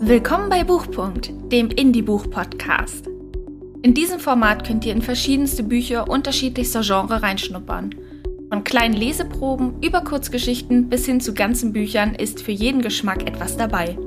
Willkommen 0.00 0.48
bei 0.48 0.62
Buchpunkt, 0.62 1.32
dem 1.50 1.70
Indie-Buch-Podcast. 1.70 3.08
In 3.82 3.94
diesem 3.94 4.20
Format 4.20 4.64
könnt 4.64 4.86
ihr 4.86 4.92
in 4.92 5.02
verschiedenste 5.02 5.64
Bücher 5.64 6.08
unterschiedlichster 6.08 6.82
Genre 6.82 7.20
reinschnuppern. 7.20 7.94
Von 8.48 8.62
kleinen 8.62 8.94
Leseproben 8.94 9.82
über 9.82 10.02
Kurzgeschichten 10.02 10.88
bis 10.88 11.04
hin 11.04 11.20
zu 11.20 11.34
ganzen 11.34 11.72
Büchern 11.72 12.14
ist 12.14 12.40
für 12.40 12.52
jeden 12.52 12.80
Geschmack 12.80 13.26
etwas 13.26 13.56
dabei. 13.56 13.98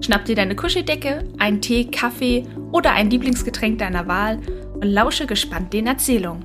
Schnapp 0.00 0.24
dir 0.24 0.34
deine 0.34 0.56
Kuscheldecke, 0.56 1.28
einen 1.38 1.60
Tee, 1.60 1.84
Kaffee 1.84 2.44
oder 2.72 2.92
ein 2.92 3.08
Lieblingsgetränk 3.08 3.78
deiner 3.78 4.08
Wahl 4.08 4.40
und 4.74 4.82
lausche 4.82 5.26
gespannt 5.26 5.72
den 5.72 5.86
Erzählungen. 5.86 6.44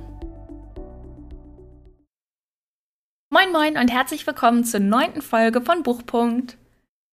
Moin 3.30 3.50
Moin 3.52 3.76
und 3.76 3.88
herzlich 3.88 4.24
willkommen 4.28 4.62
zur 4.62 4.80
neunten 4.80 5.22
Folge 5.22 5.60
von 5.60 5.82
Buchpunkt. 5.82 6.56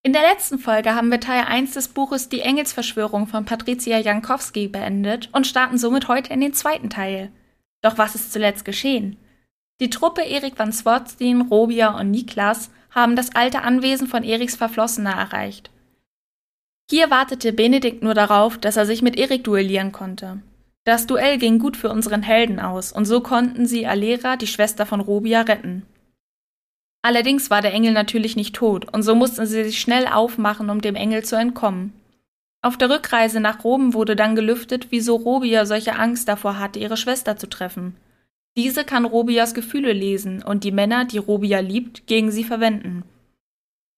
In 0.05 0.11
der 0.11 0.21
letzten 0.21 0.59
Folge 0.59 0.95
haben 0.95 1.09
wir 1.11 1.21
Teil 1.21 1.45
1 1.47 1.75
des 1.75 1.88
Buches 1.88 2.27
Die 2.27 2.41
Engelsverschwörung 2.41 3.25
von 3.25 3.45
Patricia 3.45 3.98
Jankowski 3.98 4.67
beendet 4.67 5.30
und 5.31 5.48
starten 5.48 5.77
somit 5.77 6.09
heute 6.09 6.34
in 6.34 6.41
den 6.41 6.53
zweiten 6.53 6.89
Teil. 6.89 7.31
Doch 7.81 7.98
was 7.98 8.13
ist 8.13 8.34
zuletzt 8.34 8.66
geschehen? 8.66 9.16
Die 9.80 9.89
Truppe 9.89 10.21
Erik 10.23 10.59
van 10.59 10.73
Swartstein, 10.73 11.39
Robia 11.44 11.97
und 11.97 12.11
Niklas 12.11 12.70
haben 12.91 13.16
das 13.16 13.34
alte 13.34 13.61
Anwesen 13.61 14.08
von 14.08 14.25
Eriks 14.25 14.58
Verflossener 14.58 15.13
erreicht. 15.13 15.71
Hier 16.91 17.09
wartete 17.09 17.53
Benedikt 17.53 18.03
nur 18.03 18.13
darauf, 18.13 18.58
dass 18.58 18.75
er 18.75 18.85
sich 18.85 19.02
mit 19.03 19.16
Erik 19.16 19.45
duellieren 19.45 19.94
konnte. 19.94 20.41
Das 20.83 21.08
Duell 21.08 21.38
ging 21.38 21.59
gut 21.59 21.77
für 21.77 21.89
unseren 21.89 22.23
Helden 22.23 22.59
aus 22.59 22.91
und 22.91 23.05
so 23.05 23.22
konnten 23.22 23.67
sie 23.67 23.88
Alera, 23.88 24.35
die 24.35 24.47
Schwester 24.47 24.85
von 24.85 24.99
Robia, 24.99 25.44
retten. 25.44 25.85
Allerdings 27.05 27.49
war 27.49 27.62
der 27.62 27.73
Engel 27.73 27.91
natürlich 27.91 28.38
nicht 28.38 28.55
tot, 28.55 28.91
und 28.93 29.03
so 29.03 29.13
mussten 29.13 29.45
sie 29.45 29.66
sich 29.66 29.80
schnell 29.80 30.07
aufmachen, 30.07 30.70
um 30.70 30.81
dem 30.81 30.95
Engel 30.95 31.23
zu 31.23 31.35
entkommen. 31.35 31.94
Auf 32.61 32.77
der 32.77 32.89
Rückreise 32.89 33.41
nach 33.41 33.66
Rom 33.66 33.94
wurde 33.94 34.16
dann 34.16 34.36
gelüftet, 34.36 34.88
wieso 34.89 35.17
Robia 35.17 35.66
solche 35.66 36.00
Angst 36.00 36.30
davor 36.30 36.59
hatte, 36.59 36.80
ihre 36.80 36.95
Schwester 36.95 37.36
zu 37.36 37.47
treffen. 37.47 37.97
Diese 38.55 38.86
kann 38.86 39.03
Robias 39.03 39.53
Gefühle 39.53 39.91
lesen 39.91 40.41
und 40.41 40.63
die 40.63 40.72
Männer, 40.72 41.03
die 41.03 41.17
Robia 41.17 41.59
liebt, 41.59 42.08
gegen 42.08 42.31
sie 42.31 42.45
verwenden. 42.45 43.03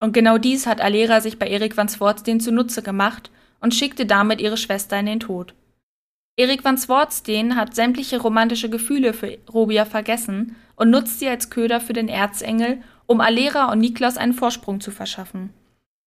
Und 0.02 0.14
genau 0.14 0.40
dies 0.40 0.66
hat 0.66 0.82
Alera 0.82 1.22
sich 1.22 1.38
bei 1.38 1.48
Erik 1.48 1.78
van 1.78 1.90
Swartstein 1.90 2.40
zunutze 2.40 2.82
gemacht 2.82 3.30
und 3.60 3.76
schickte 3.76 4.08
damit 4.08 4.42
ihre 4.42 4.58
Schwester 4.58 5.00
in 5.00 5.06
den 5.06 5.20
Tod. 5.20 5.54
Erik 6.38 6.66
van 6.66 6.78
Swartstein 6.78 7.56
hat 7.56 7.76
sämtliche 7.76 8.20
romantische 8.20 8.70
Gefühle 8.70 9.14
für 9.14 9.38
Robia 9.54 9.86
vergessen 9.86 10.56
und 10.76 10.90
nutzt 10.90 11.20
sie 11.20 11.30
als 11.30 11.52
Köder 11.52 11.80
für 11.80 11.94
den 11.94 12.10
Erzengel 12.10 12.82
um 13.08 13.22
Alera 13.22 13.72
und 13.72 13.80
Niklas 13.80 14.18
einen 14.18 14.34
Vorsprung 14.34 14.82
zu 14.82 14.92
verschaffen. 14.92 15.52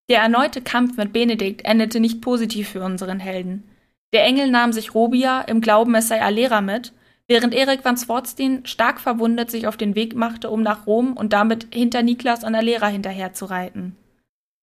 Der 0.09 0.21
erneute 0.21 0.63
Kampf 0.63 0.97
mit 0.97 1.13
Benedikt 1.13 1.65
endete 1.65 2.01
nicht 2.01 2.21
positiv 2.21 2.71
für 2.71 2.83
unseren 2.83 3.21
Helden. 3.21 3.65
Der 4.13 4.25
Engel 4.25 4.51
nahm 4.51 4.73
sich 4.73 4.95
Robia 4.95 5.43
im 5.43 5.61
Glauben, 5.61 5.95
es 5.95 6.09
sei 6.09 6.23
Alera 6.23 6.61
mit, 6.61 6.93
während 7.27 7.55
Erik 7.55 7.85
van 7.85 7.97
Swartstein 7.97 8.65
stark 8.65 9.01
verwundet 9.01 9.51
sich 9.51 9.67
auf 9.67 9.77
den 9.77 9.95
Weg 9.95 10.17
machte, 10.17 10.49
um 10.51 10.63
nach 10.63 10.87
Rom 10.87 11.15
und 11.15 11.33
damit 11.33 11.69
hinter 11.75 12.03
Niklas 12.03 12.43
und 12.43 12.55
Alera 12.55 12.89
hinterherzureiten. 12.89 13.97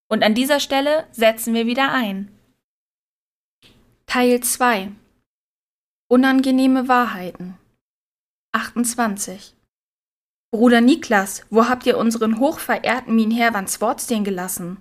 Und 0.08 0.23
an 0.23 0.33
dieser 0.33 0.59
Stelle 0.59 1.06
setzen 1.11 1.53
wir 1.53 1.67
wieder 1.67 1.91
ein. 1.91 2.31
Teil 4.08 4.39
2 4.39 4.91
Unangenehme 6.08 6.88
Wahrheiten 6.88 7.56
28 8.52 9.53
Bruder 10.55 10.79
Niklas, 10.79 11.41
wo 11.49 11.67
habt 11.67 11.85
ihr 11.85 11.97
unseren 11.97 12.39
hochverehrten 12.39 13.13
Minherr 13.13 13.53
van 13.53 13.67
Swartstein 13.67 14.23
gelassen? 14.23 14.77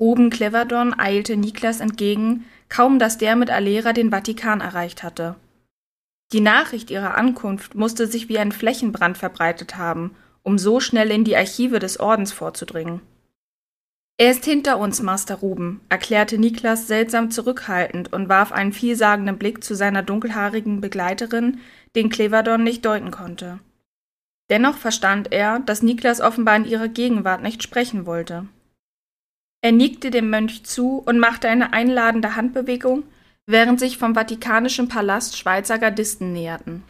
Ruben 0.00 0.30
Cleverdon 0.30 0.98
eilte 0.98 1.36
Niklas 1.36 1.80
entgegen, 1.80 2.46
kaum 2.70 2.98
dass 2.98 3.18
der 3.18 3.36
mit 3.36 3.50
Alera 3.50 3.92
den 3.92 4.08
Vatikan 4.08 4.62
erreicht 4.62 5.02
hatte. 5.02 5.36
Die 6.32 6.40
Nachricht 6.40 6.90
ihrer 6.90 7.18
Ankunft 7.18 7.74
musste 7.74 8.06
sich 8.06 8.30
wie 8.30 8.38
ein 8.38 8.50
Flächenbrand 8.50 9.18
verbreitet 9.18 9.76
haben, 9.76 10.14
um 10.42 10.56
so 10.56 10.80
schnell 10.80 11.10
in 11.10 11.24
die 11.24 11.36
Archive 11.36 11.80
des 11.80 12.00
Ordens 12.00 12.32
vorzudringen. 12.32 13.02
Er 14.16 14.30
ist 14.30 14.46
hinter 14.46 14.78
uns, 14.78 15.02
Master 15.02 15.34
Ruben, 15.34 15.82
erklärte 15.90 16.38
Niklas 16.38 16.86
seltsam 16.86 17.30
zurückhaltend 17.30 18.10
und 18.14 18.30
warf 18.30 18.52
einen 18.52 18.72
vielsagenden 18.72 19.36
Blick 19.36 19.62
zu 19.62 19.74
seiner 19.74 20.02
dunkelhaarigen 20.02 20.80
Begleiterin, 20.80 21.58
den 21.94 22.08
Cleverdon 22.08 22.64
nicht 22.64 22.86
deuten 22.86 23.10
konnte. 23.10 23.60
Dennoch 24.50 24.76
verstand 24.76 25.32
er, 25.32 25.60
dass 25.60 25.82
Niklas 25.82 26.20
offenbar 26.20 26.56
in 26.56 26.64
ihrer 26.64 26.88
Gegenwart 26.88 27.42
nicht 27.42 27.62
sprechen 27.62 28.06
wollte. 28.06 28.46
Er 29.60 29.72
nickte 29.72 30.10
dem 30.10 30.30
Mönch 30.30 30.64
zu 30.64 30.98
und 30.98 31.18
machte 31.18 31.48
eine 31.48 31.72
einladende 31.72 32.36
Handbewegung, 32.36 33.02
während 33.46 33.80
sich 33.80 33.98
vom 33.98 34.14
Vatikanischen 34.14 34.88
Palast 34.88 35.36
Schweizer 35.36 35.78
Gardisten 35.78 36.32
näherten. 36.32 36.84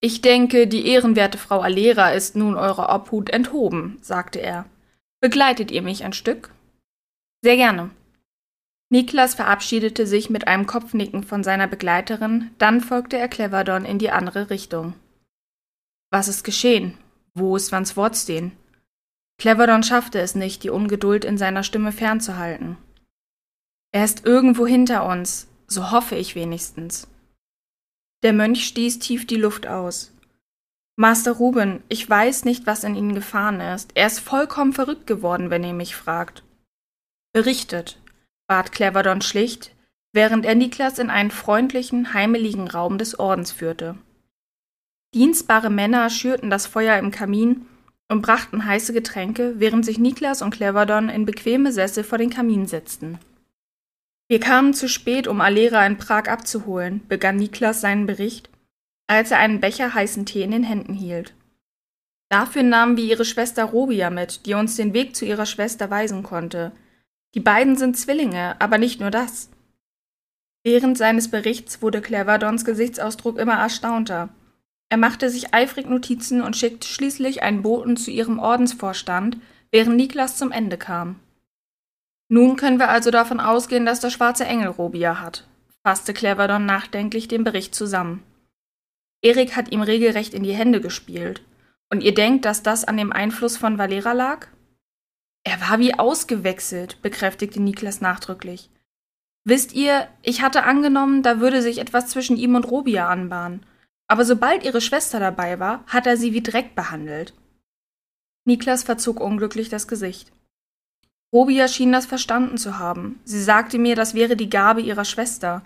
Ich 0.00 0.20
denke, 0.20 0.66
die 0.66 0.86
ehrenwerte 0.86 1.38
Frau 1.38 1.60
Alera 1.60 2.10
ist 2.10 2.36
nun 2.36 2.56
eurer 2.56 2.94
Obhut 2.94 3.30
enthoben, 3.30 3.98
sagte 4.02 4.38
er. 4.38 4.66
Begleitet 5.20 5.70
ihr 5.70 5.80
mich 5.80 6.04
ein 6.04 6.12
Stück? 6.12 6.50
Sehr 7.42 7.56
gerne. 7.56 7.90
Niklas 8.90 9.34
verabschiedete 9.34 10.06
sich 10.06 10.28
mit 10.28 10.46
einem 10.46 10.66
Kopfnicken 10.66 11.24
von 11.24 11.42
seiner 11.42 11.66
Begleiterin, 11.66 12.50
dann 12.58 12.82
folgte 12.82 13.16
er 13.16 13.28
Cleverdon 13.28 13.86
in 13.86 13.98
die 13.98 14.10
andere 14.10 14.50
Richtung. 14.50 14.94
Was 16.14 16.28
ist 16.28 16.44
geschehen? 16.44 16.96
Wo 17.34 17.56
ist 17.56 17.72
Van 17.72 17.84
Swartstein? 17.84 18.52
Cleverdon 19.36 19.82
schaffte 19.82 20.20
es 20.20 20.36
nicht, 20.36 20.62
die 20.62 20.70
Ungeduld 20.70 21.24
in 21.24 21.38
seiner 21.38 21.64
Stimme 21.64 21.90
fernzuhalten. 21.90 22.76
Er 23.90 24.04
ist 24.04 24.24
irgendwo 24.24 24.64
hinter 24.64 25.08
uns, 25.08 25.48
so 25.66 25.90
hoffe 25.90 26.14
ich 26.14 26.36
wenigstens. 26.36 27.08
Der 28.22 28.32
Mönch 28.32 28.64
stieß 28.64 29.00
tief 29.00 29.26
die 29.26 29.34
Luft 29.34 29.66
aus. 29.66 30.12
Master 30.94 31.32
Ruben, 31.32 31.82
ich 31.88 32.08
weiß 32.08 32.44
nicht, 32.44 32.64
was 32.64 32.84
in 32.84 32.94
Ihnen 32.94 33.16
gefahren 33.16 33.58
ist. 33.58 33.90
Er 33.96 34.06
ist 34.06 34.20
vollkommen 34.20 34.72
verrückt 34.72 35.08
geworden, 35.08 35.50
wenn 35.50 35.64
ihr 35.64 35.74
mich 35.74 35.96
fragt. 35.96 36.44
Berichtet, 37.32 38.00
bat 38.46 38.70
Cleverdon 38.70 39.20
schlicht, 39.20 39.74
während 40.12 40.46
er 40.46 40.54
Niklas 40.54 41.00
in 41.00 41.10
einen 41.10 41.32
freundlichen, 41.32 42.14
heimeligen 42.14 42.68
Raum 42.68 42.98
des 42.98 43.18
Ordens 43.18 43.50
führte. 43.50 43.98
Dienstbare 45.14 45.70
Männer 45.70 46.10
schürten 46.10 46.50
das 46.50 46.66
Feuer 46.66 46.98
im 46.98 47.12
Kamin 47.12 47.66
und 48.08 48.20
brachten 48.20 48.66
heiße 48.66 48.92
Getränke, 48.92 49.54
während 49.58 49.84
sich 49.84 49.98
Niklas 49.98 50.42
und 50.42 50.50
Cleverdon 50.50 51.08
in 51.08 51.24
bequeme 51.24 51.70
Sessel 51.70 52.02
vor 52.02 52.18
den 52.18 52.30
Kamin 52.30 52.66
setzten. 52.66 53.20
Wir 54.28 54.40
kamen 54.40 54.74
zu 54.74 54.88
spät, 54.88 55.28
um 55.28 55.40
Alera 55.40 55.86
in 55.86 55.98
Prag 55.98 56.28
abzuholen, 56.28 57.00
begann 57.08 57.36
Niklas 57.36 57.80
seinen 57.80 58.06
Bericht, 58.06 58.50
als 59.06 59.30
er 59.30 59.38
einen 59.38 59.60
Becher 59.60 59.94
heißen 59.94 60.26
Tee 60.26 60.42
in 60.42 60.50
den 60.50 60.64
Händen 60.64 60.94
hielt. 60.94 61.32
Dafür 62.28 62.64
nahmen 62.64 62.96
wir 62.96 63.04
ihre 63.04 63.24
Schwester 63.24 63.64
Robia 63.64 64.10
mit, 64.10 64.46
die 64.46 64.54
uns 64.54 64.74
den 64.74 64.94
Weg 64.94 65.14
zu 65.14 65.24
ihrer 65.24 65.46
Schwester 65.46 65.90
weisen 65.90 66.24
konnte. 66.24 66.72
Die 67.34 67.40
beiden 67.40 67.76
sind 67.76 67.96
Zwillinge, 67.96 68.60
aber 68.60 68.78
nicht 68.78 68.98
nur 68.98 69.12
das. 69.12 69.50
Während 70.64 70.98
seines 70.98 71.30
Berichts 71.30 71.82
wurde 71.82 72.00
Cleverdons 72.00 72.64
Gesichtsausdruck 72.64 73.38
immer 73.38 73.54
erstaunter. 73.54 74.30
Er 74.94 74.98
machte 74.98 75.28
sich 75.28 75.52
eifrig 75.52 75.90
Notizen 75.90 76.40
und 76.40 76.56
schickte 76.56 76.86
schließlich 76.86 77.42
einen 77.42 77.62
Boten 77.62 77.96
zu 77.96 78.12
ihrem 78.12 78.38
Ordensvorstand, 78.38 79.38
während 79.72 79.96
Niklas 79.96 80.36
zum 80.36 80.52
Ende 80.52 80.78
kam. 80.78 81.18
Nun 82.28 82.54
können 82.54 82.78
wir 82.78 82.90
also 82.90 83.10
davon 83.10 83.40
ausgehen, 83.40 83.86
dass 83.86 83.98
der 83.98 84.10
schwarze 84.10 84.44
Engel 84.44 84.68
Robia 84.68 85.20
hat, 85.20 85.48
fasste 85.82 86.14
Cleverdon 86.14 86.64
nachdenklich 86.64 87.26
den 87.26 87.42
Bericht 87.42 87.74
zusammen. 87.74 88.22
Erik 89.20 89.56
hat 89.56 89.72
ihm 89.72 89.82
regelrecht 89.82 90.32
in 90.32 90.44
die 90.44 90.54
Hände 90.54 90.80
gespielt. 90.80 91.42
Und 91.90 92.00
ihr 92.04 92.14
denkt, 92.14 92.44
dass 92.44 92.62
das 92.62 92.84
an 92.84 92.96
dem 92.96 93.12
Einfluss 93.12 93.56
von 93.56 93.78
Valera 93.78 94.12
lag? 94.12 94.46
Er 95.42 95.60
war 95.60 95.80
wie 95.80 95.98
ausgewechselt, 95.98 97.02
bekräftigte 97.02 97.60
Niklas 97.60 98.00
nachdrücklich. 98.00 98.70
Wisst 99.42 99.74
ihr, 99.74 100.06
ich 100.22 100.42
hatte 100.42 100.62
angenommen, 100.62 101.24
da 101.24 101.40
würde 101.40 101.62
sich 101.62 101.78
etwas 101.78 102.06
zwischen 102.10 102.36
ihm 102.36 102.54
und 102.54 102.70
Robia 102.70 103.08
anbahnen. 103.08 103.66
Aber 104.14 104.24
sobald 104.24 104.64
ihre 104.64 104.80
Schwester 104.80 105.18
dabei 105.18 105.58
war, 105.58 105.84
hat 105.88 106.06
er 106.06 106.16
sie 106.16 106.32
wie 106.32 106.40
Dreck 106.40 106.76
behandelt. 106.76 107.34
Niklas 108.44 108.84
verzog 108.84 109.18
unglücklich 109.18 109.70
das 109.70 109.88
Gesicht. 109.88 110.30
Robia 111.32 111.66
schien 111.66 111.90
das 111.90 112.06
verstanden 112.06 112.56
zu 112.56 112.78
haben. 112.78 113.18
Sie 113.24 113.42
sagte 113.42 113.76
mir, 113.76 113.96
das 113.96 114.14
wäre 114.14 114.36
die 114.36 114.48
Gabe 114.48 114.82
ihrer 114.82 115.04
Schwester, 115.04 115.64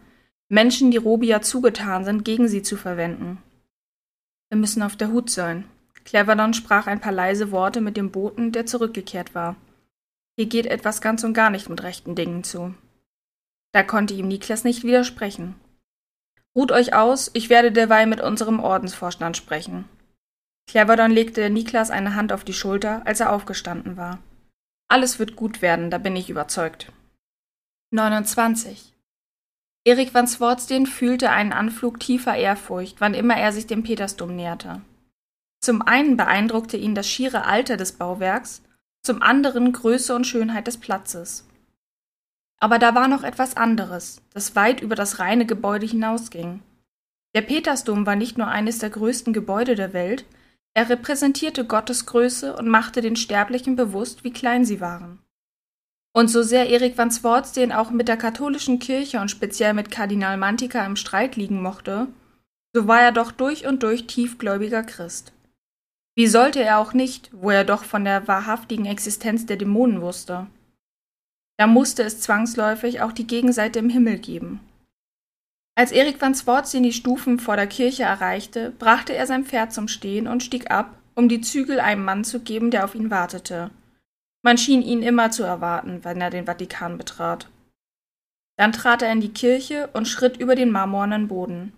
Menschen, 0.49 0.91
die 0.91 0.97
Robia 0.97 1.43
zugetan 1.43 2.07
sind, 2.07 2.25
gegen 2.25 2.49
sie 2.49 2.63
zu 2.63 2.79
verwenden. 2.79 3.37
Wir 4.49 4.57
müssen 4.57 4.83
auf 4.83 4.97
der 4.97 5.13
Hut 5.13 5.29
sein. 5.29 5.67
Cleverdon 6.07 6.55
sprach 6.55 6.87
ein 6.87 7.03
paar 7.03 7.13
leise 7.13 7.51
Worte 7.51 7.83
mit 7.83 7.99
dem 7.99 8.11
Boten, 8.11 8.51
der 8.51 8.65
zurückgekehrt 8.65 9.35
war. 9.35 9.57
Hier 10.39 10.47
geht 10.47 10.65
etwas 10.65 11.03
ganz 11.03 11.23
und 11.23 11.35
gar 11.35 11.51
nicht 11.51 11.69
mit 11.69 11.83
rechten 11.83 12.15
Dingen 12.15 12.45
zu. 12.45 12.73
Da 13.73 13.83
konnte 13.83 14.15
ihm 14.15 14.27
Niklas 14.27 14.65
nicht 14.65 14.85
widersprechen. 14.85 15.55
Ruht 16.59 16.73
euch 16.73 16.93
aus, 16.93 17.31
ich 17.35 17.51
werde 17.51 17.71
derweil 17.71 18.09
mit 18.09 18.21
unserem 18.21 18.59
Ordensvorstand 18.59 19.37
sprechen. 19.37 19.89
Cleverdon 20.69 21.13
legte 21.13 21.51
Niklas 21.51 21.93
eine 21.93 22.17
Hand 22.17 22.33
auf 22.33 22.43
die 22.43 22.53
Schulter, 22.53 23.03
als 23.05 23.21
er 23.21 23.33
aufgestanden 23.33 23.97
war. 23.97 24.19
Alles 24.89 25.21
wird 25.21 25.37
gut 25.37 25.63
werden, 25.63 25.89
da 25.89 25.99
bin 25.99 26.17
ich 26.17 26.31
überzeugt. 26.31 26.91
29. 27.93 28.93
Erik 29.85 30.13
van 30.13 30.27
Swartsten 30.27 30.87
fühlte 30.87 31.31
einen 31.31 31.53
Anflug 31.53 32.01
tiefer 32.01 32.35
Ehrfurcht, 32.35 33.01
wann 33.01 33.15
immer 33.15 33.37
er 33.37 33.53
sich 33.53 33.69
dem 33.69 33.85
Petersdom 33.85 34.35
näherte. 34.35 34.81
Zum 35.61 35.81
einen 35.83 36.17
beeindruckte 36.17 36.77
ihn 36.77 36.97
das 36.97 37.09
schiere 37.09 37.45
Alter 37.45 37.77
des 37.77 37.93
Bauwerks, 37.93 38.63
zum 39.05 39.23
anderen 39.23 39.73
Größe 39.73 40.13
und 40.13 40.27
Schönheit 40.27 40.67
des 40.67 40.79
Platzes. 40.79 41.48
Aber 42.61 42.79
da 42.79 42.95
war 42.95 43.09
noch 43.09 43.23
etwas 43.23 43.57
anderes, 43.57 44.21
das 44.35 44.57
weit 44.57 44.81
über 44.81 44.95
das 44.95 45.19
reine 45.19 45.47
Gebäude 45.47 45.87
hinausging. 45.87 46.61
Der 47.35 47.43
Petersdom 47.43 48.07
war 48.07 48.17
nicht 48.17 48.39
nur 48.39 48.49
eines 48.49 48.79
der 48.79 48.91
größten 48.91 49.33
Gebäude 49.33 49.75
der 49.75 49.93
Welt, 49.93 50.25
er 50.75 50.89
repräsentierte 50.89 51.65
Gottes 51.65 52.07
Größe 52.07 52.55
und 52.57 52.69
machte 52.69 53.01
den 53.01 53.17
Sterblichen 53.17 53.77
bewusst, 53.77 54.25
wie 54.25 54.33
klein 54.33 54.65
sie 54.65 54.81
waren. 54.81 55.19
Und 56.15 56.29
so 56.29 56.43
sehr 56.43 56.69
Erik 56.69 56.97
van 56.97 57.11
Swartsten 57.11 57.73
auch 57.73 57.91
mit 57.91 58.09
der 58.09 58.17
katholischen 58.17 58.79
Kirche 58.79 59.21
und 59.21 59.31
speziell 59.31 59.75
mit 59.75 59.91
Kardinal 59.91 60.37
Mantica 60.37 60.85
im 60.85 60.97
Streit 60.97 61.37
liegen 61.37 61.63
mochte, 61.63 62.09
so 62.73 62.87
war 62.87 63.01
er 63.01 63.13
doch 63.13 63.33
durch 63.33 63.67
und 63.67 63.83
durch 63.83 64.07
tiefgläubiger 64.07 64.83
Christ. 64.83 65.33
Wie 66.17 66.27
sollte 66.27 66.63
er 66.63 66.79
auch 66.79 66.93
nicht, 66.93 67.31
wo 67.33 67.51
er 67.51 67.65
doch 67.65 67.85
von 67.85 68.05
der 68.05 68.27
wahrhaftigen 68.27 68.87
Existenz 68.87 69.47
der 69.47 69.57
Dämonen 69.57 70.01
wusste? 70.01 70.47
Da 71.59 71.67
musste 71.67 72.05
es 72.05 72.21
zwangsläufig 72.21 73.03
auch 73.03 73.13
die 73.13 73.27
Gegenseite 73.27 73.81
im 73.81 73.91
Himmel 73.91 74.19
geben. 74.19 74.61
Als 75.75 75.93
Erik 75.93 76.21
van 76.21 76.35
Swartzen 76.35 76.83
die 76.83 76.93
Stufen 76.93 77.39
vor 77.39 77.57
der 77.57 77.67
Kirche 77.67 78.05
erreichte, 78.05 78.73
brachte 78.79 79.15
er 79.15 79.27
sein 79.27 79.45
Pferd 79.45 79.73
zum 79.73 79.89
Stehen 79.89 80.27
und 80.29 80.43
stieg 80.43 80.71
ab, 80.71 80.97
um 81.15 81.29
die 81.29 81.41
Zügel 81.41 81.81
einem 81.81 82.05
Mann 82.05 82.25
zu 82.25 82.41
geben, 82.41 82.71
der 82.71 82.85
auf 82.85 82.95
ihn 82.95 83.11
wartete. 83.11 83.71
Man 84.43 84.57
schien 84.57 84.83
ihn 84.83 85.03
immer 85.03 85.31
zu 85.31 85.43
erwarten, 85.43 86.05
wenn 86.05 86.21
er 86.21 86.31
den 86.31 86.47
Vatikan 86.47 86.97
betrat. 86.97 87.49
Dann 88.57 88.73
trat 88.73 89.03
er 89.03 89.13
in 89.13 89.21
die 89.21 89.33
Kirche 89.33 89.89
und 89.93 90.07
schritt 90.07 90.37
über 90.37 90.55
den 90.55 90.71
marmornen 90.71 91.29
Boden. 91.29 91.73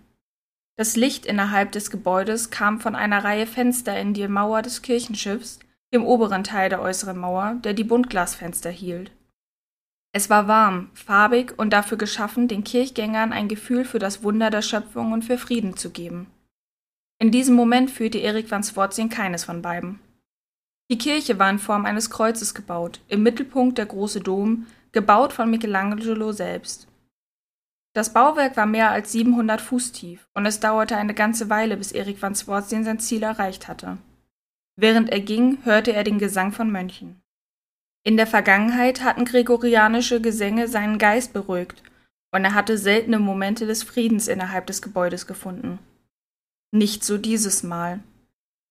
Das 0.77 0.95
Licht 0.95 1.25
innerhalb 1.25 1.71
des 1.71 1.91
Gebäudes 1.91 2.49
kam 2.49 2.79
von 2.79 2.95
einer 2.95 3.23
Reihe 3.23 3.47
Fenster 3.47 3.99
in 3.99 4.13
die 4.13 4.27
Mauer 4.27 4.61
des 4.61 4.81
Kirchenschiffs, 4.81 5.59
dem 5.93 6.05
oberen 6.05 6.43
Teil 6.43 6.69
der 6.69 6.81
äußeren 6.81 7.17
Mauer, 7.17 7.55
der 7.63 7.73
die 7.73 7.83
Buntglasfenster 7.83 8.69
hielt. 8.69 9.11
Es 10.13 10.29
war 10.29 10.47
warm, 10.47 10.89
farbig 10.93 11.57
und 11.57 11.71
dafür 11.71 11.97
geschaffen, 11.97 12.47
den 12.47 12.63
Kirchgängern 12.63 13.31
ein 13.31 13.47
Gefühl 13.47 13.85
für 13.85 13.99
das 13.99 14.23
Wunder 14.23 14.49
der 14.49 14.61
Schöpfung 14.61 15.13
und 15.13 15.23
für 15.23 15.37
Frieden 15.37 15.77
zu 15.77 15.89
geben. 15.89 16.27
In 17.19 17.31
diesem 17.31 17.55
Moment 17.55 17.91
fühlte 17.91 18.17
Erik 18.17 18.51
van 18.51 18.63
Swartzing 18.63 19.09
keines 19.09 19.45
von 19.45 19.61
beiden. 19.61 19.99
Die 20.89 20.97
Kirche 20.97 21.39
war 21.39 21.49
in 21.49 21.59
Form 21.59 21.85
eines 21.85 22.09
Kreuzes 22.09 22.53
gebaut, 22.53 22.99
im 23.07 23.23
Mittelpunkt 23.23 23.77
der 23.77 23.85
große 23.85 24.19
Dom, 24.19 24.67
gebaut 24.91 25.31
von 25.31 25.49
Michelangelo 25.49 26.33
selbst. 26.33 26.87
Das 27.93 28.11
Bauwerk 28.11 28.57
war 28.57 28.65
mehr 28.65 28.91
als 28.91 29.11
700 29.13 29.61
Fuß 29.61 29.93
tief 29.93 30.27
und 30.33 30.45
es 30.45 30.59
dauerte 30.59 30.97
eine 30.97 31.13
ganze 31.13 31.49
Weile, 31.49 31.77
bis 31.77 31.91
Erik 31.91 32.21
van 32.21 32.35
Swartzen 32.35 32.83
sein 32.83 32.99
Ziel 32.99 33.23
erreicht 33.23 33.69
hatte. 33.69 33.97
Während 34.75 35.09
er 35.09 35.19
ging, 35.21 35.59
hörte 35.63 35.93
er 35.93 36.03
den 36.03 36.17
Gesang 36.17 36.51
von 36.51 36.71
Mönchen. 36.71 37.21
In 38.03 38.17
der 38.17 38.27
Vergangenheit 38.27 39.03
hatten 39.03 39.25
gregorianische 39.25 40.21
Gesänge 40.21 40.67
seinen 40.67 40.97
Geist 40.97 41.33
beruhigt 41.33 41.83
und 42.31 42.43
er 42.43 42.55
hatte 42.55 42.77
seltene 42.77 43.19
Momente 43.19 43.67
des 43.67 43.83
Friedens 43.83 44.27
innerhalb 44.27 44.65
des 44.67 44.81
Gebäudes 44.81 45.27
gefunden. 45.27 45.79
Nicht 46.71 47.03
so 47.03 47.17
dieses 47.17 47.63
Mal. 47.63 47.99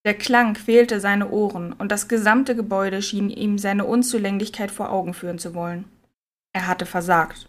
Der 0.05 0.15
Klang 0.15 0.55
quälte 0.55 0.99
seine 0.99 1.29
Ohren 1.31 1.75
und 1.75 1.93
das 1.93 2.09
gesamte 2.09 2.57
Gebäude 2.57 3.03
schien 3.03 3.29
ihm 3.29 3.59
seine 3.59 3.85
Unzulänglichkeit 3.85 4.71
vor 4.71 4.91
Augen 4.91 5.13
führen 5.13 5.39
zu 5.39 5.55
wollen. 5.55 5.85
Er 6.53 6.67
hatte 6.67 6.87
versagt. 6.87 7.49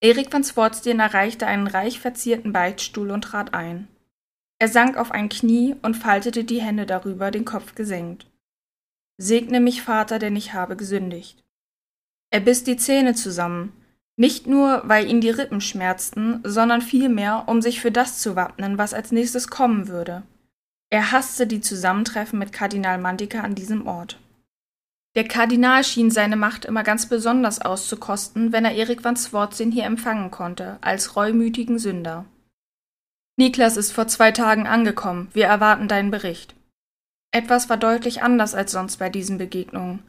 Erik 0.00 0.32
van 0.32 0.44
Swartsten 0.44 1.00
erreichte 1.00 1.46
einen 1.46 1.68
reich 1.68 2.00
verzierten 2.00 2.52
Beichtstuhl 2.52 3.10
und 3.10 3.22
trat 3.22 3.54
ein. 3.54 3.88
Er 4.58 4.68
sank 4.68 4.96
auf 4.96 5.12
ein 5.12 5.28
Knie 5.28 5.76
und 5.82 5.96
faltete 5.96 6.44
die 6.44 6.60
Hände 6.60 6.84
darüber, 6.84 7.30
den 7.30 7.44
Kopf 7.44 7.74
gesenkt. 7.74 8.26
Segne 9.16 9.60
mich, 9.60 9.82
Vater, 9.82 10.18
denn 10.18 10.36
ich 10.36 10.54
habe 10.54 10.76
gesündigt. 10.76 11.44
Er 12.30 12.40
biss 12.40 12.64
die 12.64 12.76
Zähne 12.76 13.14
zusammen, 13.14 13.72
nicht 14.16 14.46
nur, 14.46 14.82
weil 14.84 15.08
ihn 15.08 15.20
die 15.20 15.30
Rippen 15.30 15.60
schmerzten, 15.60 16.40
sondern 16.44 16.82
vielmehr, 16.82 17.44
um 17.46 17.62
sich 17.62 17.80
für 17.80 17.90
das 17.90 18.20
zu 18.20 18.36
wappnen, 18.36 18.78
was 18.78 18.94
als 18.94 19.10
nächstes 19.10 19.48
kommen 19.48 19.88
würde. 19.88 20.22
Er 20.90 21.10
hasste 21.10 21.46
die 21.46 21.60
Zusammentreffen 21.60 22.38
mit 22.38 22.52
Kardinal 22.52 22.98
Mantica 22.98 23.40
an 23.40 23.56
diesem 23.56 23.86
Ort. 23.86 24.18
Der 25.16 25.26
Kardinal 25.26 25.84
schien 25.84 26.10
seine 26.10 26.36
Macht 26.36 26.64
immer 26.64 26.82
ganz 26.82 27.08
besonders 27.08 27.60
auszukosten, 27.60 28.52
wenn 28.52 28.64
er 28.64 28.74
Erik 28.74 29.04
van 29.04 29.16
Swartzen 29.16 29.70
hier 29.70 29.84
empfangen 29.84 30.30
konnte, 30.30 30.78
als 30.80 31.16
reumütigen 31.16 31.78
Sünder. 31.78 32.24
Niklas 33.36 33.76
ist 33.76 33.92
vor 33.92 34.06
zwei 34.06 34.30
Tagen 34.30 34.66
angekommen, 34.66 35.28
wir 35.32 35.46
erwarten 35.46 35.88
deinen 35.88 36.10
Bericht. 36.10 36.54
Etwas 37.34 37.68
war 37.68 37.76
deutlich 37.76 38.22
anders 38.22 38.54
als 38.54 38.70
sonst 38.70 38.98
bei 38.98 39.10
diesen 39.10 39.38
Begegnungen. 39.38 40.04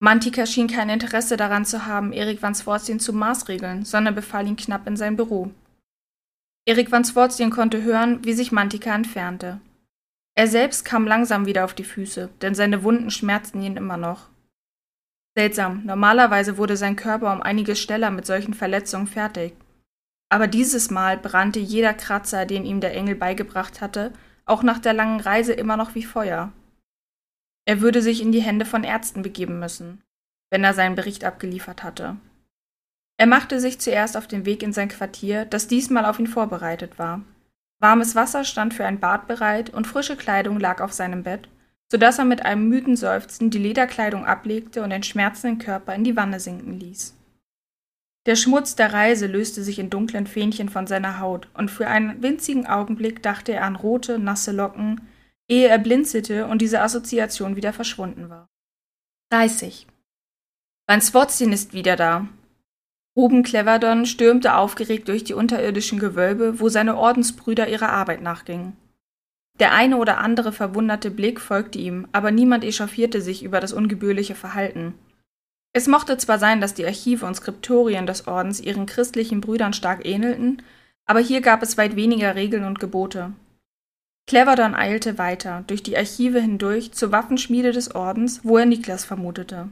Mantika 0.00 0.44
schien 0.44 0.66
kein 0.66 0.88
Interesse 0.88 1.36
daran 1.36 1.64
zu 1.64 1.86
haben, 1.86 2.12
Erik 2.12 2.42
van 2.42 2.56
Swartzen 2.56 2.98
zu 2.98 3.12
maßregeln, 3.12 3.84
sondern 3.84 4.16
befahl 4.16 4.48
ihn 4.48 4.56
knapp 4.56 4.84
in 4.88 4.96
sein 4.96 5.14
Büro. 5.14 5.52
Erik 6.66 6.90
van 6.90 7.04
Swartzen 7.04 7.50
konnte 7.50 7.84
hören, 7.84 8.24
wie 8.24 8.32
sich 8.32 8.50
Mantika 8.50 8.92
entfernte. 8.92 9.60
Er 10.34 10.48
selbst 10.48 10.84
kam 10.84 11.06
langsam 11.06 11.46
wieder 11.46 11.64
auf 11.64 11.74
die 11.74 11.84
Füße, 11.84 12.28
denn 12.42 12.56
seine 12.56 12.82
Wunden 12.82 13.12
schmerzten 13.12 13.62
ihn 13.62 13.76
immer 13.76 13.96
noch. 13.96 14.30
Seltsam, 15.38 15.84
normalerweise 15.84 16.58
wurde 16.58 16.76
sein 16.76 16.96
Körper 16.96 17.32
um 17.32 17.40
einiges 17.40 17.78
schneller 17.78 18.10
mit 18.10 18.26
solchen 18.26 18.52
Verletzungen 18.52 19.06
fertig. 19.06 19.54
Aber 20.28 20.48
dieses 20.48 20.90
Mal 20.90 21.18
brannte 21.18 21.60
jeder 21.60 21.94
Kratzer, 21.94 22.46
den 22.46 22.64
ihm 22.64 22.80
der 22.80 22.94
Engel 22.96 23.14
beigebracht 23.14 23.80
hatte, 23.80 24.12
auch 24.44 24.64
nach 24.64 24.80
der 24.80 24.92
langen 24.92 25.20
Reise 25.20 25.52
immer 25.52 25.76
noch 25.76 25.94
wie 25.94 26.02
Feuer. 26.02 26.52
Er 27.66 27.80
würde 27.80 28.02
sich 28.02 28.20
in 28.20 28.32
die 28.32 28.42
Hände 28.42 28.64
von 28.64 28.84
Ärzten 28.84 29.22
begeben 29.22 29.58
müssen, 29.58 30.02
wenn 30.50 30.64
er 30.64 30.74
seinen 30.74 30.94
Bericht 30.94 31.24
abgeliefert 31.24 31.82
hatte. 31.82 32.16
Er 33.16 33.26
machte 33.26 33.60
sich 33.60 33.78
zuerst 33.78 34.16
auf 34.16 34.26
den 34.26 34.44
Weg 34.44 34.62
in 34.62 34.72
sein 34.72 34.88
Quartier, 34.88 35.44
das 35.44 35.68
diesmal 35.68 36.04
auf 36.04 36.18
ihn 36.18 36.26
vorbereitet 36.26 36.98
war. 36.98 37.22
Warmes 37.80 38.14
Wasser 38.14 38.44
stand 38.44 38.74
für 38.74 38.84
ein 38.84 39.00
Bad 39.00 39.28
bereit 39.28 39.70
und 39.70 39.86
frische 39.86 40.16
Kleidung 40.16 40.58
lag 40.58 40.80
auf 40.80 40.92
seinem 40.92 41.22
Bett, 41.22 41.48
so 41.90 41.96
dass 41.96 42.18
er 42.18 42.24
mit 42.24 42.44
einem 42.44 42.68
müden 42.68 42.96
Seufzen 42.96 43.50
die 43.50 43.58
Lederkleidung 43.58 44.24
ablegte 44.24 44.82
und 44.82 44.90
den 44.90 45.02
schmerzenden 45.02 45.58
Körper 45.58 45.94
in 45.94 46.04
die 46.04 46.16
Wanne 46.16 46.40
sinken 46.40 46.80
ließ. 46.80 47.14
Der 48.26 48.36
Schmutz 48.36 48.74
der 48.74 48.92
Reise 48.92 49.26
löste 49.26 49.62
sich 49.62 49.78
in 49.78 49.90
dunklen 49.90 50.26
Fähnchen 50.26 50.70
von 50.70 50.86
seiner 50.86 51.20
Haut, 51.20 51.48
und 51.54 51.70
für 51.70 51.86
einen 51.86 52.22
winzigen 52.22 52.66
Augenblick 52.66 53.22
dachte 53.22 53.52
er 53.52 53.64
an 53.64 53.76
rote, 53.76 54.18
nasse 54.18 54.52
Locken, 54.52 55.02
ehe 55.48 55.68
er 55.68 55.78
blinzelte 55.78 56.46
und 56.46 56.62
diese 56.62 56.80
Assoziation 56.80 57.56
wieder 57.56 57.72
verschwunden 57.72 58.28
war. 58.30 58.48
30. 59.30 59.86
Van 60.86 61.00
Swotzin 61.00 61.52
ist 61.52 61.72
wieder 61.72 61.96
da. 61.96 62.28
Ruben 63.16 63.42
Cleverdon 63.42 64.06
stürmte 64.06 64.54
aufgeregt 64.54 65.08
durch 65.08 65.24
die 65.24 65.34
unterirdischen 65.34 65.98
Gewölbe, 65.98 66.60
wo 66.60 66.68
seine 66.68 66.96
Ordensbrüder 66.96 67.68
ihrer 67.68 67.90
Arbeit 67.90 68.22
nachgingen. 68.22 68.76
Der 69.60 69.72
eine 69.72 69.98
oder 69.98 70.18
andere 70.18 70.50
verwunderte 70.50 71.12
Blick 71.12 71.40
folgte 71.40 71.78
ihm, 71.78 72.08
aber 72.10 72.32
niemand 72.32 72.64
echauffierte 72.64 73.20
sich 73.20 73.44
über 73.44 73.60
das 73.60 73.72
ungebührliche 73.72 74.34
Verhalten. 74.34 74.94
Es 75.72 75.86
mochte 75.86 76.18
zwar 76.18 76.38
sein, 76.38 76.60
dass 76.60 76.74
die 76.74 76.84
Archive 76.84 77.24
und 77.24 77.34
Skriptorien 77.34 78.06
des 78.06 78.26
Ordens 78.26 78.60
ihren 78.60 78.86
christlichen 78.86 79.40
Brüdern 79.40 79.72
stark 79.72 80.04
ähnelten, 80.04 80.62
aber 81.06 81.20
hier 81.20 81.40
gab 81.40 81.62
es 81.62 81.78
weit 81.78 81.96
weniger 81.96 82.34
Regeln 82.34 82.64
und 82.64 82.80
Gebote. 82.80 83.32
Cleverdon 84.26 84.74
eilte 84.74 85.18
weiter, 85.18 85.64
durch 85.66 85.82
die 85.82 85.96
Archive 85.96 86.40
hindurch, 86.40 86.92
zur 86.92 87.12
Waffenschmiede 87.12 87.72
des 87.72 87.94
Ordens, 87.94 88.40
wo 88.42 88.56
er 88.56 88.64
Niklas 88.64 89.04
vermutete. 89.04 89.68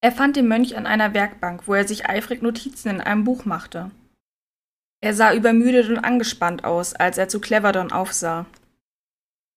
Er 0.00 0.12
fand 0.12 0.36
den 0.36 0.48
Mönch 0.48 0.76
an 0.76 0.86
einer 0.86 1.14
Werkbank, 1.14 1.66
wo 1.66 1.74
er 1.74 1.86
sich 1.86 2.06
eifrig 2.06 2.42
Notizen 2.42 2.88
in 2.90 3.00
einem 3.00 3.24
Buch 3.24 3.44
machte. 3.44 3.90
Er 5.02 5.14
sah 5.14 5.34
übermüdet 5.34 5.88
und 5.88 5.98
angespannt 5.98 6.64
aus, 6.64 6.94
als 6.94 7.18
er 7.18 7.28
zu 7.28 7.40
Cleverdon 7.40 7.92
aufsah. 7.92 8.46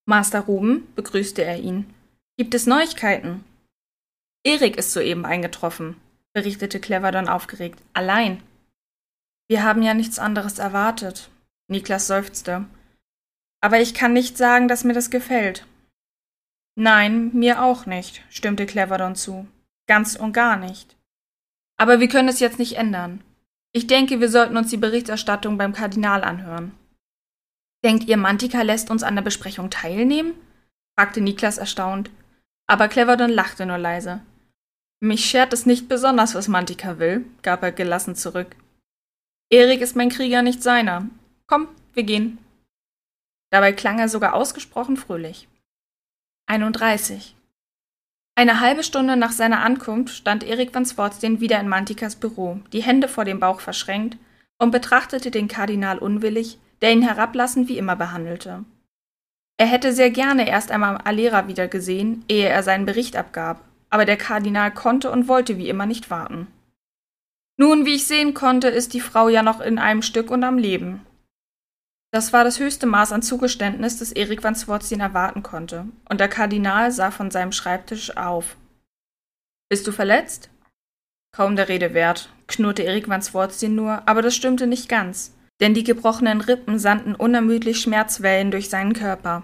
Master 0.05 0.41
Ruben, 0.41 0.87
begrüßte 0.95 1.43
er 1.43 1.59
ihn. 1.59 1.93
Gibt 2.37 2.53
es 2.53 2.65
Neuigkeiten? 2.65 3.43
Erik 4.45 4.77
ist 4.77 4.93
soeben 4.93 5.25
eingetroffen, 5.25 5.97
berichtete 6.33 6.79
Cleverdon 6.79 7.27
aufgeregt. 7.27 7.81
Allein. 7.93 8.41
Wir 9.49 9.63
haben 9.63 9.81
ja 9.81 9.93
nichts 9.93 10.19
anderes 10.19 10.59
erwartet. 10.59 11.29
Niklas 11.69 12.07
seufzte. 12.07 12.65
Aber 13.61 13.79
ich 13.81 13.93
kann 13.93 14.13
nicht 14.13 14.37
sagen, 14.37 14.67
dass 14.67 14.83
mir 14.83 14.93
das 14.93 15.09
gefällt. 15.09 15.65
Nein, 16.75 17.31
mir 17.33 17.63
auch 17.63 17.85
nicht, 17.85 18.23
stimmte 18.29 18.65
Cleverdon 18.65 19.15
zu. 19.15 19.47
Ganz 19.87 20.15
und 20.15 20.33
gar 20.33 20.57
nicht. 20.57 20.95
Aber 21.77 21.99
wir 21.99 22.07
können 22.07 22.29
es 22.29 22.39
jetzt 22.39 22.59
nicht 22.59 22.77
ändern. 22.77 23.23
Ich 23.71 23.87
denke, 23.87 24.19
wir 24.19 24.29
sollten 24.29 24.57
uns 24.57 24.69
die 24.69 24.77
Berichterstattung 24.77 25.57
beim 25.57 25.73
Kardinal 25.73 26.23
anhören. 26.23 26.71
Denkt 27.83 28.07
ihr, 28.07 28.17
Mantika 28.17 28.61
lässt 28.61 28.89
uns 28.89 29.03
an 29.03 29.15
der 29.15 29.21
Besprechung 29.21 29.69
teilnehmen? 29.69 30.33
fragte 30.97 31.21
Niklas 31.21 31.57
erstaunt. 31.57 32.09
Aber 32.67 32.87
Cleverdon 32.87 33.29
lachte 33.29 33.65
nur 33.65 33.77
leise. 33.77 34.21
Mich 34.99 35.25
schert 35.25 35.53
es 35.53 35.65
nicht 35.65 35.87
besonders, 35.87 36.33
was 36.33 36.47
Mantika 36.47 36.97
will, 36.97 37.25
gab 37.43 37.61
er 37.61 37.71
gelassen 37.71 38.15
zurück. 38.15 38.55
Erik 39.49 39.81
ist 39.81 39.95
mein 39.95 40.09
Krieger, 40.09 40.41
nicht 40.41 40.63
seiner. 40.63 41.07
Komm, 41.45 41.67
wir 41.93 42.03
gehen. 42.03 42.39
Dabei 43.49 43.73
klang 43.73 43.99
er 43.99 44.09
sogar 44.09 44.33
ausgesprochen 44.33 44.97
fröhlich. 44.97 45.47
31. 46.47 47.35
Eine 48.35 48.59
halbe 48.59 48.83
Stunde 48.83 49.17
nach 49.17 49.31
seiner 49.31 49.61
Ankunft 49.61 50.15
stand 50.15 50.43
Erik 50.43 50.73
van 50.73 50.85
Swartstein 50.85 51.39
wieder 51.41 51.59
in 51.59 51.67
Mantikas 51.67 52.15
Büro, 52.15 52.59
die 52.71 52.83
Hände 52.83 53.07
vor 53.07 53.25
dem 53.25 53.39
Bauch 53.39 53.61
verschränkt, 53.61 54.17
und 54.59 54.71
betrachtete 54.71 55.31
den 55.31 55.47
Kardinal 55.47 55.97
unwillig, 55.97 56.59
der 56.81 56.91
ihn 56.91 57.01
herablassend 57.01 57.67
wie 57.67 57.77
immer 57.77 57.95
behandelte. 57.95 58.63
Er 59.57 59.65
hätte 59.65 59.91
sehr 59.91 60.11
gerne 60.11 60.47
erst 60.47 60.71
einmal 60.71 60.97
Alera 60.97 61.47
wiedergesehen, 61.47 62.23
ehe 62.27 62.47
er 62.47 62.61
seinen 62.61 62.85
Bericht 62.85 63.15
abgab, 63.15 63.61
aber 63.89 64.05
der 64.05 64.17
Kardinal 64.17 64.71
konnte 64.71 65.09
und 65.11 65.27
wollte 65.27 65.57
wie 65.57 65.69
immer 65.69 65.85
nicht 65.85 66.11
warten. 66.11 66.47
Nun, 67.57 67.85
wie 67.85 67.95
ich 67.95 68.05
sehen 68.05 68.35
konnte, 68.35 68.67
ist 68.67 68.93
die 68.93 69.01
Frau 69.01 69.29
ja 69.29 69.41
noch 69.41 69.61
in 69.61 69.79
einem 69.79 70.03
Stück 70.03 70.29
und 70.29 70.43
am 70.43 70.59
Leben. 70.59 71.01
Das 72.17 72.33
war 72.33 72.43
das 72.43 72.59
höchste 72.59 72.87
Maß 72.87 73.11
an 73.11 73.21
Zugeständnis, 73.21 73.99
das 73.99 74.11
Erik 74.11 74.43
van 74.43 74.55
Swartstein 74.55 75.01
erwarten 75.01 75.43
konnte, 75.43 75.85
und 76.09 76.19
der 76.19 76.27
Kardinal 76.27 76.91
sah 76.91 77.11
von 77.11 77.29
seinem 77.29 77.51
Schreibtisch 77.51 78.17
auf. 78.17 78.57
Bist 79.69 79.85
du 79.85 79.91
verletzt? 79.91 80.49
Kaum 81.31 81.55
der 81.55 81.69
Rede 81.69 81.93
wert, 81.93 82.33
knurrte 82.47 82.81
Erik 82.81 83.07
van 83.07 83.21
Swartstein 83.21 83.75
nur, 83.75 84.01
aber 84.07 84.23
das 84.23 84.35
stimmte 84.35 84.65
nicht 84.65 84.89
ganz, 84.89 85.35
denn 85.59 85.75
die 85.75 85.83
gebrochenen 85.83 86.41
Rippen 86.41 86.79
sandten 86.79 87.13
unermüdlich 87.13 87.79
Schmerzwellen 87.79 88.49
durch 88.49 88.71
seinen 88.71 88.93
Körper. 88.93 89.43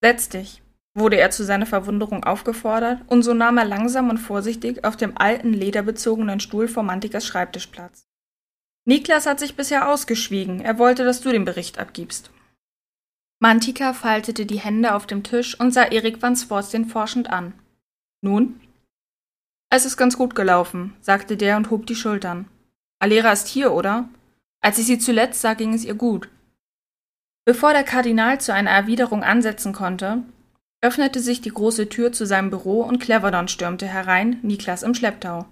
Setz 0.00 0.28
dich, 0.28 0.62
wurde 0.94 1.16
er 1.16 1.32
zu 1.32 1.42
seiner 1.42 1.66
Verwunderung 1.66 2.22
aufgefordert, 2.22 3.00
und 3.08 3.24
so 3.24 3.34
nahm 3.34 3.58
er 3.58 3.64
langsam 3.64 4.10
und 4.10 4.18
vorsichtig 4.18 4.84
auf 4.84 4.96
dem 4.96 5.18
alten, 5.18 5.54
lederbezogenen 5.54 6.38
Stuhl 6.38 6.68
vor 6.68 6.84
Mantikas 6.84 7.26
Schreibtisch 7.26 7.66
Platz. 7.66 8.07
Niklas 8.88 9.26
hat 9.26 9.38
sich 9.38 9.54
bisher 9.54 9.90
ausgeschwiegen, 9.90 10.62
er 10.62 10.78
wollte, 10.78 11.04
dass 11.04 11.20
du 11.20 11.30
den 11.30 11.44
Bericht 11.44 11.78
abgibst. 11.78 12.30
Mantika 13.38 13.92
faltete 13.92 14.46
die 14.46 14.60
Hände 14.60 14.94
auf 14.94 15.06
dem 15.06 15.22
Tisch 15.22 15.60
und 15.60 15.72
sah 15.72 15.82
Erik 15.82 16.22
van 16.22 16.36
Swartstein 16.36 16.86
forschend 16.86 17.28
an. 17.28 17.52
Nun? 18.22 18.58
Es 19.68 19.84
ist 19.84 19.98
ganz 19.98 20.16
gut 20.16 20.34
gelaufen, 20.34 20.96
sagte 21.02 21.36
der 21.36 21.58
und 21.58 21.68
hob 21.68 21.84
die 21.84 21.94
Schultern. 21.94 22.48
Alera 22.98 23.30
ist 23.30 23.48
hier, 23.48 23.74
oder? 23.74 24.08
Als 24.62 24.78
ich 24.78 24.86
sie 24.86 24.98
zuletzt 24.98 25.42
sah, 25.42 25.52
ging 25.52 25.74
es 25.74 25.84
ihr 25.84 25.94
gut. 25.94 26.30
Bevor 27.44 27.74
der 27.74 27.84
Kardinal 27.84 28.40
zu 28.40 28.54
einer 28.54 28.70
Erwiderung 28.70 29.22
ansetzen 29.22 29.74
konnte, 29.74 30.22
öffnete 30.80 31.20
sich 31.20 31.42
die 31.42 31.50
große 31.50 31.90
Tür 31.90 32.12
zu 32.12 32.24
seinem 32.24 32.48
Büro 32.48 32.80
und 32.84 33.00
Cleverdon 33.00 33.48
stürmte 33.48 33.86
herein, 33.86 34.38
Niklas 34.40 34.82
im 34.82 34.94
Schlepptau. 34.94 35.44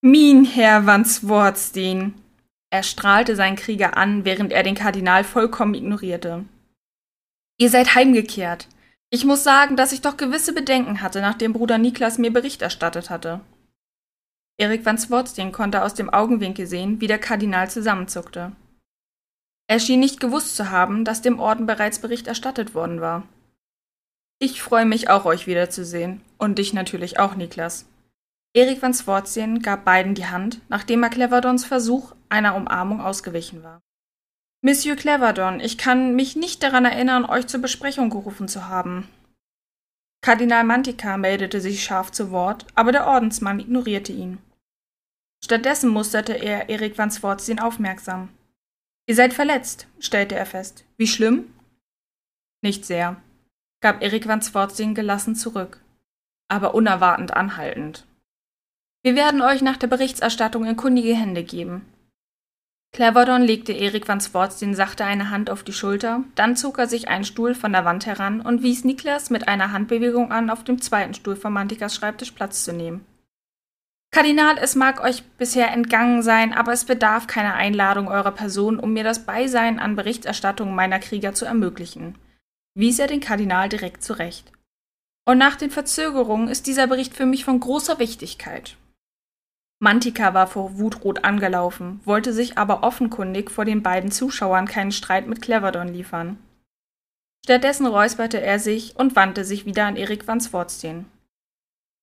Min 0.00 0.46
Herr 0.46 0.86
van 0.86 1.04
Swartstein! 1.04 2.14
Er 2.72 2.82
strahlte 2.82 3.36
seinen 3.36 3.56
Krieger 3.56 3.98
an, 3.98 4.24
während 4.24 4.50
er 4.50 4.62
den 4.62 4.74
Kardinal 4.74 5.24
vollkommen 5.24 5.74
ignorierte. 5.74 6.46
Ihr 7.58 7.68
seid 7.68 7.94
heimgekehrt. 7.94 8.66
Ich 9.10 9.26
muss 9.26 9.44
sagen, 9.44 9.76
dass 9.76 9.92
ich 9.92 10.00
doch 10.00 10.16
gewisse 10.16 10.54
Bedenken 10.54 11.02
hatte, 11.02 11.20
nachdem 11.20 11.52
Bruder 11.52 11.76
Niklas 11.76 12.16
mir 12.16 12.32
Bericht 12.32 12.62
erstattet 12.62 13.10
hatte. 13.10 13.42
Erik 14.56 14.86
van 14.86 14.96
Swartstein 14.96 15.52
konnte 15.52 15.82
aus 15.82 15.92
dem 15.92 16.08
Augenwinkel 16.08 16.66
sehen, 16.66 16.98
wie 17.02 17.08
der 17.08 17.18
Kardinal 17.18 17.70
zusammenzuckte. 17.70 18.52
Er 19.66 19.78
schien 19.78 20.00
nicht 20.00 20.18
gewusst 20.18 20.56
zu 20.56 20.70
haben, 20.70 21.04
dass 21.04 21.20
dem 21.20 21.40
Orden 21.40 21.66
bereits 21.66 21.98
Bericht 21.98 22.26
erstattet 22.26 22.74
worden 22.74 23.02
war. 23.02 23.24
Ich 24.38 24.62
freue 24.62 24.86
mich 24.86 25.10
auch, 25.10 25.26
euch 25.26 25.46
wiederzusehen. 25.46 26.22
Und 26.38 26.58
dich 26.58 26.72
natürlich 26.72 27.18
auch, 27.18 27.34
Niklas. 27.34 27.84
Erik 28.54 28.82
van 28.82 28.92
Swartien 28.92 29.62
gab 29.62 29.84
beiden 29.84 30.14
die 30.14 30.26
Hand, 30.26 30.60
nachdem 30.68 31.02
er 31.02 31.10
Cleverdons 31.10 31.64
Versuch 31.64 32.14
einer 32.28 32.54
Umarmung 32.54 33.00
ausgewichen 33.00 33.62
war. 33.62 33.80
Monsieur 34.60 34.94
Cleverdon, 34.94 35.60
ich 35.60 35.78
kann 35.78 36.14
mich 36.14 36.36
nicht 36.36 36.62
daran 36.62 36.84
erinnern, 36.84 37.24
euch 37.24 37.46
zur 37.46 37.60
Besprechung 37.60 38.10
gerufen 38.10 38.48
zu 38.48 38.68
haben. 38.68 39.08
Kardinal 40.20 40.64
Mantica 40.64 41.16
meldete 41.16 41.60
sich 41.60 41.82
scharf 41.82 42.12
zu 42.12 42.30
Wort, 42.30 42.66
aber 42.74 42.92
der 42.92 43.06
Ordensmann 43.06 43.58
ignorierte 43.58 44.12
ihn. 44.12 44.38
Stattdessen 45.44 45.90
musterte 45.90 46.34
er 46.34 46.68
Erik 46.68 46.96
van 46.96 47.10
Swartien 47.10 47.58
aufmerksam. 47.58 48.28
Ihr 49.06 49.16
seid 49.16 49.34
verletzt, 49.34 49.88
stellte 49.98 50.36
er 50.36 50.46
fest. 50.46 50.84
Wie 50.96 51.08
schlimm? 51.08 51.52
Nicht 52.60 52.84
sehr 52.84 53.16
gab 53.82 54.00
Erik 54.00 54.26
van 54.26 54.40
Swartzing 54.40 54.94
gelassen 54.94 55.34
zurück, 55.34 55.80
aber 56.48 56.74
unerwartend 56.74 57.34
anhaltend. 57.34 58.06
Wir 59.02 59.16
werden 59.16 59.42
euch 59.42 59.62
nach 59.62 59.76
der 59.76 59.88
Berichterstattung 59.88 60.64
in 60.64 60.76
kundige 60.76 61.14
Hände 61.14 61.42
geben. 61.42 61.86
Cleverdon 62.94 63.42
legte 63.42 63.72
Erik 63.72 64.06
van 64.06 64.20
Swartzin 64.20 64.74
sachte 64.74 65.04
eine 65.04 65.30
Hand 65.30 65.48
auf 65.48 65.62
die 65.62 65.72
Schulter, 65.72 66.24
dann 66.34 66.56
zog 66.56 66.78
er 66.78 66.86
sich 66.86 67.08
einen 67.08 67.24
Stuhl 67.24 67.54
von 67.54 67.72
der 67.72 67.84
Wand 67.84 68.04
heran 68.04 68.40
und 68.42 68.62
wies 68.62 68.84
Niklas 68.84 69.30
mit 69.30 69.48
einer 69.48 69.72
Handbewegung 69.72 70.30
an, 70.30 70.50
auf 70.50 70.62
dem 70.62 70.80
zweiten 70.80 71.14
Stuhl 71.14 71.36
von 71.36 71.52
Mantikas 71.52 71.94
Schreibtisch 71.94 72.32
Platz 72.32 72.64
zu 72.64 72.72
nehmen. 72.72 73.04
Kardinal, 74.10 74.58
es 74.58 74.74
mag 74.74 75.02
euch 75.02 75.22
bisher 75.38 75.72
entgangen 75.72 76.22
sein, 76.22 76.52
aber 76.52 76.72
es 76.72 76.84
bedarf 76.84 77.26
keiner 77.26 77.54
Einladung 77.54 78.08
eurer 78.08 78.32
Person, 78.32 78.78
um 78.78 78.92
mir 78.92 79.04
das 79.04 79.24
Beisein 79.24 79.78
an 79.78 79.96
Berichterstattungen 79.96 80.74
meiner 80.74 80.98
Krieger 80.98 81.32
zu 81.32 81.46
ermöglichen 81.46 82.14
wies 82.74 82.98
er 82.98 83.06
den 83.06 83.20
Kardinal 83.20 83.68
direkt 83.68 84.02
zurecht. 84.02 84.52
Und 85.24 85.38
nach 85.38 85.56
den 85.56 85.70
Verzögerungen 85.70 86.48
ist 86.48 86.66
dieser 86.66 86.86
Bericht 86.86 87.14
für 87.14 87.26
mich 87.26 87.44
von 87.44 87.60
großer 87.60 87.98
Wichtigkeit. 87.98 88.76
Mantika 89.82 90.32
war 90.32 90.46
vor 90.46 90.78
Wut 90.78 91.02
rot 91.02 91.24
angelaufen, 91.24 92.00
wollte 92.04 92.32
sich 92.32 92.56
aber 92.56 92.84
offenkundig 92.84 93.50
vor 93.50 93.64
den 93.64 93.82
beiden 93.82 94.12
Zuschauern 94.12 94.68
keinen 94.68 94.92
Streit 94.92 95.26
mit 95.26 95.42
Cleverdon 95.42 95.88
liefern. 95.88 96.38
Stattdessen 97.44 97.86
räusperte 97.86 98.40
er 98.40 98.60
sich 98.60 98.94
und 98.94 99.16
wandte 99.16 99.44
sich 99.44 99.66
wieder 99.66 99.86
an 99.86 99.96
Erik 99.96 100.28
van 100.28 100.40
Swartstein. 100.40 101.06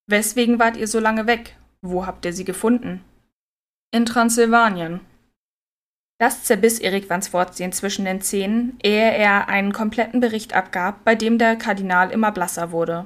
Weswegen 0.08 0.60
wart 0.60 0.76
ihr 0.76 0.90
so 0.90 1.00
lange 1.00 1.26
weg? 1.26 1.56
Wo 1.82 2.06
habt 2.06 2.26
ihr 2.26 2.34
sie 2.34 2.44
gefunden? 2.44 3.02
In 3.92 4.06
Transsilvanien, 4.06 5.00
das 6.20 6.44
zerbiss 6.44 6.80
Erik 6.80 7.10
van 7.10 7.22
Swartstein 7.22 7.72
zwischen 7.72 8.04
den 8.04 8.20
Zähnen, 8.20 8.78
ehe 8.84 9.14
er 9.14 9.48
einen 9.48 9.72
kompletten 9.72 10.20
Bericht 10.20 10.54
abgab, 10.54 11.06
bei 11.06 11.16
dem 11.16 11.38
der 11.38 11.56
Kardinal 11.56 12.12
immer 12.12 12.34
blasser 12.34 12.74
wurde. 12.74 13.06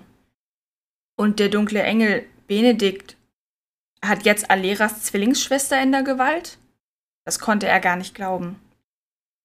Und 1.16 1.38
der 1.38 1.50
dunkle 1.50 1.84
Engel 1.84 2.26
Benedikt 2.48 3.18
hat 4.04 4.26
jetzt 4.26 4.52
Aleras 4.52 5.04
Zwillingsschwester 5.04 5.82
in 5.82 5.92
der 5.92 6.04
Gewalt? 6.04 6.58
Das 7.26 7.40
konnte 7.40 7.68
er 7.68 7.80
gar 7.80 7.96
nicht 7.96 8.14
glauben. 8.14 8.60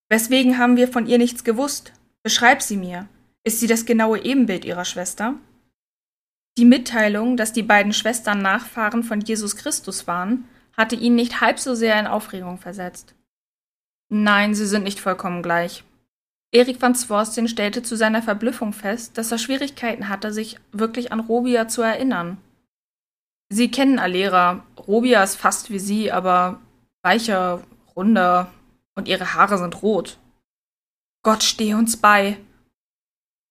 Weswegen 0.09 0.59
haben 0.59 0.77
wir 0.77 0.89
von 0.89 1.07
ihr 1.07 1.19
nichts 1.19 1.45
gewusst? 1.45 1.93
Beschreib 2.23 2.63
sie 2.63 2.77
mir. 2.77 3.09
Ist 3.45 3.61
sie 3.61 3.67
das 3.67 3.87
genaue 3.87 4.25
Ebenbild 4.25 4.65
ihrer 4.65 4.85
Schwester? 4.85 5.35
Die 6.59 6.65
Mitteilung, 6.65 7.37
dass 7.37 7.53
die 7.53 7.63
beiden 7.63 7.93
Schwestern 7.93 8.43
Nachfahren 8.43 9.05
von 9.05 9.21
Jesus 9.21 9.55
Christus 9.55 10.07
waren, 10.07 10.45
hatte 10.77 10.97
ihn 10.97 11.15
nicht 11.15 11.41
halb 11.41 11.59
so 11.59 11.75
sehr 11.75 11.99
in 11.99 12.07
Aufregung 12.07 12.59
versetzt. 12.59 13.15
Nein, 14.09 14.55
sie 14.55 14.67
sind 14.67 14.83
nicht 14.83 15.01
vollkommen 15.01 15.43
gleich. 15.43 15.85
Erik 16.51 16.81
van 16.81 16.95
Swarsten 16.95 17.47
stellte 17.47 17.83
zu 17.83 17.95
seiner 17.97 18.23
Verblüffung 18.23 18.73
fest, 18.73 19.19
dass 19.19 19.31
er 19.31 19.39
Schwierigkeiten 19.39 20.09
hatte, 20.09 20.33
sich 20.33 20.59
wirklich 20.73 21.13
an 21.13 21.21
Robia 21.21 21.69
zu 21.69 21.83
erinnern. 21.83 22.39
Sie 23.51 23.71
kennen 23.71 23.99
Alera. 23.99 24.65
Robia 24.87 25.23
ist 25.23 25.37
fast 25.37 25.71
wie 25.71 25.79
sie, 25.79 26.13
aber 26.13 26.61
weicher, 27.03 27.63
runder 27.97 28.53
und 28.95 29.09
ihre 29.09 29.35
Haare 29.35 29.59
sind 29.59 29.83
rot. 29.83 30.19
Gott 31.23 31.43
stehe 31.43 31.77
uns 31.77 31.97
bei. 31.97 32.39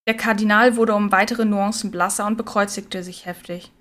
Der 0.06 0.16
Kardinal 0.16 0.76
wurde 0.76 0.94
um 0.94 1.12
weitere 1.12 1.44
Nuancen 1.44 1.90
blasser 1.90 2.26
und 2.26 2.36
bekreuzigte 2.36 3.02
sich 3.02 3.26
heftig. 3.26 3.72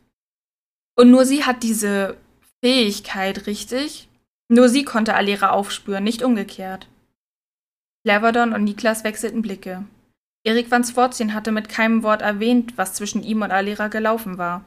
Und 0.95 1.12
nur 1.12 1.25
sie 1.25 1.45
hat 1.45 1.63
diese 1.63 2.17
Fähigkeit, 2.63 3.45
richtig? 3.45 4.09
Nur 4.50 4.67
sie 4.69 4.83
konnte 4.83 5.13
Alera 5.13 5.51
aufspüren, 5.51 6.03
nicht 6.03 6.24
umgekehrt. 6.24 6.88
Laverdon 8.03 8.53
und 8.53 8.63
Niklas 8.63 9.03
wechselten 9.03 9.41
Blicke. 9.41 9.86
Erik 10.43 10.71
van 10.71 10.83
Swartien 10.83 11.33
hatte 11.33 11.51
mit 11.51 11.69
keinem 11.69 12.03
Wort 12.03 12.21
erwähnt, 12.21 12.77
was 12.77 12.93
zwischen 12.93 13.21
ihm 13.21 13.41
und 13.41 13.51
Alera 13.51 13.89
gelaufen 13.89 14.38
war. 14.38 14.63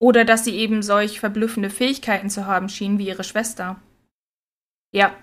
Oder 0.00 0.24
dass 0.24 0.44
sie 0.44 0.56
eben 0.56 0.82
solch 0.82 1.20
verblüffende 1.20 1.70
Fähigkeiten 1.70 2.30
zu 2.30 2.46
haben 2.46 2.68
schien 2.68 2.98
wie 2.98 3.06
ihre 3.08 3.22
Schwester. 3.22 3.76
Ja. 4.92 5.14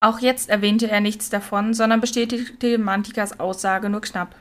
Auch 0.00 0.18
jetzt 0.18 0.50
erwähnte 0.50 0.90
er 0.90 1.00
nichts 1.00 1.30
davon, 1.30 1.74
sondern 1.74 2.00
bestätigte 2.00 2.78
Mantikas 2.78 3.40
Aussage 3.40 3.88
nur 3.88 4.00
knapp. 4.00 4.36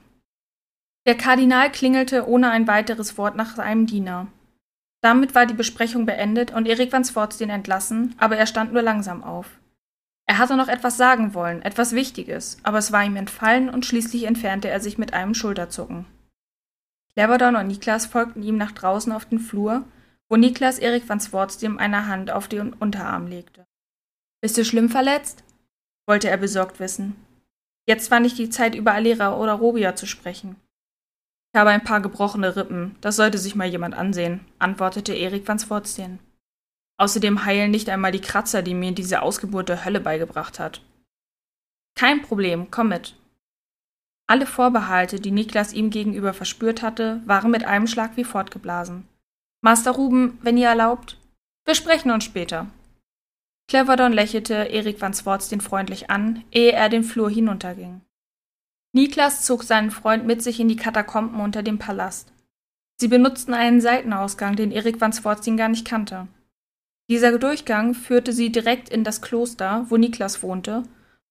Der 1.05 1.15
Kardinal 1.15 1.71
klingelte 1.71 2.27
ohne 2.27 2.49
ein 2.49 2.67
weiteres 2.67 3.17
Wort 3.17 3.35
nach 3.35 3.55
seinem 3.55 3.85
Diener. 3.85 4.27
Damit 5.01 5.35
war 5.35 5.45
die 5.45 5.53
Besprechung 5.53 6.05
beendet 6.05 6.51
und 6.51 6.67
Erik 6.67 6.91
van 6.91 7.05
Swartstein 7.05 7.49
entlassen, 7.49 8.15
aber 8.17 8.37
er 8.37 8.47
stand 8.47 8.73
nur 8.73 8.81
langsam 8.81 9.23
auf. 9.23 9.59
Er 10.25 10.39
hatte 10.39 10.57
noch 10.57 10.67
etwas 10.67 10.97
sagen 10.97 11.33
wollen, 11.33 11.61
etwas 11.61 11.93
Wichtiges, 11.93 12.57
aber 12.63 12.79
es 12.79 12.91
war 12.91 13.05
ihm 13.05 13.15
entfallen 13.15 13.69
und 13.69 13.85
schließlich 13.85 14.25
entfernte 14.25 14.67
er 14.67 14.81
sich 14.81 14.97
mit 14.97 15.13
einem 15.13 15.33
Schulterzucken. 15.33 16.05
Cleverdon 17.17 17.55
und 17.55 17.65
Niklas 17.65 18.05
folgten 18.05 18.43
ihm 18.43 18.57
nach 18.57 18.73
draußen 18.73 19.11
auf 19.11 19.25
den 19.25 19.39
Flur, 19.39 19.83
wo 20.29 20.35
Niklas 20.35 20.77
Erik 20.77 21.09
van 21.09 21.19
Swartsdem 21.19 21.79
eine 21.79 22.05
Hand 22.05 22.29
auf 22.29 22.47
den 22.47 22.73
Unterarm 22.73 23.25
legte. 23.25 23.65
Bist 24.39 24.55
du 24.55 24.63
schlimm 24.63 24.87
verletzt? 24.87 25.43
wollte 26.07 26.29
er 26.29 26.37
besorgt 26.37 26.79
wissen. 26.79 27.15
Jetzt 27.87 28.11
war 28.11 28.19
nicht 28.19 28.37
die 28.37 28.51
Zeit, 28.51 28.75
über 28.75 28.93
Alera 28.93 29.35
oder 29.35 29.53
Robia 29.53 29.95
zu 29.95 30.05
sprechen. 30.05 30.57
Ich 31.51 31.59
habe 31.59 31.71
ein 31.71 31.83
paar 31.83 32.01
gebrochene 32.01 32.55
Rippen, 32.55 32.95
das 33.01 33.15
sollte 33.15 33.39
sich 33.39 33.55
mal 33.55 33.67
jemand 33.67 33.95
ansehen, 33.95 34.41
antwortete 34.59 35.15
Erik 35.15 35.47
van 35.47 35.57
Swartsdem. 35.57 36.19
Außerdem 36.97 37.45
heilen 37.45 37.71
nicht 37.71 37.89
einmal 37.89 38.11
die 38.11 38.21
Kratzer, 38.21 38.61
die 38.61 38.75
mir 38.75 38.91
diese 38.91 39.23
Ausgeburt 39.23 39.69
der 39.69 39.85
Hölle 39.85 40.01
beigebracht 40.01 40.59
hat. 40.59 40.83
Kein 41.95 42.21
Problem, 42.21 42.69
komm 42.69 42.89
mit. 42.89 43.15
Alle 44.29 44.45
Vorbehalte, 44.45 45.21
die 45.21 45.31
Niklas 45.31 45.71
ihm 45.71 45.89
gegenüber 45.89 46.33
verspürt 46.33 46.81
hatte, 46.81 47.21
waren 47.25 47.49
mit 47.49 47.63
einem 47.63 47.87
Schlag 47.87 48.17
wie 48.17 48.25
fortgeblasen. 48.25 49.07
Master 49.61 49.91
Ruben, 49.91 50.37
wenn 50.41 50.57
ihr 50.57 50.67
erlaubt, 50.67 51.17
wir 51.65 51.75
sprechen 51.75 52.11
uns 52.11 52.25
später. 52.25 52.67
Cleverdon 53.69 54.13
lächelte 54.13 54.53
Erik 54.53 55.01
van 55.01 55.13
den 55.51 55.61
freundlich 55.61 56.09
an, 56.09 56.43
ehe 56.51 56.71
er 56.71 56.89
den 56.89 57.03
Flur 57.03 57.29
hinunterging. 57.29 58.01
Niklas 58.93 59.43
zog 59.43 59.63
seinen 59.63 59.91
Freund 59.91 60.25
mit 60.25 60.41
sich 60.41 60.59
in 60.59 60.69
die 60.69 60.77
Katakomben 60.77 61.39
unter 61.39 61.63
dem 61.63 61.77
Palast. 61.77 62.31
Sie 62.99 63.07
benutzten 63.07 63.53
einen 63.53 63.81
Seitenausgang, 63.81 64.55
den 64.55 64.71
Erik 64.71 64.99
van 64.99 65.13
Swartzen 65.13 65.55
gar 65.57 65.69
nicht 65.69 65.85
kannte. 65.85 66.27
Dieser 67.09 67.37
Durchgang 67.37 67.93
führte 67.93 68.33
sie 68.33 68.51
direkt 68.51 68.89
in 68.89 69.03
das 69.03 69.21
Kloster, 69.21 69.85
wo 69.89 69.97
Niklas 69.97 70.43
wohnte, 70.43 70.83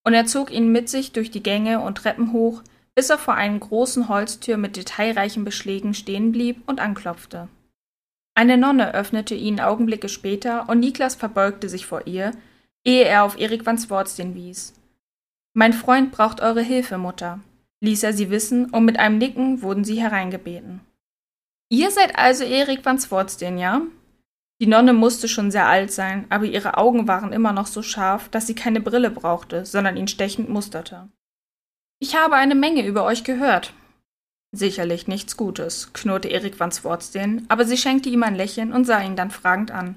und 0.05 0.15
er 0.15 0.27
zog 0.27 0.51
ihn 0.51 0.71
mit 0.71 0.89
sich 0.89 1.13
durch 1.13 1.31
die 1.31 1.43
Gänge 1.43 1.81
und 1.81 1.99
Treppen 1.99 2.33
hoch, 2.33 2.63
bis 2.97 3.11
er 3.11 3.19
vor 3.19 3.35
einer 3.35 3.59
großen 3.59 4.09
Holztür 4.09 4.57
mit 4.57 4.77
detailreichen 4.77 5.45
Beschlägen 5.45 5.95
stehen 5.95 6.33
blieb 6.33 6.63
und 6.67 6.81
anklopfte. 6.81 7.49
Eine 8.35 8.57
Nonne 8.57 8.95
öffnete 8.95 9.35
ihn 9.35 9.61
Augenblicke 9.61 10.09
später 10.09 10.69
und 10.69 10.81
Niklas 10.81 11.15
verbeugte 11.15 11.69
sich 11.69 11.87
vor 11.87 12.07
ihr, 12.07 12.33
ehe 12.85 13.05
er 13.05 13.25
auf 13.25 13.39
Erik 13.39 13.67
van 13.67 13.79
Swartzen 13.79 14.35
wies. 14.35 14.75
Mein 15.55 15.75
Freund 15.75 16.11
braucht 16.11 16.41
eure 16.41 16.63
Hilfe, 16.63 16.99
Mutter, 16.99 17.41
ließ 17.81 18.03
er 18.03 18.13
sie 18.13 18.31
wissen, 18.31 18.71
und 18.71 18.85
mit 18.85 18.99
einem 18.99 19.19
Nicken 19.19 19.63
wurden 19.63 19.85
sie 19.85 20.01
hereingebeten. 20.01 20.81
Ihr 21.69 21.91
seid 21.91 22.19
also 22.19 22.45
Erik 22.45 22.85
van 22.85 22.99
Swartzen, 22.99 23.59
ja? 23.59 23.83
Die 24.61 24.67
Nonne 24.67 24.95
musste 24.95 25.29
schon 25.29 25.51
sehr 25.51 25.67
alt 25.67 25.93
sein, 25.93 26.25
aber 26.31 26.47
ihre 26.47 26.79
Augen 26.79 27.09
waren 27.09 27.33
immer 27.33 27.53
noch 27.53 27.67
so 27.67 27.83
scharf, 27.83 28.31
dass 28.31 28.47
sie 28.47 28.55
keine 28.55 28.81
Brille 28.81 29.11
brauchte, 29.11 29.67
sondern 29.67 29.97
ihn 29.97 30.09
stechend 30.09 30.49
musterte. 30.49 31.09
Ich 31.99 32.15
habe 32.15 32.37
eine 32.37 32.55
Menge 32.55 32.87
über 32.87 33.05
euch 33.05 33.25
gehört. 33.25 33.73
Sicherlich 34.53 35.09
nichts 35.09 35.37
Gutes, 35.37 35.93
knurrte 35.93 36.29
Erik 36.29 36.61
van 36.61 36.71
Swartzen, 36.71 37.47
aber 37.49 37.65
sie 37.65 37.77
schenkte 37.77 38.09
ihm 38.09 38.23
ein 38.23 38.35
Lächeln 38.35 38.73
und 38.73 38.85
sah 38.85 39.01
ihn 39.01 39.17
dann 39.17 39.31
fragend 39.31 39.71
an. 39.71 39.97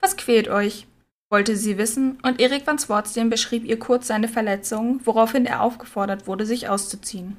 Was 0.00 0.16
quält 0.16 0.48
euch? 0.48 0.86
wollte 1.30 1.56
sie 1.56 1.76
wissen, 1.76 2.18
und 2.22 2.40
Erik 2.40 2.66
van 2.66 2.78
Swartzen 2.78 3.28
beschrieb 3.28 3.64
ihr 3.64 3.78
kurz 3.78 4.06
seine 4.06 4.28
Verletzung, 4.28 5.00
woraufhin 5.04 5.44
er 5.44 5.62
aufgefordert 5.62 6.26
wurde, 6.26 6.46
sich 6.46 6.68
auszuziehen. 6.68 7.36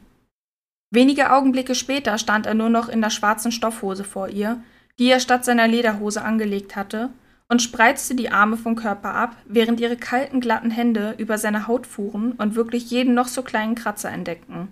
Wenige 0.92 1.32
Augenblicke 1.32 1.74
später 1.74 2.18
stand 2.18 2.46
er 2.46 2.54
nur 2.54 2.70
noch 2.70 2.90
in 2.90 3.02
der 3.02 3.10
schwarzen 3.10 3.52
Stoffhose 3.52 4.04
vor 4.04 4.28
ihr, 4.28 4.62
die 5.00 5.10
er 5.10 5.20
statt 5.20 5.46
seiner 5.46 5.68
Lederhose 5.68 6.22
angelegt 6.22 6.76
hatte, 6.76 7.10
und 7.50 7.62
spreizte 7.62 8.16
die 8.16 8.30
Arme 8.30 8.58
vom 8.58 8.76
Körper 8.76 9.14
ab, 9.14 9.36
während 9.46 9.80
ihre 9.80 9.98
kalten, 9.98 10.40
glatten 10.40 10.72
Hände 10.72 11.16
über 11.18 11.38
seine 11.38 11.68
Haut 11.68 11.88
fuhren 11.88 12.34
und 12.34 12.56
wirklich 12.56 12.90
jeden 12.92 13.14
noch 13.14 13.28
so 13.28 13.42
kleinen 13.42 13.76
Kratzer 13.76 14.10
entdeckten. 14.10 14.70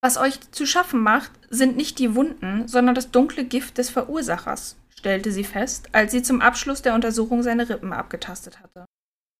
Was 0.00 0.16
euch 0.16 0.40
zu 0.52 0.66
schaffen 0.66 1.00
macht, 1.00 1.32
sind 1.50 1.76
nicht 1.76 1.98
die 1.98 2.14
Wunden, 2.14 2.68
sondern 2.68 2.94
das 2.94 3.10
dunkle 3.10 3.44
Gift 3.44 3.78
des 3.78 3.90
Verursachers, 3.90 4.76
stellte 4.96 5.30
sie 5.30 5.44
fest, 5.44 5.88
als 5.92 6.12
sie 6.12 6.22
zum 6.22 6.40
Abschluss 6.40 6.82
der 6.82 6.94
Untersuchung 6.94 7.42
seine 7.42 7.68
Rippen 7.68 7.92
abgetastet 7.92 8.60
hatte. 8.60 8.84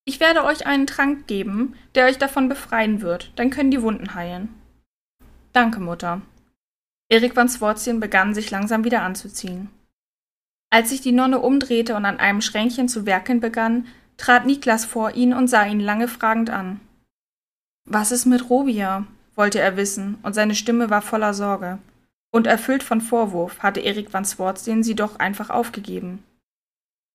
Ich 0.05 0.21
werde 0.21 0.45
euch 0.45 0.67
einen 0.67 0.87
Trank 0.87 1.27
geben, 1.27 1.75
der 1.95 2.07
euch 2.07 2.19
davon 2.19 2.49
befreien 2.49 3.01
wird, 3.01 3.33
dann 3.37 3.51
können 3.51 3.71
die 3.71 3.83
Wunden 3.83 4.15
heilen. 4.15 4.49
Danke, 5.53 5.81
Mutter, 5.81 6.23
Erik 7.11 7.37
van 7.37 7.49
Swartien 7.49 8.01
begann 8.01 8.35
sich 8.35 8.51
langsam 8.51 8.85
wieder 8.85 9.03
anzuziehen. 9.03 9.71
Als 10.71 10.91
sich 10.91 11.01
die 11.01 11.13
Nonne 11.13 11.39
umdrehte 11.39 11.97
und 11.97 12.05
an 12.05 12.19
einem 12.19 12.41
Schränkchen 12.41 12.89
zu 12.89 13.07
werkeln 13.07 13.41
begann, 13.41 13.87
trat 14.17 14.47
Niklas 14.47 14.85
vor 14.85 15.13
ihn 15.13 15.33
und 15.33 15.49
sah 15.49 15.65
ihn 15.65 15.81
lange 15.81 16.09
fragend 16.09 16.51
an. 16.51 16.81
Was 17.85 18.13
ist 18.13 18.27
mit 18.27 18.51
Robia? 18.51 19.07
wollte 19.35 19.61
er 19.61 19.77
wissen, 19.77 20.19
und 20.23 20.35
seine 20.35 20.55
Stimme 20.55 20.91
war 20.91 21.01
voller 21.01 21.33
Sorge. 21.33 21.79
Und 22.31 22.47
erfüllt 22.47 22.83
von 22.83 23.01
Vorwurf 23.01 23.61
hatte 23.61 23.81
Erik 23.81 24.13
van 24.13 24.25
Swartien 24.25 24.83
sie 24.83 24.95
doch 24.95 25.19
einfach 25.19 25.49
aufgegeben. 25.49 26.23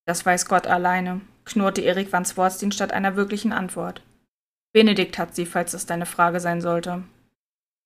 Das 0.05 0.25
weiß 0.25 0.47
Gott 0.47 0.65
alleine, 0.65 1.21
knurrte 1.45 1.81
Erik 1.81 2.11
van 2.11 2.25
Swartien 2.25 2.71
statt 2.71 2.91
einer 2.91 3.15
wirklichen 3.15 3.51
Antwort. 3.51 4.01
Benedikt 4.71 5.19
hat 5.19 5.35
sie, 5.35 5.45
falls 5.45 5.73
das 5.73 5.85
deine 5.85 6.07
Frage 6.07 6.39
sein 6.39 6.61
sollte. 6.61 7.03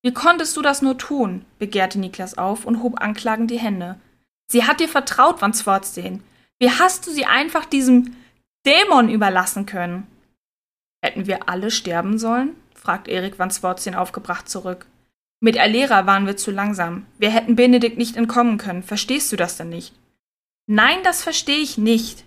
Wie 0.02 0.14
konntest 0.14 0.56
du 0.56 0.62
das 0.62 0.82
nur 0.82 0.98
tun? 0.98 1.44
begehrte 1.60 2.00
Niklas 2.00 2.38
auf 2.38 2.66
und 2.66 2.82
hob 2.82 3.02
anklagend 3.02 3.52
die 3.52 3.60
Hände. 3.60 4.00
Sie 4.48 4.66
hat 4.66 4.80
dir 4.80 4.88
vertraut, 4.88 5.42
Van 5.42 5.54
Swartzen. 5.54 6.24
Wie 6.60 6.72
hast 6.72 7.06
du 7.06 7.12
sie 7.12 7.26
einfach 7.26 7.66
diesem 7.66 8.16
Dämon 8.66 9.10
überlassen 9.10 9.66
können? 9.66 10.08
Hätten 11.02 11.28
wir 11.28 11.50
alle 11.50 11.72
sterben 11.72 12.18
sollen? 12.18 12.56
fragt 12.76 13.08
Erik 13.08 13.38
Van 13.38 13.52
Swartzen 13.52 13.96
aufgebracht 13.96 14.50
zurück. 14.50 14.86
Mit 15.40 15.60
Alera 15.60 16.06
waren 16.06 16.26
wir 16.26 16.38
zu 16.38 16.52
langsam. 16.52 17.06
Wir 17.20 17.30
hätten 17.30 17.56
Benedikt 17.56 17.98
nicht 17.98 18.16
entkommen 18.16 18.58
können. 18.58 18.82
Verstehst 18.82 19.32
du 19.32 19.36
das 19.36 19.58
denn 19.58 19.70
nicht? 19.70 19.94
Nein, 20.66 20.98
das 21.04 21.22
verstehe 21.22 21.60
ich 21.60 21.78
nicht. 21.78 22.24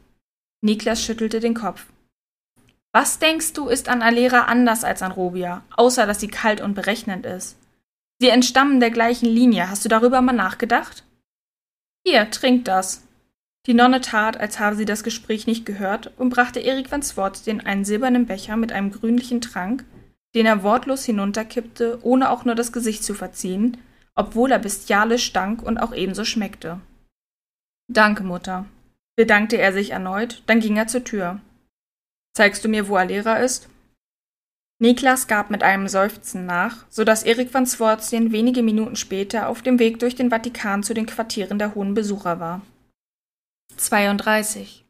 Niklas 0.61 1.03
schüttelte 1.03 1.41
den 1.41 1.55
Kopf. 1.55 1.87
Was 2.93 3.19
denkst 3.19 3.53
du, 3.53 3.69
ist 3.69 3.89
an 3.89 4.03
Alera 4.03 4.43
anders 4.43 4.85
als 4.85 5.03
an 5.03 5.13
Robia, 5.13 5.63
außer 5.77 6.07
dass 6.07 6.21
sie 6.21 6.29
kalt 6.29 6.61
und 6.61 6.75
berechnend 6.75 7.25
ist? 7.25 7.57
Sie 8.19 8.29
entstammen 8.29 8.81
der 8.81 8.91
gleichen 8.91 9.27
Linie. 9.27 9.71
Hast 9.71 9.85
du 9.85 9.89
darüber 9.89 10.21
mal 10.21 10.33
nachgedacht? 10.33 11.05
Hier, 12.07 12.31
trink 12.31 12.65
das. 12.65 13.07
Die 13.67 13.75
Nonne 13.75 14.01
tat, 14.01 14.39
als 14.39 14.59
habe 14.59 14.77
sie 14.77 14.87
das 14.87 15.05
Gespräch 15.05 15.47
nicht 15.47 15.67
gehört 15.67 16.13
und 16.19 16.31
brachte 16.31 16.61
Erik 16.61 16.91
van 16.91 17.03
den 17.47 17.61
einen 17.61 17.85
silbernen 17.85 18.27
Becher 18.27 18.57
mit 18.57 18.73
einem 18.73 18.91
grünlichen 18.91 19.41
Trank, 19.41 19.85
den 20.35 20.47
er 20.47 20.63
wortlos 20.63 21.05
hinunterkippte, 21.05 21.99
ohne 22.03 22.31
auch 22.31 22.45
nur 22.45 22.55
das 22.55 22.73
Gesicht 22.73 23.05
zu 23.05 23.15
verziehen, 23.15 23.77
obwohl 24.15 24.51
er 24.51 24.59
bestialisch 24.59 25.25
stank 25.27 25.63
und 25.63 25.79
auch 25.79 25.95
ebenso 25.95 26.25
schmeckte. 26.25 26.81
Danke, 27.89 28.23
Mutter, 28.23 28.67
bedankte 29.17 29.59
er 29.59 29.73
sich 29.73 29.91
erneut, 29.91 30.43
dann 30.47 30.61
ging 30.61 30.77
er 30.77 30.87
zur 30.87 31.05
Tür. 31.05 31.41
Zeigst 32.35 32.65
du 32.65 32.69
mir, 32.69 32.89
wo 32.89 32.97
Alera 32.97 33.37
ist? 33.37 33.69
Niklas 34.83 35.27
gab 35.27 35.51
mit 35.51 35.63
einem 35.63 35.89
Seufzen 35.89 36.47
nach, 36.47 36.87
so 36.89 37.05
dass 37.05 37.23
Erik 37.23 37.53
van 37.53 37.67
Swartien 37.67 38.33
wenige 38.33 38.63
Minuten 38.63 38.97
später 38.97 39.51
auf 39.51 39.61
dem 39.61 39.79
Weg 39.79 39.99
durch 39.99 40.15
den 40.15 40.31
Vatikan 40.31 40.83
zu 40.83 40.95
den 40.95 41.05
Quartieren 41.05 41.59
der 41.59 41.75
hohen 41.75 41.93
Besucher 41.93 42.41
war. 42.41 42.63
32. 43.77 44.87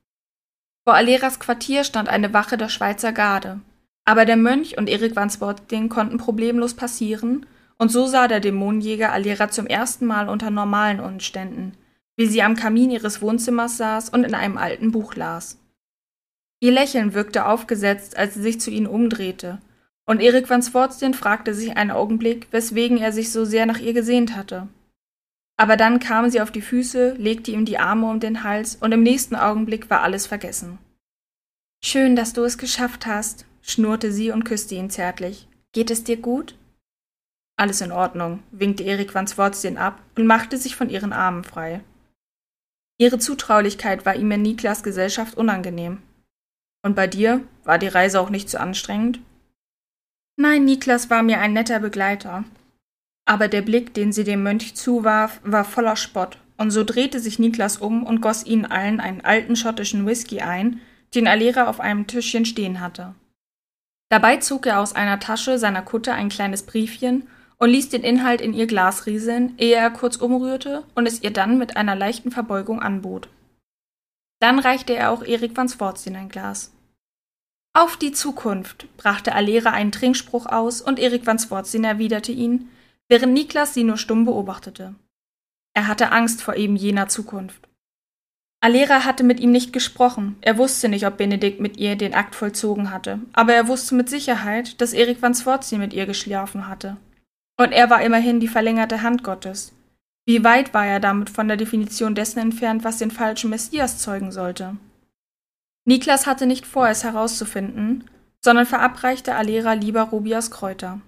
Vor 0.85 0.95
Aleras 0.95 1.41
Quartier 1.41 1.83
stand 1.83 2.09
eine 2.09 2.33
Wache 2.33 2.57
der 2.57 2.69
Schweizer 2.69 3.13
Garde, 3.13 3.59
aber 4.05 4.27
der 4.27 4.37
Mönch 4.37 4.79
und 4.79 4.89
Erik 4.89 5.17
van 5.17 5.29
Swartien 5.29 5.89
konnten 5.89 6.19
problemlos 6.19 6.75
passieren, 6.75 7.47
und 7.77 7.91
so 7.91 8.07
sah 8.07 8.29
der 8.29 8.39
Dämonenjäger 8.39 9.11
Alera 9.11 9.51
zum 9.51 9.67
ersten 9.67 10.07
Mal 10.07 10.29
unter 10.29 10.51
normalen 10.51 11.01
Umständen, 11.01 11.73
wie 12.17 12.27
sie 12.27 12.43
am 12.43 12.55
Kamin 12.55 12.93
ihres 12.93 13.23
Wohnzimmers 13.23 13.77
saß 13.77 14.11
und 14.11 14.23
in 14.23 14.37
einem 14.37 14.57
alten 14.57 14.93
Buch 14.93 15.17
las. 15.17 15.59
Ihr 16.61 16.71
Lächeln 16.71 17.13
wirkte 17.13 17.47
aufgesetzt, 17.47 18.17
als 18.17 18.35
sie 18.35 18.43
sich 18.43 18.61
zu 18.61 18.71
ihnen 18.71 18.87
umdrehte, 18.87 19.59
und 20.11 20.21
Erik 20.21 20.51
van 20.51 20.61
Swartzen 20.61 21.15
fragte 21.15 21.55
sich 21.55 21.77
einen 21.77 21.93
Augenblick, 21.93 22.49
weswegen 22.51 22.99
er 22.99 23.13
sich 23.13 23.31
so 23.31 23.45
sehr 23.45 23.65
nach 23.65 23.79
ihr 23.79 23.93
gesehnt 23.93 24.35
hatte. 24.35 24.67
Aber 25.57 25.77
dann 25.77 26.01
kam 26.01 26.29
sie 26.29 26.41
auf 26.41 26.51
die 26.51 26.63
Füße, 26.63 27.13
legte 27.13 27.53
ihm 27.53 27.65
die 27.65 27.79
Arme 27.79 28.11
um 28.11 28.19
den 28.19 28.43
Hals, 28.43 28.75
und 28.75 28.91
im 28.91 29.05
nächsten 29.05 29.37
Augenblick 29.37 29.89
war 29.89 30.03
alles 30.03 30.27
vergessen. 30.27 30.79
Schön, 31.85 32.17
dass 32.17 32.33
du 32.33 32.43
es 32.43 32.59
geschafft 32.59 33.07
hast, 33.07 33.47
schnurrte 33.63 34.11
sie 34.11 34.33
und 34.33 34.43
küsste 34.43 34.75
ihn 34.75 34.91
zärtlich. 34.91 35.47
Geht 35.71 35.93
es 35.93 36.03
dir 36.03 36.17
gut? 36.17 36.59
Alles 37.57 37.81
in 37.81 37.93
Ordnung, 37.93 38.43
winkte 38.51 38.83
Erik 38.83 39.15
van 39.15 39.29
Swartzen 39.29 39.79
ab 39.79 40.03
und 40.17 40.27
machte 40.27 40.57
sich 40.57 40.75
von 40.75 40.91
ihren 40.91 41.13
Armen 41.13 41.45
frei. 41.45 41.83
Ihre 42.99 43.21
Zutraulichkeit 43.21 44.05
war 44.05 44.17
ihm 44.17 44.33
in 44.33 44.43
Niklas 44.43 44.83
Gesellschaft 44.83 45.37
unangenehm. 45.37 46.03
Und 46.83 46.97
bei 46.97 47.07
dir 47.07 47.45
war 47.63 47.79
die 47.79 47.87
Reise 47.87 48.21
auch 48.21 48.31
nicht 48.31 48.51
zu 48.51 48.59
anstrengend? 48.59 49.21
Nein, 50.41 50.65
Niklas 50.65 51.11
war 51.11 51.23
mir 51.23 51.39
ein 51.39 51.53
netter 51.53 51.81
Begleiter. 51.81 52.45
Aber 53.27 53.47
der 53.47 53.61
Blick, 53.61 53.93
den 53.93 54.11
sie 54.11 54.25
dem 54.25 54.43
Mönch 54.43 54.75
zuwarf, 54.75 55.39
war 55.45 55.67
voller 55.67 55.97
Spott, 55.97 56.39
und 56.57 56.71
so 56.71 56.83
drehte 56.83 57.21
sich 57.21 57.39
Niklas 57.39 57.77
um 57.77 58.05
und 58.05 58.23
goss 58.23 58.47
ihnen 58.47 58.65
allen 58.65 59.01
einen 59.01 59.21
alten 59.21 59.55
schottischen 59.55 60.07
Whisky 60.07 60.41
ein, 60.41 60.81
den 61.15 61.29
Alera 61.29 61.69
auf 61.69 61.79
einem 61.79 62.07
Tischchen 62.07 62.47
stehen 62.47 62.81
hatte. 62.81 63.15
Dabei 64.09 64.39
zog 64.39 64.65
er 64.65 64.81
aus 64.81 64.95
einer 64.95 65.21
Tasche 65.21 65.59
seiner 65.59 65.83
Kutte 65.83 66.15
ein 66.15 66.31
kleines 66.31 66.63
Briefchen 66.63 67.29
und 67.59 67.69
ließ 67.69 67.91
den 67.91 68.03
Inhalt 68.03 68.41
in 68.41 68.55
ihr 68.55 68.67
Glas 68.67 69.05
rieseln, 69.05 69.53
ehe 69.59 69.77
er 69.77 69.91
kurz 69.91 70.17
umrührte 70.17 70.85
und 70.95 71.05
es 71.05 71.23
ihr 71.23 71.35
dann 71.35 71.59
mit 71.59 71.77
einer 71.77 71.97
leichten 71.97 72.31
Verbeugung 72.31 72.81
anbot. 72.81 73.29
Dann 74.41 74.59
reichte 74.59 74.95
er 74.95 75.11
auch 75.11 75.23
Erik 75.23 75.55
van 75.55 75.69
Swartien 75.69 76.17
ein 76.17 76.31
Glas. 76.31 76.73
Auf 77.73 77.97
die 77.97 78.11
Zukunft, 78.11 78.89
brachte 78.97 79.33
Alera 79.33 79.71
einen 79.71 79.93
Trinkspruch 79.93 80.47
aus 80.47 80.81
und 80.81 80.99
Erik 80.99 81.25
van 81.27 81.39
Swartien 81.39 81.85
erwiderte 81.85 82.33
ihn, 82.33 82.69
während 83.09 83.33
Niklas 83.33 83.75
sie 83.75 83.85
nur 83.85 83.97
stumm 83.97 84.25
beobachtete. 84.25 84.95
Er 85.73 85.87
hatte 85.87 86.11
Angst 86.11 86.43
vor 86.43 86.57
eben 86.57 86.75
jener 86.75 87.09
Zukunft. 87.09 87.69
Alera 88.61 89.05
hatte 89.05 89.23
mit 89.23 89.41
ihm 89.41 89.53
nicht 89.53 89.73
gesprochen. 89.73 90.37
Er 90.41 90.59
wusste 90.59 90.89
nicht, 90.89 91.07
ob 91.07 91.17
Benedikt 91.17 91.61
mit 91.61 91.77
ihr 91.77 91.97
den 91.97 92.13
Akt 92.13 92.35
vollzogen 92.35 92.91
hatte, 92.91 93.21
aber 93.33 93.55
er 93.55 93.69
wusste 93.69 93.95
mit 93.95 94.11
Sicherheit, 94.11 94.81
dass 94.81 94.93
Erik 94.93 95.23
van 95.23 95.35
Swartien 95.35 95.81
mit 95.81 95.95
ihr 95.95 96.07
geschlafen 96.07 96.67
hatte. 96.67 96.97
Und 97.57 97.73
er 97.73 97.89
war 97.89 98.03
immerhin 98.03 98.41
die 98.41 98.49
verlängerte 98.49 99.03
Hand 99.03 99.23
Gottes. 99.23 99.73
Wie 100.27 100.45
weit 100.45 100.75
war 100.75 100.87
er 100.87 101.01
damit 101.01 101.31
von 101.31 101.49
der 101.49 101.57
Definition 101.57 102.15
dessen 102.15 102.41
entfernt, 102.41 102.85
was 102.85 102.99
den 102.99 103.11
falschen 103.11 103.51
Messias 103.51 103.99
zeugen 103.99 104.33
sollte? 104.33 104.77
Niklas 105.91 106.29
hatte 106.29 106.47
nicht 106.47 106.69
vor, 106.69 106.89
es 106.89 107.03
herauszufinden, 107.03 108.05
sondern 108.41 108.65
verabreichte 108.65 109.35
Alera 109.35 109.73
lieber 109.73 110.03
Rubias 110.03 110.53
Kräuter. 110.53 111.01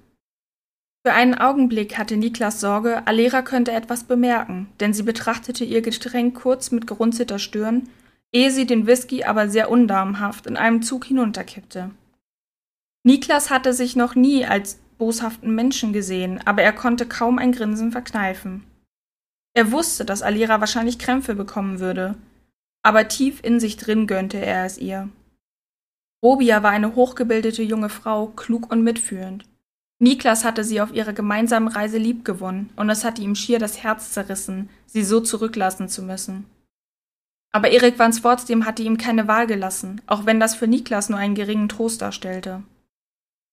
Für 1.06 1.12
einen 1.12 1.38
Augenblick 1.38 1.98
hatte 1.98 2.16
Niklas 2.16 2.58
Sorge, 2.58 3.06
Alera 3.06 3.42
könnte 3.42 3.70
etwas 3.70 4.02
bemerken, 4.02 4.72
denn 4.80 4.92
sie 4.92 5.04
betrachtete 5.04 5.64
ihr 5.64 5.82
Getränk 5.82 6.34
kurz 6.34 6.72
mit 6.72 6.88
gerunzelter 6.88 7.38
Stirn, 7.38 7.90
ehe 8.32 8.50
sie 8.50 8.66
den 8.66 8.88
Whisky 8.88 9.22
aber 9.22 9.48
sehr 9.48 9.70
undamenhaft 9.70 10.48
in 10.48 10.56
einem 10.56 10.82
Zug 10.82 11.04
hinunterkippte. 11.04 11.92
Niklas 13.04 13.50
hatte 13.50 13.74
sich 13.74 13.94
noch 13.94 14.16
nie 14.16 14.46
als 14.46 14.80
boshaften 14.98 15.54
Menschen 15.54 15.92
gesehen, 15.92 16.40
aber 16.44 16.62
er 16.62 16.72
konnte 16.72 17.06
kaum 17.06 17.38
ein 17.38 17.52
Grinsen 17.52 17.92
verkneifen. 17.92 18.64
Er 19.54 19.70
wusste, 19.70 20.04
dass 20.04 20.22
Alera 20.22 20.58
wahrscheinlich 20.58 20.98
Krämpfe 20.98 21.36
bekommen 21.36 21.78
würde, 21.78 22.16
aber 22.82 23.08
tief 23.08 23.40
in 23.42 23.60
sich 23.60 23.76
drin 23.76 24.06
gönnte 24.06 24.38
er 24.38 24.66
es 24.66 24.78
ihr. 24.78 25.08
Robia 26.22 26.62
war 26.62 26.70
eine 26.70 26.94
hochgebildete 26.94 27.62
junge 27.62 27.88
Frau, 27.88 28.28
klug 28.28 28.70
und 28.70 28.82
mitfühlend. 28.82 29.44
Niklas 29.98 30.44
hatte 30.44 30.64
sie 30.64 30.80
auf 30.80 30.92
ihrer 30.92 31.12
gemeinsamen 31.12 31.68
Reise 31.68 31.98
liebgewonnen, 31.98 32.70
und 32.76 32.90
es 32.90 33.04
hatte 33.04 33.22
ihm 33.22 33.34
schier 33.34 33.58
das 33.58 33.82
Herz 33.82 34.12
zerrissen, 34.12 34.68
sie 34.86 35.04
so 35.04 35.20
zurücklassen 35.20 35.88
zu 35.88 36.02
müssen. 36.02 36.46
Aber 37.52 37.70
Erik 37.70 37.98
van 37.98 38.12
Swartsdem 38.12 38.64
hatte 38.64 38.82
ihm 38.82 38.96
keine 38.96 39.28
Wahl 39.28 39.46
gelassen, 39.46 40.00
auch 40.06 40.26
wenn 40.26 40.40
das 40.40 40.54
für 40.54 40.66
Niklas 40.66 41.08
nur 41.08 41.18
einen 41.18 41.34
geringen 41.34 41.68
Trost 41.68 42.02
darstellte. 42.02 42.62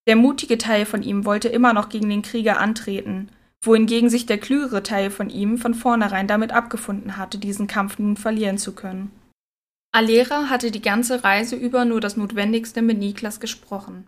Der 0.08 0.16
mutige 0.16 0.58
Teil 0.58 0.86
von 0.86 1.04
ihm 1.04 1.26
wollte 1.26 1.50
immer 1.50 1.74
noch 1.74 1.90
gegen 1.90 2.10
den 2.10 2.22
Krieger 2.22 2.60
antreten, 2.60 3.30
wohingegen 3.62 4.10
sich 4.10 4.26
der 4.26 4.38
klügere 4.38 4.84
Teil 4.84 5.12
von 5.12 5.30
ihm 5.30 5.58
von 5.58 5.74
vornherein 5.74 6.28
damit 6.28 6.52
abgefunden 6.52 7.18
hatte, 7.18 7.38
diesen 7.38 7.68
Kampf 7.68 8.00
nun 8.00 8.16
verlieren 8.16 8.58
zu 8.58 8.74
können. 8.74 9.12
Alera 9.92 10.50
hatte 10.50 10.70
die 10.70 10.82
ganze 10.82 11.24
Reise 11.24 11.56
über 11.56 11.84
nur 11.86 12.00
das 12.00 12.16
Notwendigste 12.16 12.82
mit 12.82 13.00
Niklas 13.00 13.40
gesprochen. 13.40 14.08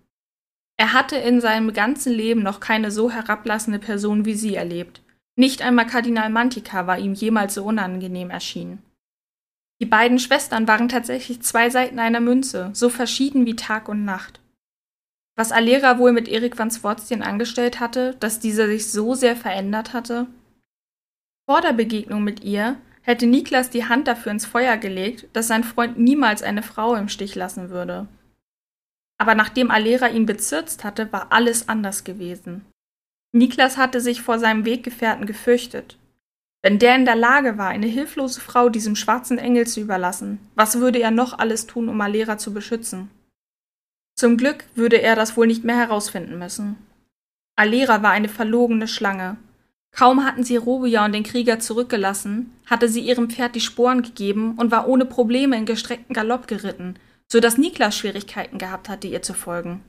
Er 0.77 0.93
hatte 0.93 1.15
in 1.15 1.41
seinem 1.41 1.73
ganzen 1.73 2.13
Leben 2.13 2.43
noch 2.43 2.59
keine 2.59 2.91
so 2.91 3.11
herablassende 3.11 3.79
Person 3.79 4.25
wie 4.25 4.35
sie 4.35 4.55
erlebt. 4.55 5.01
Nicht 5.35 5.61
einmal 5.61 5.87
Kardinal 5.87 6.29
Mantica 6.29 6.87
war 6.87 6.99
ihm 6.99 7.13
jemals 7.13 7.55
so 7.55 7.63
unangenehm 7.63 8.29
erschienen. 8.29 8.83
Die 9.81 9.87
beiden 9.87 10.19
Schwestern 10.19 10.67
waren 10.67 10.89
tatsächlich 10.89 11.41
zwei 11.41 11.71
Seiten 11.71 11.97
einer 11.97 12.19
Münze, 12.19 12.69
so 12.73 12.89
verschieden 12.89 13.47
wie 13.47 13.55
Tag 13.55 13.89
und 13.89 14.05
Nacht. 14.05 14.39
Was 15.35 15.51
Alera 15.51 15.97
wohl 15.97 16.11
mit 16.11 16.27
Erik 16.27 16.59
van 16.59 16.69
Swartstien 16.69 17.23
angestellt 17.23 17.79
hatte, 17.79 18.15
dass 18.19 18.39
dieser 18.39 18.67
sich 18.67 18.91
so 18.91 19.15
sehr 19.15 19.35
verändert 19.35 19.93
hatte? 19.93 20.27
Vor 21.49 21.61
der 21.61 21.73
Begegnung 21.73 22.23
mit 22.23 22.43
ihr 22.43 22.77
hätte 23.01 23.25
Niklas 23.25 23.69
die 23.69 23.85
Hand 23.85 24.07
dafür 24.07 24.31
ins 24.31 24.45
Feuer 24.45 24.77
gelegt, 24.77 25.27
dass 25.33 25.47
sein 25.47 25.63
Freund 25.63 25.97
niemals 25.97 26.43
eine 26.43 26.63
Frau 26.63 26.95
im 26.95 27.09
Stich 27.09 27.35
lassen 27.35 27.69
würde. 27.69 28.07
Aber 29.17 29.35
nachdem 29.35 29.69
Alera 29.69 30.09
ihn 30.09 30.25
bezirzt 30.25 30.83
hatte, 30.83 31.11
war 31.11 31.31
alles 31.31 31.69
anders 31.69 32.03
gewesen. 32.03 32.65
Niklas 33.33 33.77
hatte 33.77 34.01
sich 34.01 34.21
vor 34.21 34.39
seinem 34.39 34.65
Weggefährten 34.65 35.25
gefürchtet. 35.25 35.97
Wenn 36.63 36.79
der 36.79 36.95
in 36.95 37.05
der 37.05 37.15
Lage 37.15 37.57
war, 37.57 37.69
eine 37.69 37.87
hilflose 37.87 38.39
Frau 38.39 38.69
diesem 38.69 38.95
schwarzen 38.95 39.39
Engel 39.39 39.65
zu 39.65 39.79
überlassen, 39.79 40.39
was 40.55 40.79
würde 40.79 40.99
er 40.99 41.11
noch 41.11 41.39
alles 41.39 41.65
tun, 41.65 41.89
um 41.89 41.99
Alera 42.01 42.37
zu 42.37 42.53
beschützen? 42.53 43.09
Zum 44.15 44.37
Glück 44.37 44.65
würde 44.75 45.01
er 45.01 45.15
das 45.15 45.37
wohl 45.37 45.47
nicht 45.47 45.63
mehr 45.63 45.77
herausfinden 45.77 46.37
müssen. 46.37 46.75
Alera 47.55 48.03
war 48.03 48.11
eine 48.11 48.29
verlogene 48.29 48.87
Schlange. 48.87 49.37
Kaum 49.91 50.23
hatten 50.23 50.43
sie 50.43 50.55
Robia 50.55 51.05
und 51.05 51.11
den 51.11 51.23
Krieger 51.23 51.59
zurückgelassen, 51.59 52.53
hatte 52.65 52.87
sie 52.87 53.01
ihrem 53.01 53.29
Pferd 53.29 53.55
die 53.55 53.61
Sporen 53.61 54.01
gegeben 54.01 54.55
und 54.57 54.71
war 54.71 54.87
ohne 54.87 55.05
Probleme 55.05 55.57
in 55.57 55.65
gestreckten 55.65 56.13
Galopp 56.13 56.47
geritten, 56.47 56.97
so 57.31 57.39
dass 57.39 57.57
Niklas 57.57 57.95
Schwierigkeiten 57.97 58.57
gehabt 58.57 58.89
hatte, 58.89 59.07
ihr 59.07 59.21
zu 59.21 59.33
folgen. 59.33 59.83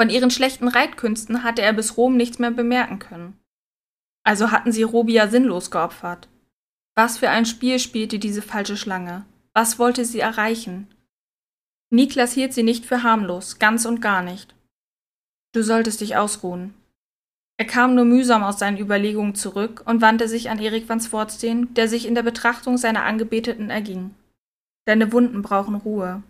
Von 0.00 0.10
ihren 0.10 0.30
schlechten 0.30 0.68
Reitkünsten 0.68 1.42
hatte 1.42 1.62
er 1.62 1.72
bis 1.72 1.96
Rom 1.96 2.16
nichts 2.16 2.38
mehr 2.38 2.50
bemerken 2.50 2.98
können. 2.98 3.38
Also 4.24 4.50
hatten 4.50 4.72
sie 4.72 4.82
Robia 4.82 5.28
sinnlos 5.28 5.70
geopfert. 5.70 6.28
Was 6.94 7.18
für 7.18 7.30
ein 7.30 7.46
Spiel 7.46 7.78
spielte 7.78 8.18
diese 8.18 8.42
falsche 8.42 8.76
Schlange? 8.76 9.24
Was 9.54 9.78
wollte 9.78 10.04
sie 10.04 10.20
erreichen? 10.20 10.88
Niklas 11.90 12.32
hielt 12.32 12.52
sie 12.52 12.62
nicht 12.62 12.84
für 12.84 13.02
harmlos, 13.02 13.58
ganz 13.58 13.86
und 13.86 14.00
gar 14.00 14.22
nicht. 14.22 14.54
Du 15.52 15.62
solltest 15.62 16.00
dich 16.00 16.16
ausruhen. 16.16 16.74
Er 17.58 17.66
kam 17.66 17.94
nur 17.94 18.04
mühsam 18.04 18.42
aus 18.42 18.58
seinen 18.58 18.78
Überlegungen 18.78 19.34
zurück 19.34 19.82
und 19.86 20.02
wandte 20.02 20.28
sich 20.28 20.50
an 20.50 20.58
Erik 20.58 20.88
van 20.88 21.00
Swartstein, 21.00 21.72
der 21.74 21.88
sich 21.88 22.06
in 22.06 22.14
der 22.14 22.22
Betrachtung 22.22 22.76
seiner 22.76 23.04
Angebeteten 23.04 23.70
erging. 23.70 24.14
Deine 24.86 25.12
Wunden 25.12 25.42
brauchen 25.42 25.74
Ruhe. 25.74 26.22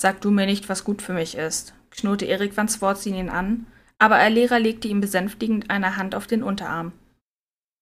Sag 0.00 0.20
du 0.20 0.30
mir 0.30 0.46
nicht, 0.46 0.68
was 0.68 0.84
gut 0.84 1.02
für 1.02 1.14
mich 1.14 1.36
ist, 1.36 1.74
knurrte 1.90 2.26
Erik 2.26 2.56
van 2.56 2.68
Swartzin 2.68 3.14
ihn 3.14 3.30
an, 3.30 3.66
aber 3.98 4.16
Alera 4.16 4.58
legte 4.58 4.88
ihm 4.88 5.00
besänftigend 5.00 5.70
eine 5.70 5.96
Hand 5.96 6.14
auf 6.14 6.26
den 6.26 6.42
Unterarm. 6.42 6.92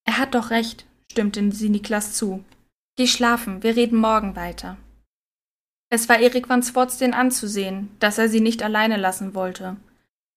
Er 0.05 0.17
hat 0.17 0.33
doch 0.33 0.49
recht, 0.49 0.85
stimmte 1.11 1.51
sie 1.51 1.69
Niklas 1.69 2.13
zu. 2.13 2.43
Geh 2.97 3.07
schlafen, 3.07 3.63
wir 3.63 3.75
reden 3.75 3.97
morgen 3.97 4.35
weiter. 4.35 4.77
Es 5.89 6.07
war 6.09 6.19
Erik 6.19 6.49
van 6.49 6.63
Swartzin 6.63 7.13
anzusehen, 7.13 7.89
dass 7.99 8.17
er 8.17 8.29
sie 8.29 8.41
nicht 8.41 8.63
alleine 8.63 8.97
lassen 8.97 9.33
wollte. 9.33 9.77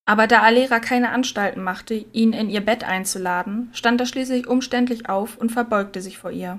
Aber 0.04 0.26
da 0.26 0.42
Alera 0.42 0.80
keine 0.80 1.10
Anstalten 1.10 1.62
machte, 1.62 1.94
ihn 1.94 2.32
in 2.32 2.50
ihr 2.50 2.60
Bett 2.60 2.84
einzuladen, 2.84 3.70
stand 3.72 4.00
er 4.00 4.06
schließlich 4.06 4.48
umständlich 4.48 5.08
auf 5.08 5.36
und 5.36 5.52
verbeugte 5.52 6.02
sich 6.02 6.18
vor 6.18 6.30
ihr. 6.30 6.58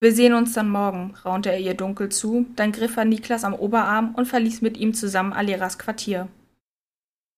Wir 0.00 0.12
sehen 0.12 0.34
uns 0.34 0.52
dann 0.52 0.68
morgen, 0.68 1.14
raunte 1.24 1.50
er 1.50 1.58
ihr 1.58 1.74
dunkel 1.74 2.10
zu, 2.10 2.46
dann 2.54 2.70
griff 2.70 2.96
er 2.96 3.04
Niklas 3.04 3.44
am 3.44 3.54
Oberarm 3.54 4.14
und 4.14 4.26
verließ 4.26 4.60
mit 4.60 4.76
ihm 4.76 4.94
zusammen 4.94 5.32
Aleras 5.32 5.78
Quartier. 5.78 6.28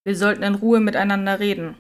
Wir 0.05 0.16
sollten 0.16 0.42
in 0.42 0.57
Ruhe 0.57 0.81
miteinander 0.81 1.40
reden. 1.40 1.76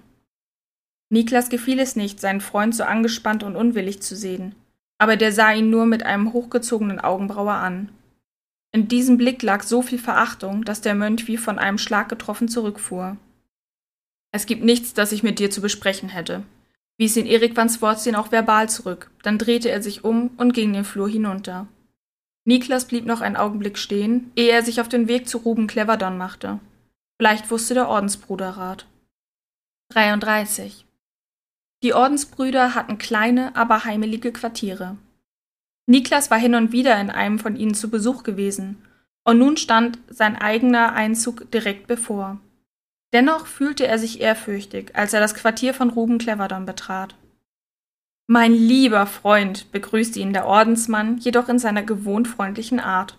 Niklas 1.10 1.50
gefiel 1.50 1.80
es 1.80 1.96
nicht, 1.96 2.20
seinen 2.20 2.40
Freund 2.40 2.74
so 2.74 2.84
angespannt 2.84 3.42
und 3.42 3.56
unwillig 3.56 4.00
zu 4.00 4.14
sehen, 4.16 4.54
aber 4.98 5.16
der 5.16 5.32
sah 5.32 5.52
ihn 5.52 5.68
nur 5.68 5.84
mit 5.84 6.04
einem 6.04 6.32
hochgezogenen 6.32 7.00
Augenbraue 7.00 7.52
an. 7.52 7.90
In 8.72 8.88
diesem 8.88 9.16
Blick 9.16 9.42
lag 9.42 9.62
so 9.62 9.82
viel 9.82 9.98
Verachtung, 9.98 10.64
dass 10.64 10.80
der 10.80 10.94
Mönch 10.94 11.26
wie 11.26 11.36
von 11.36 11.58
einem 11.58 11.78
Schlag 11.78 12.08
getroffen 12.08 12.48
zurückfuhr. 12.48 13.16
Es 14.32 14.46
gibt 14.46 14.62
nichts, 14.62 14.94
das 14.94 15.10
ich 15.12 15.22
mit 15.22 15.40
dir 15.40 15.50
zu 15.50 15.60
besprechen 15.60 16.08
hätte, 16.08 16.44
wies 16.96 17.16
ihn 17.16 17.26
Erik 17.26 17.56
van 17.56 17.68
Swartien 17.68 18.14
auch 18.14 18.30
verbal 18.30 18.68
zurück, 18.68 19.10
dann 19.22 19.38
drehte 19.38 19.70
er 19.70 19.82
sich 19.82 20.04
um 20.04 20.30
und 20.36 20.52
ging 20.52 20.72
den 20.72 20.84
Flur 20.84 21.08
hinunter. 21.08 21.66
Niklas 22.44 22.86
blieb 22.86 23.06
noch 23.06 23.20
einen 23.20 23.36
Augenblick 23.36 23.76
stehen, 23.76 24.30
ehe 24.36 24.50
er 24.50 24.62
sich 24.62 24.80
auf 24.80 24.88
den 24.88 25.08
Weg 25.08 25.28
zu 25.28 25.38
Ruben 25.38 25.66
Cleverdon 25.66 26.16
machte. 26.16 26.60
Vielleicht 27.18 27.50
wusste 27.50 27.74
der 27.74 27.88
Ordensbruder 27.88 28.50
Rat. 28.50 28.86
33. 29.92 30.86
Die 31.82 31.94
Ordensbrüder 31.94 32.74
hatten 32.74 32.98
kleine, 32.98 33.56
aber 33.56 33.84
heimelige 33.84 34.32
Quartiere. 34.32 34.96
Niklas 35.90 36.30
war 36.30 36.38
hin 36.38 36.54
und 36.54 36.70
wieder 36.70 37.00
in 37.00 37.10
einem 37.10 37.40
von 37.40 37.56
ihnen 37.56 37.74
zu 37.74 37.90
Besuch 37.90 38.22
gewesen, 38.22 38.80
und 39.24 39.38
nun 39.38 39.56
stand 39.56 39.98
sein 40.08 40.36
eigener 40.36 40.92
Einzug 40.92 41.50
direkt 41.50 41.88
bevor. 41.88 42.38
Dennoch 43.12 43.46
fühlte 43.46 43.88
er 43.88 43.98
sich 43.98 44.20
ehrfürchtig, 44.20 44.94
als 44.94 45.14
er 45.14 45.20
das 45.20 45.34
Quartier 45.34 45.74
von 45.74 45.90
Ruben 45.90 46.18
Cleverdon 46.18 46.64
betrat. 46.64 47.16
Mein 48.28 48.52
lieber 48.52 49.04
Freund, 49.06 49.72
begrüßte 49.72 50.20
ihn 50.20 50.32
der 50.32 50.46
Ordensmann, 50.46 51.18
jedoch 51.18 51.48
in 51.48 51.58
seiner 51.58 51.82
gewohnt 51.82 52.28
freundlichen 52.28 52.78
Art. 52.78 53.18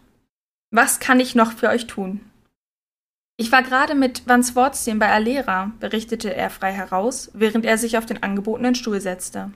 Was 0.69 1.01
kann 1.01 1.19
ich 1.19 1.35
noch 1.35 1.51
für 1.51 1.67
euch 1.67 1.87
tun? 1.87 2.21
Ich 3.35 3.51
war 3.51 3.63
gerade 3.63 3.95
mit 3.95 4.25
Van 4.29 4.43
Swartstein 4.43 4.97
bei 4.97 5.11
Alera, 5.11 5.73
berichtete 5.81 6.33
er 6.33 6.49
frei 6.49 6.71
heraus, 6.71 7.31
während 7.33 7.65
er 7.65 7.77
sich 7.77 7.97
auf 7.97 8.05
den 8.05 8.23
angebotenen 8.23 8.75
Stuhl 8.75 9.01
setzte. 9.01 9.51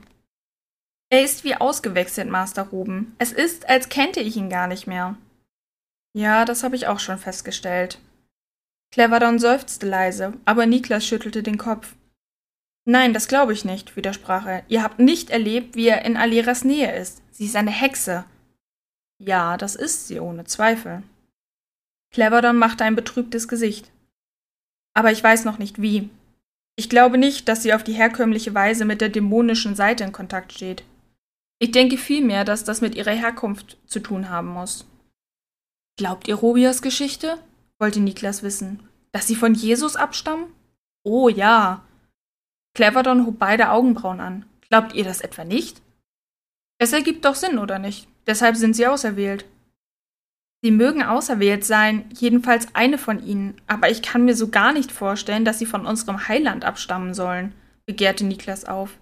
Er 1.08 1.24
ist 1.24 1.44
wie 1.44 1.54
ausgewechselt, 1.54 2.28
Master 2.28 2.64
Ruben. 2.64 3.14
Es 3.18 3.32
ist, 3.32 3.68
als 3.68 3.88
kennte 3.88 4.20
ich 4.20 4.36
ihn 4.36 4.50
gar 4.50 4.66
nicht 4.66 4.86
mehr. 4.86 5.16
Ja, 6.14 6.44
das 6.44 6.62
habe 6.62 6.76
ich 6.76 6.86
auch 6.86 6.98
schon 6.98 7.18
festgestellt, 7.18 8.00
Cleverdon 8.92 9.38
seufzte 9.38 9.86
leise, 9.86 10.32
aber 10.44 10.66
Niklas 10.66 11.06
schüttelte 11.06 11.42
den 11.42 11.58
Kopf. 11.58 11.94
Nein, 12.86 13.12
das 13.12 13.28
glaube 13.28 13.52
ich 13.52 13.64
nicht, 13.64 13.96
widersprach 13.96 14.46
er. 14.46 14.62
Ihr 14.68 14.82
habt 14.82 15.00
nicht 15.00 15.30
erlebt, 15.30 15.74
wie 15.74 15.88
er 15.88 16.04
in 16.04 16.16
Aleras 16.16 16.64
Nähe 16.64 16.96
ist. 16.96 17.20
Sie 17.30 17.44
ist 17.44 17.56
eine 17.56 17.70
Hexe. 17.70 18.24
Ja, 19.18 19.56
das 19.56 19.74
ist 19.74 20.08
sie, 20.08 20.20
ohne 20.20 20.44
Zweifel. 20.44 21.02
Cleverdon 22.10 22.56
machte 22.56 22.84
ein 22.84 22.96
betrübtes 22.96 23.48
Gesicht. 23.48 23.90
Aber 24.94 25.10
ich 25.10 25.22
weiß 25.22 25.44
noch 25.44 25.58
nicht 25.58 25.82
wie. 25.82 26.08
Ich 26.76 26.88
glaube 26.88 27.18
nicht, 27.18 27.48
dass 27.48 27.62
sie 27.62 27.74
auf 27.74 27.82
die 27.82 27.92
herkömmliche 27.92 28.54
Weise 28.54 28.84
mit 28.84 29.00
der 29.00 29.08
dämonischen 29.08 29.74
Seite 29.74 30.04
in 30.04 30.12
Kontakt 30.12 30.52
steht. 30.52 30.84
Ich 31.58 31.70
denke 31.70 31.96
vielmehr, 31.96 32.44
dass 32.44 32.64
das 32.64 32.80
mit 32.80 32.94
ihrer 32.94 33.12
Herkunft 33.12 33.78
zu 33.86 34.00
tun 34.00 34.28
haben 34.28 34.48
muss. 34.48 34.86
Glaubt 35.96 36.28
ihr 36.28 36.34
Robias 36.34 36.82
Geschichte? 36.82 37.38
wollte 37.78 38.00
Niklas 38.00 38.42
wissen. 38.42 38.80
Dass 39.12 39.26
sie 39.26 39.36
von 39.36 39.54
Jesus 39.54 39.96
abstammen? 39.96 40.46
Oh 41.02 41.28
ja. 41.28 41.84
Cleverdon 42.74 43.24
hob 43.26 43.38
beide 43.38 43.70
Augenbrauen 43.70 44.20
an. 44.20 44.44
Glaubt 44.68 44.94
ihr 44.94 45.04
das 45.04 45.20
etwa 45.20 45.44
nicht? 45.44 45.80
Es 46.78 46.92
ergibt 46.92 47.24
doch 47.24 47.34
Sinn, 47.34 47.58
oder 47.58 47.78
nicht? 47.78 48.08
Deshalb 48.26 48.56
sind 48.56 48.74
sie 48.76 48.86
auserwählt. 48.86 49.46
Sie 50.62 50.70
mögen 50.70 51.02
auserwählt 51.02 51.64
sein, 51.64 52.10
jedenfalls 52.12 52.74
eine 52.74 52.98
von 52.98 53.24
ihnen, 53.24 53.54
aber 53.66 53.90
ich 53.90 54.02
kann 54.02 54.24
mir 54.24 54.34
so 54.34 54.48
gar 54.48 54.72
nicht 54.72 54.90
vorstellen, 54.90 55.44
dass 55.44 55.58
sie 55.58 55.66
von 55.66 55.86
unserem 55.86 56.28
Heiland 56.28 56.64
abstammen 56.64 57.14
sollen, 57.14 57.54
begehrte 57.86 58.24
Niklas 58.24 58.64
auf. 58.64 58.98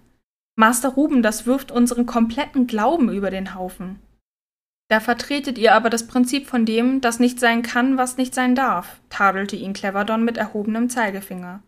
Master 0.55 0.89
Ruben, 0.89 1.21
das 1.21 1.45
wirft 1.45 1.71
unseren 1.71 2.05
kompletten 2.05 2.67
Glauben 2.67 3.11
über 3.11 3.29
den 3.29 3.55
Haufen. 3.55 3.99
Da 4.87 4.99
vertretet 4.99 5.57
ihr 5.57 5.73
aber 5.73 5.89
das 5.89 6.07
Prinzip 6.07 6.47
von 6.47 6.65
dem, 6.65 7.01
das 7.01 7.19
nicht 7.19 7.39
sein 7.39 7.63
kann, 7.63 7.97
was 7.97 8.17
nicht 8.17 8.35
sein 8.35 8.55
darf, 8.55 8.99
tadelte 9.09 9.55
ihn 9.55 9.73
Cleverdon 9.73 10.23
mit 10.23 10.37
erhobenem 10.37 10.89
Zeigefinger. 10.89 11.63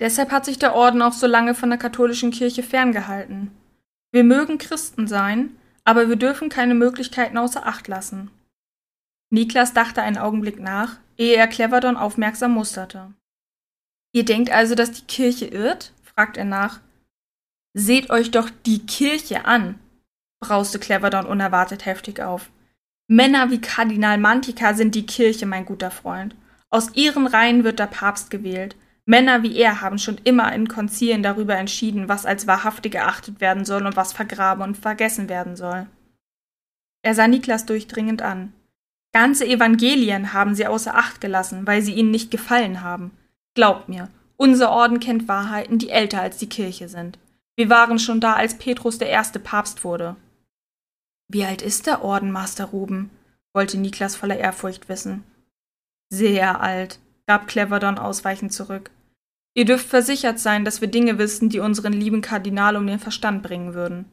Deshalb 0.00 0.30
hat 0.30 0.44
sich 0.44 0.58
der 0.58 0.74
Orden 0.74 1.02
auch 1.02 1.12
so 1.12 1.26
lange 1.26 1.54
von 1.54 1.70
der 1.70 1.78
katholischen 1.78 2.30
Kirche 2.30 2.62
ferngehalten. 2.62 3.50
Wir 4.12 4.24
mögen 4.24 4.58
Christen 4.58 5.06
sein, 5.06 5.56
aber 5.84 6.08
wir 6.08 6.16
dürfen 6.16 6.48
keine 6.48 6.74
Möglichkeiten 6.74 7.38
außer 7.38 7.66
Acht 7.66 7.88
lassen. 7.88 8.30
Niklas 9.30 9.72
dachte 9.72 10.02
einen 10.02 10.18
Augenblick 10.18 10.60
nach, 10.60 10.98
ehe 11.16 11.36
er 11.36 11.48
Cleverdon 11.48 11.96
aufmerksam 11.96 12.52
musterte. 12.52 13.12
Ihr 14.12 14.24
denkt 14.24 14.50
also, 14.50 14.74
dass 14.74 14.92
die 14.92 15.06
Kirche 15.06 15.46
irrt? 15.46 15.92
fragt 16.02 16.36
er 16.36 16.44
nach. 16.44 16.80
Seht 17.76 18.10
euch 18.10 18.30
doch 18.30 18.50
die 18.66 18.86
Kirche 18.86 19.46
an, 19.46 19.80
brauste 20.40 20.78
Cleverdon 20.78 21.26
unerwartet 21.26 21.86
heftig 21.86 22.20
auf. 22.20 22.50
Männer 23.08 23.50
wie 23.50 23.60
Kardinal 23.60 24.16
Mantica 24.16 24.74
sind 24.74 24.94
die 24.94 25.06
Kirche, 25.06 25.44
mein 25.44 25.66
guter 25.66 25.90
Freund. 25.90 26.36
Aus 26.70 26.94
ihren 26.94 27.26
Reihen 27.26 27.64
wird 27.64 27.80
der 27.80 27.88
Papst 27.88 28.30
gewählt. 28.30 28.76
Männer 29.06 29.42
wie 29.42 29.56
er 29.56 29.80
haben 29.80 29.98
schon 29.98 30.18
immer 30.24 30.52
in 30.54 30.68
Konzilen 30.68 31.22
darüber 31.22 31.56
entschieden, 31.56 32.08
was 32.08 32.24
als 32.24 32.46
wahrhaftig 32.46 32.94
erachtet 32.94 33.40
werden 33.40 33.64
soll 33.64 33.84
und 33.84 33.96
was 33.96 34.12
vergraben 34.12 34.62
und 34.62 34.78
vergessen 34.78 35.28
werden 35.28 35.56
soll. 35.56 35.86
Er 37.02 37.14
sah 37.14 37.28
Niklas 37.28 37.66
durchdringend 37.66 38.22
an. 38.22 38.52
Ganze 39.12 39.46
Evangelien 39.46 40.32
haben 40.32 40.54
sie 40.54 40.66
außer 40.66 40.94
Acht 40.94 41.20
gelassen, 41.20 41.66
weil 41.66 41.82
sie 41.82 41.92
ihnen 41.92 42.10
nicht 42.10 42.30
gefallen 42.30 42.82
haben. 42.82 43.10
Glaubt 43.54 43.88
mir, 43.88 44.08
unser 44.36 44.70
Orden 44.70 45.00
kennt 45.00 45.28
Wahrheiten, 45.28 45.78
die 45.78 45.90
älter 45.90 46.20
als 46.20 46.38
die 46.38 46.48
Kirche 46.48 46.88
sind. 46.88 47.18
Wir 47.56 47.70
waren 47.70 47.98
schon 47.98 48.20
da, 48.20 48.34
als 48.34 48.58
Petrus 48.58 48.98
der 48.98 49.08
erste 49.08 49.38
Papst 49.38 49.84
wurde. 49.84 50.16
Wie 51.28 51.44
alt 51.44 51.62
ist 51.62 51.86
der 51.86 52.02
Orden, 52.02 52.30
Master 52.30 52.66
Ruben? 52.66 53.10
wollte 53.54 53.78
Niklas 53.78 54.16
voller 54.16 54.36
Ehrfurcht 54.36 54.88
wissen. 54.88 55.24
Sehr 56.10 56.60
alt, 56.60 56.98
gab 57.26 57.46
Cleverdon 57.46 57.98
ausweichend 57.98 58.52
zurück. 58.52 58.90
Ihr 59.56 59.64
dürft 59.64 59.88
versichert 59.88 60.40
sein, 60.40 60.64
dass 60.64 60.80
wir 60.80 60.88
Dinge 60.88 61.18
wissen, 61.18 61.48
die 61.48 61.60
unseren 61.60 61.92
lieben 61.92 62.20
Kardinal 62.20 62.76
um 62.76 62.86
den 62.86 62.98
Verstand 62.98 63.44
bringen 63.44 63.74
würden. 63.74 64.06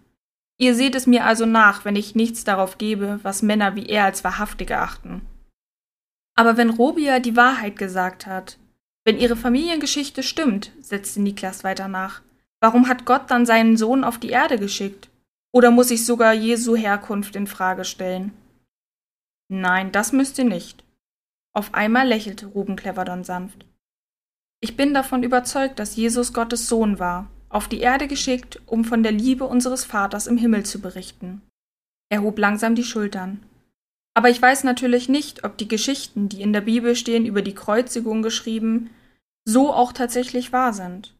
Ihr 0.60 0.76
seht 0.76 0.94
es 0.94 1.08
mir 1.08 1.26
also 1.26 1.48
nach, 1.48 1.86
wenn 1.86 1.96
ich 1.96 2.14
nichts 2.14 2.44
darauf 2.44 2.78
gebe, 2.78 3.20
was 3.24 3.42
Männer 3.42 3.76
wie 3.76 3.88
er 3.88 4.06
als 4.06 4.24
wahrhaftig 4.24 4.70
erachten. 4.70 5.26
Aber 6.36 6.58
wenn 6.58 6.70
Robia 6.70 7.20
die 7.20 7.36
Wahrheit 7.36 7.78
gesagt 7.78 8.28
hat, 8.28 8.60
wenn 9.04 9.18
ihre 9.18 9.36
Familiengeschichte 9.36 10.22
stimmt, 10.22 10.72
setzte 10.80 11.20
Niklas 11.20 11.64
weiter 11.64 11.88
nach, 11.88 12.22
warum 12.62 12.88
hat 12.88 13.06
Gott 13.06 13.30
dann 13.30 13.46
seinen 13.46 13.76
Sohn 13.76 14.04
auf 14.04 14.18
die 14.18 14.30
Erde 14.30 14.58
geschickt? 14.58 15.10
Oder 15.54 15.70
muss 15.70 15.92
ich 15.92 16.06
sogar 16.06 16.34
Jesu 16.34 16.78
Herkunft 16.78 17.36
in 17.36 17.48
Frage 17.48 17.84
stellen? 17.84 18.32
Nein, 19.50 19.92
das 19.92 20.14
müsst 20.14 20.38
ihr 20.38 20.46
nicht. 20.46 20.86
Auf 21.54 21.74
einmal 21.74 22.08
lächelte 22.08 22.46
Ruben 22.46 22.78
Cleverdon 22.78 23.26
sanft. 23.26 23.66
Ich 24.62 24.78
bin 24.78 24.94
davon 24.94 25.24
überzeugt, 25.24 25.80
dass 25.80 25.98
Jesus 25.98 26.32
Gottes 26.32 26.70
Sohn 26.70 27.00
war 27.00 27.28
auf 27.52 27.68
die 27.68 27.82
Erde 27.82 28.08
geschickt, 28.08 28.62
um 28.66 28.86
von 28.86 29.04
der 29.04 29.12
Liebe 29.12 29.44
unseres 29.44 29.84
Vaters 29.84 30.28
im 30.28 30.38
Himmel 30.38 30.66
zu 30.66 30.80
berichten. 30.80 31.42
Er 32.10 32.22
hob 32.22 32.40
langsam 32.40 32.76
die 32.76 32.84
Schultern. 32.84 33.44
Aber 34.14 34.30
ich 34.30 34.42
weiß 34.42 34.64
natürlich 34.64 35.10
nicht, 35.10 35.44
ob 35.44 35.58
die 35.58 35.68
Geschichten, 35.68 36.30
die 36.30 36.42
in 36.42 36.54
der 36.54 36.62
Bibel 36.62 36.96
stehen, 36.96 37.26
über 37.26 37.42
die 37.42 37.56
Kreuzigung 37.56 38.22
geschrieben, 38.22 38.90
so 39.46 39.74
auch 39.74 39.94
tatsächlich 39.94 40.52
wahr 40.52 40.74
sind. 40.74 41.14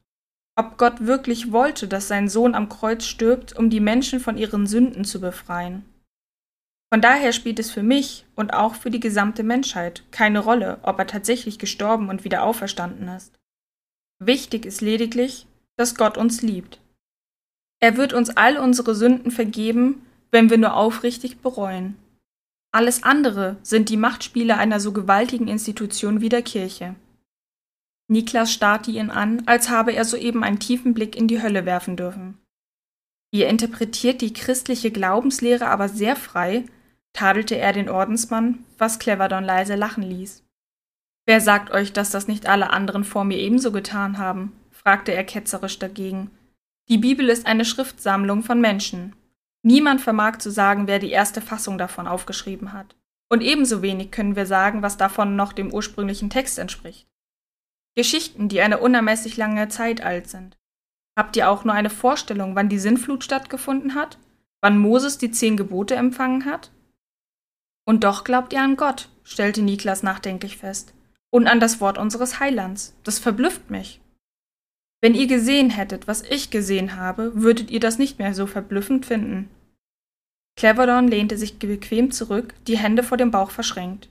Ob 0.62 0.78
Gott 0.78 1.08
wirklich 1.08 1.52
wollte, 1.52 1.88
dass 1.88 2.08
sein 2.08 2.30
Sohn 2.30 2.54
am 2.54 2.70
Kreuz 2.70 3.06
stirbt, 3.06 3.58
um 3.58 3.72
die 3.72 3.80
Menschen 3.80 4.20
von 4.20 4.38
ihren 4.38 4.68
Sünden 4.68 5.06
zu 5.06 5.20
befreien. 5.20 5.84
Von 6.94 7.02
daher 7.02 7.34
spielt 7.34 7.58
es 7.58 7.72
für 7.72 7.82
mich 7.82 8.28
und 8.36 8.54
auch 8.54 8.76
für 8.76 8.92
die 8.92 9.00
gesamte 9.00 9.42
Menschheit 9.42 10.04
keine 10.12 10.38
Rolle, 10.38 10.78
ob 10.84 11.00
er 11.00 11.08
tatsächlich 11.08 11.58
gestorben 11.58 12.10
und 12.10 12.26
wieder 12.26 12.44
auferstanden 12.44 13.08
ist. 13.08 13.34
Wichtig 14.20 14.68
ist 14.68 14.82
lediglich, 14.82 15.48
dass 15.78 15.96
Gott 15.96 16.16
uns 16.16 16.44
liebt. 16.44 16.80
Er 17.80 17.98
wird 17.98 18.14
uns 18.14 18.30
all 18.30 18.58
unsere 18.58 18.94
Sünden 18.94 19.32
vergeben, 19.32 20.06
wenn 20.30 20.52
wir 20.52 20.60
nur 20.60 20.76
aufrichtig 20.76 21.40
bereuen. 21.40 21.98
Alles 22.72 23.02
andere 23.02 23.58
sind 23.64 23.90
die 23.90 23.98
Machtspiele 23.98 24.60
einer 24.60 24.80
so 24.80 24.92
gewaltigen 24.92 25.48
Institution 25.48 26.22
wie 26.22 26.30
der 26.30 26.44
Kirche. 26.44 26.94
Niklas 28.12 28.52
starrte 28.52 28.92
ihn 28.92 29.10
an, 29.10 29.42
als 29.46 29.70
habe 29.70 29.94
er 29.94 30.04
soeben 30.04 30.44
einen 30.44 30.60
tiefen 30.60 30.94
Blick 30.94 31.16
in 31.16 31.30
die 31.30 31.42
Hölle 31.42 31.66
werfen 31.66 31.96
dürfen. 31.96 32.38
Ihr 33.32 33.48
interpretiert 33.48 34.20
die 34.20 34.34
christliche 34.34 34.92
Glaubenslehre 34.92 35.68
aber 35.68 35.88
sehr 35.88 36.18
frei, 36.18 36.66
tadelte 37.14 37.58
er 37.58 37.72
den 37.72 37.88
Ordensmann, 37.88 38.66
was 38.78 39.00
Cleverdon 39.00 39.46
leise 39.46 39.76
lachen 39.76 40.04
ließ. 40.04 40.44
Wer 41.26 41.40
sagt 41.40 41.72
euch, 41.72 41.94
dass 41.94 42.10
das 42.10 42.28
nicht 42.28 42.48
alle 42.48 42.72
anderen 42.72 43.06
vor 43.06 43.24
mir 43.24 43.38
ebenso 43.38 43.72
getan 43.72 44.18
haben? 44.18 44.52
fragte 44.72 45.14
er 45.14 45.24
ketzerisch 45.24 45.80
dagegen. 45.80 46.32
Die 46.90 46.98
Bibel 46.98 47.30
ist 47.30 47.46
eine 47.46 47.64
Schriftsammlung 47.64 48.44
von 48.44 48.60
Menschen. 48.60 49.16
Niemand 49.64 50.02
vermag 50.02 50.40
zu 50.40 50.52
sagen, 50.52 50.88
wer 50.88 51.00
die 51.00 51.12
erste 51.12 51.40
Fassung 51.40 51.78
davon 51.78 52.08
aufgeschrieben 52.08 52.74
hat. 52.74 52.94
Und 53.30 53.42
ebenso 53.42 53.82
wenig 53.82 54.12
können 54.12 54.36
wir 54.36 54.46
sagen, 54.46 54.82
was 54.82 54.98
davon 54.98 55.38
noch 55.38 55.54
dem 55.54 55.74
ursprünglichen 55.74 56.30
Text 56.30 56.60
entspricht. 56.60 57.08
Geschichten, 57.96 58.50
die 58.50 58.62
eine 58.62 58.80
unermesslich 58.80 59.38
lange 59.38 59.68
Zeit 59.68 60.02
alt 60.02 60.28
sind. 60.30 60.58
Habt 61.18 61.36
ihr 61.36 61.50
auch 61.50 61.66
nur 61.66 61.74
eine 61.74 61.90
Vorstellung, 61.90 62.56
wann 62.56 62.70
die 62.70 62.80
Sinnflut 62.80 63.24
stattgefunden 63.24 63.96
hat? 63.96 64.18
Wann 64.62 64.78
Moses 64.78 65.18
die 65.18 65.32
zehn 65.32 65.58
Gebote 65.58 65.96
empfangen 65.96 66.46
hat? 66.46 66.72
Und 67.86 68.04
doch 68.04 68.24
glaubt 68.24 68.54
ihr 68.54 68.62
an 68.62 68.78
Gott, 68.78 69.10
stellte 69.24 69.62
Niklas 69.62 70.04
nachdenklich 70.04 70.58
fest. 70.58 70.94
Und 71.32 71.48
an 71.48 71.60
das 71.60 71.82
Wort 71.82 71.98
unseres 71.98 72.40
Heilands. 72.40 72.96
Das 73.04 73.20
verblüfft 73.20 73.70
mich. 73.70 74.02
Wenn 75.02 75.16
ihr 75.16 75.28
gesehen 75.28 75.72
hättet, 75.72 76.08
was 76.08 76.22
ich 76.22 76.52
gesehen 76.52 76.96
habe, 76.96 77.42
würdet 77.42 77.72
ihr 77.72 77.80
das 77.80 77.98
nicht 77.98 78.20
mehr 78.20 78.34
so 78.36 78.46
verblüffend 78.46 79.06
finden. 79.06 79.50
Cleverdon 80.58 81.08
lehnte 81.08 81.38
sich 81.38 81.58
bequem 81.58 82.12
zurück, 82.12 82.54
die 82.68 82.78
Hände 82.78 83.02
vor 83.02 83.18
dem 83.18 83.32
Bauch 83.32 83.50
verschränkt. 83.50 84.10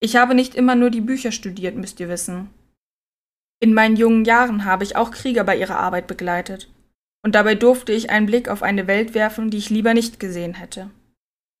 Ich 0.00 0.16
habe 0.16 0.34
nicht 0.34 0.54
immer 0.54 0.76
nur 0.76 0.90
die 0.90 1.00
Bücher 1.00 1.32
studiert, 1.32 1.76
müsst 1.76 1.98
ihr 1.98 2.08
wissen. 2.08 2.50
In 3.62 3.74
meinen 3.74 3.94
jungen 3.94 4.24
Jahren 4.24 4.64
habe 4.64 4.82
ich 4.82 4.96
auch 4.96 5.12
Krieger 5.12 5.44
bei 5.44 5.56
ihrer 5.56 5.78
Arbeit 5.78 6.08
begleitet. 6.08 6.68
Und 7.24 7.36
dabei 7.36 7.54
durfte 7.54 7.92
ich 7.92 8.10
einen 8.10 8.26
Blick 8.26 8.48
auf 8.48 8.64
eine 8.64 8.88
Welt 8.88 9.14
werfen, 9.14 9.50
die 9.50 9.58
ich 9.58 9.70
lieber 9.70 9.94
nicht 9.94 10.18
gesehen 10.18 10.54
hätte. 10.54 10.90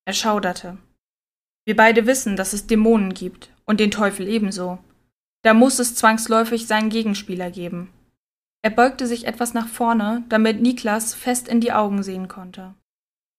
Er 0.04 0.12
schauderte. 0.12 0.78
Wir 1.64 1.76
beide 1.76 2.04
wissen, 2.04 2.34
dass 2.34 2.54
es 2.54 2.66
Dämonen 2.66 3.14
gibt, 3.14 3.52
und 3.66 3.78
den 3.78 3.92
Teufel 3.92 4.26
ebenso. 4.26 4.80
Da 5.42 5.54
muss 5.54 5.78
es 5.78 5.94
zwangsläufig 5.94 6.66
seinen 6.66 6.90
Gegenspieler 6.90 7.52
geben. 7.52 7.92
Er 8.62 8.70
beugte 8.70 9.06
sich 9.06 9.28
etwas 9.28 9.54
nach 9.54 9.68
vorne, 9.68 10.24
damit 10.28 10.60
Niklas 10.60 11.14
fest 11.14 11.46
in 11.46 11.60
die 11.60 11.72
Augen 11.72 12.02
sehen 12.02 12.26
konnte. 12.26 12.74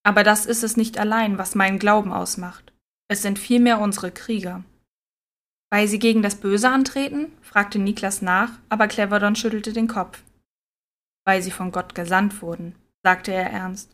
Aber 0.04 0.23
das 0.23 0.45
ist 0.45 0.63
es 0.63 0.78
nicht 0.78 0.97
allein, 0.97 1.38
was 1.38 1.56
meinen 1.56 1.80
Glauben 1.80 2.13
ausmacht. 2.13 2.71
Es 3.10 3.23
sind 3.23 3.39
vielmehr 3.39 3.82
unsere 3.82 4.12
Krieger. 4.12 4.63
Weil 5.74 5.88
sie 5.88 5.98
gegen 5.98 6.22
das 6.22 6.36
Böse 6.36 6.70
antreten? 6.70 7.32
fragte 7.42 7.80
Niklas 7.80 8.22
nach, 8.22 8.60
aber 8.70 8.88
Cleverdon 8.88 9.36
schüttelte 9.36 9.74
den 9.74 9.88
Kopf. 9.88 10.22
Weil 11.26 11.42
sie 11.42 11.50
von 11.50 11.72
Gott 11.72 11.96
gesandt 11.96 12.44
wurden, 12.44 12.76
sagte 13.02 13.34
er 13.34 13.50
ernst. 13.50 13.90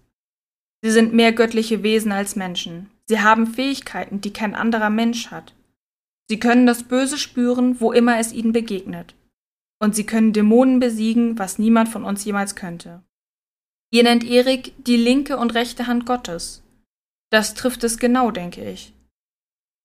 Sie 0.81 0.91
sind 0.91 1.13
mehr 1.13 1.31
göttliche 1.31 1.81
Wesen 1.81 2.11
als 2.11 2.35
Menschen. 2.35 2.89
Sie 3.05 3.21
haben 3.21 3.47
Fähigkeiten, 3.47 4.19
die 4.19 4.33
kein 4.33 4.55
anderer 4.55 4.89
Mensch 4.89 5.31
hat. 5.31 5.55
Sie 6.27 6.37
können 6.37 6.65
das 6.65 6.83
Böse 6.83 7.17
spüren, 7.17 7.79
wo 7.79 7.93
immer 7.93 8.19
es 8.19 8.33
ihnen 8.33 8.51
begegnet. 8.51 9.15
und 9.81 9.95
sie 9.95 10.05
können 10.05 10.33
Dämonen 10.33 10.81
besiegen, 10.81 11.39
was 11.39 11.59
niemand 11.59 11.87
von 11.87 12.03
uns 12.03 12.25
jemals 12.25 12.57
könnte. 12.57 13.01
Ihr 13.89 14.03
nennt 14.03 14.25
Erik 14.25 14.73
die 14.83 14.97
linke 14.97 15.37
und 15.37 15.53
rechte 15.53 15.87
Hand 15.87 16.05
Gottes. 16.05 16.61
Das 17.29 17.53
trifft 17.53 17.85
es 17.85 17.97
genau, 17.97 18.31
denke 18.31 18.69
ich. 18.69 18.91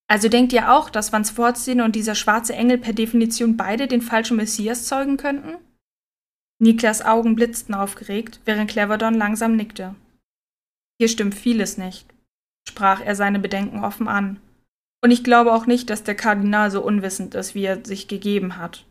Also 0.06 0.28
denkt 0.28 0.52
ihr 0.52 0.72
auch, 0.72 0.90
dass 0.90 1.12
Van 1.12 1.24
Sfortien 1.24 1.80
und 1.80 1.96
dieser 1.96 2.14
schwarze 2.14 2.54
Engel 2.54 2.78
per 2.78 2.92
Definition 2.92 3.56
beide 3.56 3.86
den 3.86 4.02
falschen 4.02 4.36
Messias 4.36 4.86
zeugen 4.86 5.16
könnten? 5.16 5.56
Niklas 6.60 7.02
Augen 7.02 7.34
blitzten 7.34 7.74
aufgeregt, 7.74 8.40
während 8.44 8.70
Cleverdon 8.70 9.14
langsam 9.14 9.56
nickte. 9.56 9.94
Hier 10.98 11.08
stimmt 11.08 11.34
vieles 11.34 11.78
nicht, 11.78 12.06
sprach 12.68 13.00
er 13.00 13.16
seine 13.16 13.38
Bedenken 13.38 13.84
offen 13.84 14.08
an. 14.08 14.40
Und 15.02 15.10
ich 15.10 15.24
glaube 15.24 15.52
auch 15.52 15.66
nicht, 15.66 15.90
dass 15.90 16.04
der 16.04 16.14
Kardinal 16.14 16.70
so 16.70 16.82
unwissend 16.82 17.34
ist, 17.34 17.54
wie 17.54 17.64
er 17.64 17.84
sich 17.84 18.08
gegeben 18.08 18.56
hat. 18.56 18.86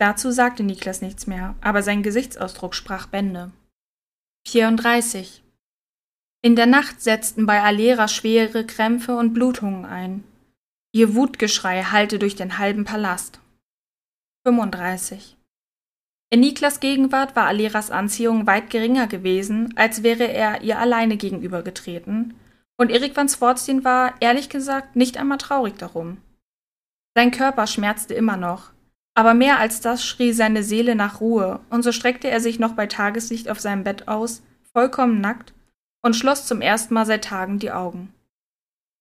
Dazu 0.00 0.32
sagte 0.32 0.64
Niklas 0.64 1.02
nichts 1.02 1.28
mehr, 1.28 1.54
aber 1.60 1.82
sein 1.82 2.02
Gesichtsausdruck 2.02 2.74
sprach 2.74 3.06
Bände. 3.06 3.52
34. 4.48 5.43
In 6.44 6.56
der 6.56 6.66
Nacht 6.66 7.00
setzten 7.00 7.46
bei 7.46 7.62
Alera 7.62 8.06
schwere 8.06 8.66
Krämpfe 8.66 9.16
und 9.16 9.32
Blutungen 9.32 9.86
ein. 9.86 10.24
Ihr 10.92 11.14
Wutgeschrei 11.14 11.84
hallte 11.84 12.18
durch 12.18 12.36
den 12.36 12.58
halben 12.58 12.84
Palast. 12.84 13.40
35. 14.46 15.38
In 16.28 16.40
Niklas 16.40 16.80
Gegenwart 16.80 17.34
war 17.34 17.46
Aleras 17.46 17.90
Anziehung 17.90 18.46
weit 18.46 18.68
geringer 18.68 19.06
gewesen, 19.06 19.72
als 19.76 20.02
wäre 20.02 20.24
er 20.24 20.60
ihr 20.60 20.78
alleine 20.78 21.16
gegenübergetreten, 21.16 22.34
und 22.76 22.90
Erik 22.90 23.16
van 23.16 23.30
Swartstein 23.30 23.82
war, 23.82 24.12
ehrlich 24.20 24.50
gesagt, 24.50 24.96
nicht 24.96 25.16
einmal 25.16 25.38
traurig 25.38 25.78
darum. 25.78 26.18
Sein 27.16 27.30
Körper 27.30 27.66
schmerzte 27.66 28.12
immer 28.12 28.36
noch, 28.36 28.70
aber 29.14 29.32
mehr 29.32 29.60
als 29.60 29.80
das 29.80 30.04
schrie 30.04 30.34
seine 30.34 30.62
Seele 30.62 30.94
nach 30.94 31.22
Ruhe, 31.22 31.60
und 31.70 31.82
so 31.82 31.90
streckte 31.90 32.28
er 32.28 32.40
sich 32.40 32.58
noch 32.58 32.74
bei 32.74 32.86
Tageslicht 32.86 33.48
auf 33.48 33.60
seinem 33.60 33.82
Bett 33.82 34.08
aus, 34.08 34.42
vollkommen 34.74 35.22
nackt, 35.22 35.54
und 36.04 36.14
schloss 36.14 36.46
zum 36.46 36.60
ersten 36.60 36.92
Mal 36.92 37.06
seit 37.06 37.24
Tagen 37.24 37.58
die 37.58 37.72
Augen. 37.72 38.12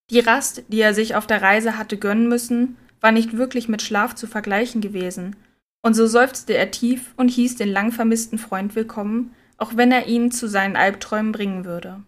Die 0.09 0.21
Rast, 0.21 0.63
die 0.69 0.79
er 0.79 0.93
sich 0.93 1.15
auf 1.15 1.27
der 1.27 1.41
Reise 1.41 1.77
hatte 1.77 1.97
gönnen 1.97 2.29
müssen, 2.29 2.77
war 3.01 3.11
nicht 3.11 3.35
wirklich 3.35 3.67
mit 3.67 3.81
Schlaf 3.81 4.15
zu 4.15 4.25
vergleichen 4.25 4.79
gewesen, 4.79 5.35
und 5.81 5.95
so 5.95 6.07
seufzte 6.07 6.53
er 6.55 6.71
tief 6.71 7.13
und 7.17 7.27
hieß 7.27 7.57
den 7.57 7.67
lang 7.67 7.91
vermissten 7.91 8.37
Freund 8.37 8.73
willkommen, 8.75 9.35
auch 9.57 9.75
wenn 9.75 9.91
er 9.91 10.07
ihn 10.07 10.31
zu 10.31 10.47
seinen 10.47 10.77
Albträumen 10.77 11.33
bringen 11.33 11.65
würde. 11.65 12.01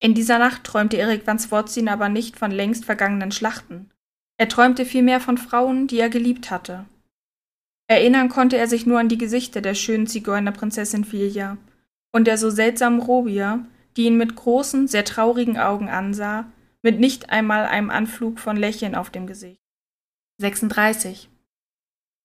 In 0.00 0.14
dieser 0.14 0.40
Nacht 0.40 0.64
träumte 0.64 0.96
Erik 0.96 1.24
van 1.24 1.38
Swordzin 1.38 1.88
aber 1.88 2.08
nicht 2.08 2.36
von 2.36 2.50
längst 2.50 2.84
vergangenen 2.84 3.30
Schlachten. 3.30 3.88
Er 4.36 4.48
träumte 4.48 4.84
vielmehr 4.84 5.20
von 5.20 5.38
Frauen, 5.38 5.86
die 5.86 6.00
er 6.00 6.10
geliebt 6.10 6.50
hatte. 6.50 6.86
Erinnern 7.86 8.28
konnte 8.28 8.56
er 8.56 8.66
sich 8.66 8.84
nur 8.84 8.98
an 8.98 9.08
die 9.08 9.18
Gesichter 9.18 9.60
der 9.60 9.74
schönen 9.74 10.08
Zigeunerprinzessin 10.08 11.04
Filja 11.04 11.56
und 12.10 12.26
der 12.26 12.36
so 12.36 12.50
seltsamen 12.50 13.00
Robia, 13.00 13.64
die 13.96 14.04
ihn 14.04 14.16
mit 14.16 14.36
großen, 14.36 14.88
sehr 14.88 15.04
traurigen 15.04 15.58
Augen 15.58 15.88
ansah, 15.88 16.46
mit 16.82 16.98
nicht 16.98 17.30
einmal 17.30 17.66
einem 17.66 17.90
Anflug 17.90 18.38
von 18.38 18.56
Lächeln 18.56 18.94
auf 18.94 19.10
dem 19.10 19.26
Gesicht. 19.26 19.60
36. 20.38 21.28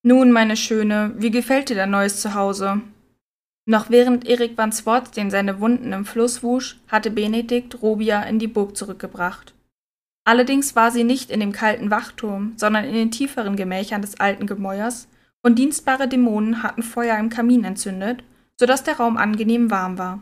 Nun, 0.03 0.31
meine 0.31 0.55
Schöne, 0.55 1.13
wie 1.17 1.31
gefällt 1.31 1.69
dir 1.69 1.75
dein 1.75 1.91
neues 1.91 2.21
Zuhause? 2.21 2.81
Noch 3.65 3.89
während 3.89 4.25
Erik 4.27 4.57
van 4.57 4.71
Swartstein 4.71 5.29
seine 5.29 5.59
Wunden 5.59 5.91
im 5.91 6.05
Fluss 6.05 6.41
wusch, 6.41 6.79
hatte 6.87 7.11
Benedikt 7.11 7.81
Robia 7.81 8.23
in 8.23 8.39
die 8.39 8.47
Burg 8.47 8.77
zurückgebracht. 8.77 9.53
Allerdings 10.23 10.75
war 10.75 10.91
sie 10.91 11.03
nicht 11.03 11.29
in 11.29 11.39
dem 11.39 11.51
kalten 11.51 11.91
Wachturm, 11.91 12.53
sondern 12.55 12.85
in 12.85 12.93
den 12.93 13.11
tieferen 13.11 13.55
Gemächern 13.55 14.01
des 14.01 14.19
alten 14.19 14.47
Gemäuers, 14.47 15.07
und 15.41 15.59
dienstbare 15.59 16.07
Dämonen 16.07 16.63
hatten 16.63 16.83
Feuer 16.83 17.17
im 17.17 17.29
Kamin 17.29 17.63
entzündet, 17.63 18.23
so 18.59 18.65
dass 18.65 18.83
der 18.83 18.97
Raum 18.97 19.17
angenehm 19.17 19.69
warm 19.69 19.97
war. 19.97 20.21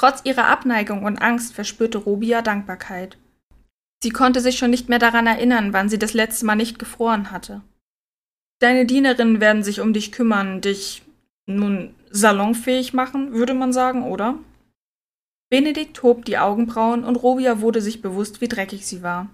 Trotz 0.00 0.22
ihrer 0.24 0.46
Abneigung 0.48 1.04
und 1.04 1.20
Angst 1.20 1.52
verspürte 1.52 1.98
Robia 1.98 2.40
Dankbarkeit. 2.40 3.18
Sie 4.02 4.08
konnte 4.08 4.40
sich 4.40 4.56
schon 4.56 4.70
nicht 4.70 4.88
mehr 4.88 4.98
daran 4.98 5.26
erinnern, 5.26 5.74
wann 5.74 5.90
sie 5.90 5.98
das 5.98 6.14
letzte 6.14 6.46
Mal 6.46 6.54
nicht 6.54 6.78
gefroren 6.78 7.30
hatte. 7.30 7.60
Deine 8.60 8.86
Dienerinnen 8.86 9.40
werden 9.40 9.62
sich 9.62 9.82
um 9.82 9.92
dich 9.92 10.10
kümmern, 10.10 10.62
dich 10.62 11.02
nun 11.44 11.94
salonfähig 12.10 12.94
machen, 12.94 13.34
würde 13.34 13.52
man 13.52 13.74
sagen, 13.74 14.04
oder? 14.04 14.38
Benedikt 15.50 16.02
hob 16.02 16.24
die 16.24 16.38
Augenbrauen 16.38 17.04
und 17.04 17.16
Robia 17.16 17.60
wurde 17.60 17.82
sich 17.82 18.00
bewusst, 18.00 18.40
wie 18.40 18.48
dreckig 18.48 18.86
sie 18.86 19.02
war. 19.02 19.28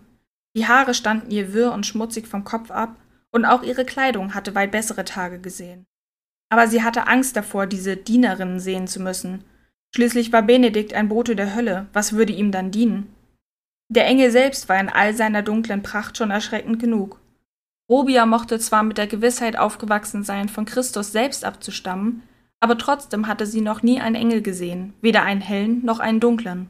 Die 0.56 0.66
Haare 0.66 0.94
standen 0.94 1.30
ihr 1.30 1.54
wirr 1.54 1.70
und 1.70 1.86
schmutzig 1.86 2.26
vom 2.26 2.42
Kopf 2.42 2.72
ab, 2.72 2.96
und 3.30 3.44
auch 3.44 3.62
ihre 3.62 3.84
Kleidung 3.84 4.34
hatte 4.34 4.56
weit 4.56 4.72
bessere 4.72 5.04
Tage 5.04 5.38
gesehen. 5.38 5.86
Aber 6.48 6.66
sie 6.66 6.82
hatte 6.82 7.06
Angst 7.06 7.36
davor, 7.36 7.68
diese 7.68 7.96
Dienerinnen 7.96 8.58
sehen 8.58 8.88
zu 8.88 9.00
müssen. 9.00 9.44
Schließlich 9.94 10.32
war 10.32 10.42
Benedikt 10.42 10.94
ein 10.94 11.08
Bote 11.08 11.36
der 11.36 11.54
Hölle, 11.54 11.86
was 11.92 12.12
würde 12.12 12.32
ihm 12.32 12.52
dann 12.52 12.70
dienen? 12.70 13.14
Der 13.88 14.06
Engel 14.06 14.30
selbst 14.30 14.68
war 14.68 14.78
in 14.80 14.88
all 14.88 15.14
seiner 15.14 15.42
dunklen 15.42 15.82
Pracht 15.82 16.18
schon 16.18 16.30
erschreckend 16.30 16.80
genug. 16.80 17.20
Robia 17.88 18.26
mochte 18.26 18.58
zwar 18.58 18.82
mit 18.82 18.98
der 18.98 19.06
Gewissheit 19.06 19.56
aufgewachsen 19.56 20.24
sein, 20.24 20.48
von 20.48 20.64
Christus 20.64 21.12
selbst 21.12 21.44
abzustammen, 21.44 22.22
aber 22.60 22.78
trotzdem 22.78 23.28
hatte 23.28 23.46
sie 23.46 23.60
noch 23.60 23.82
nie 23.82 24.00
einen 24.00 24.16
Engel 24.16 24.42
gesehen, 24.42 24.94
weder 25.02 25.22
einen 25.22 25.40
hellen 25.40 25.84
noch 25.84 26.00
einen 26.00 26.20
dunklen. 26.20 26.68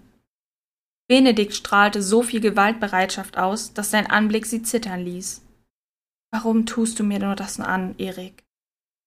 Benedikt 1.08 1.54
strahlte 1.54 2.02
so 2.02 2.22
viel 2.22 2.40
Gewaltbereitschaft 2.40 3.38
aus, 3.38 3.72
dass 3.72 3.90
sein 3.90 4.06
Anblick 4.08 4.44
sie 4.44 4.62
zittern 4.62 5.00
ließ. 5.00 5.42
Warum 6.32 6.66
tust 6.66 6.98
du 6.98 7.04
mir 7.04 7.20
nur 7.20 7.36
das 7.36 7.60
an, 7.60 7.94
Erik? 7.96 8.42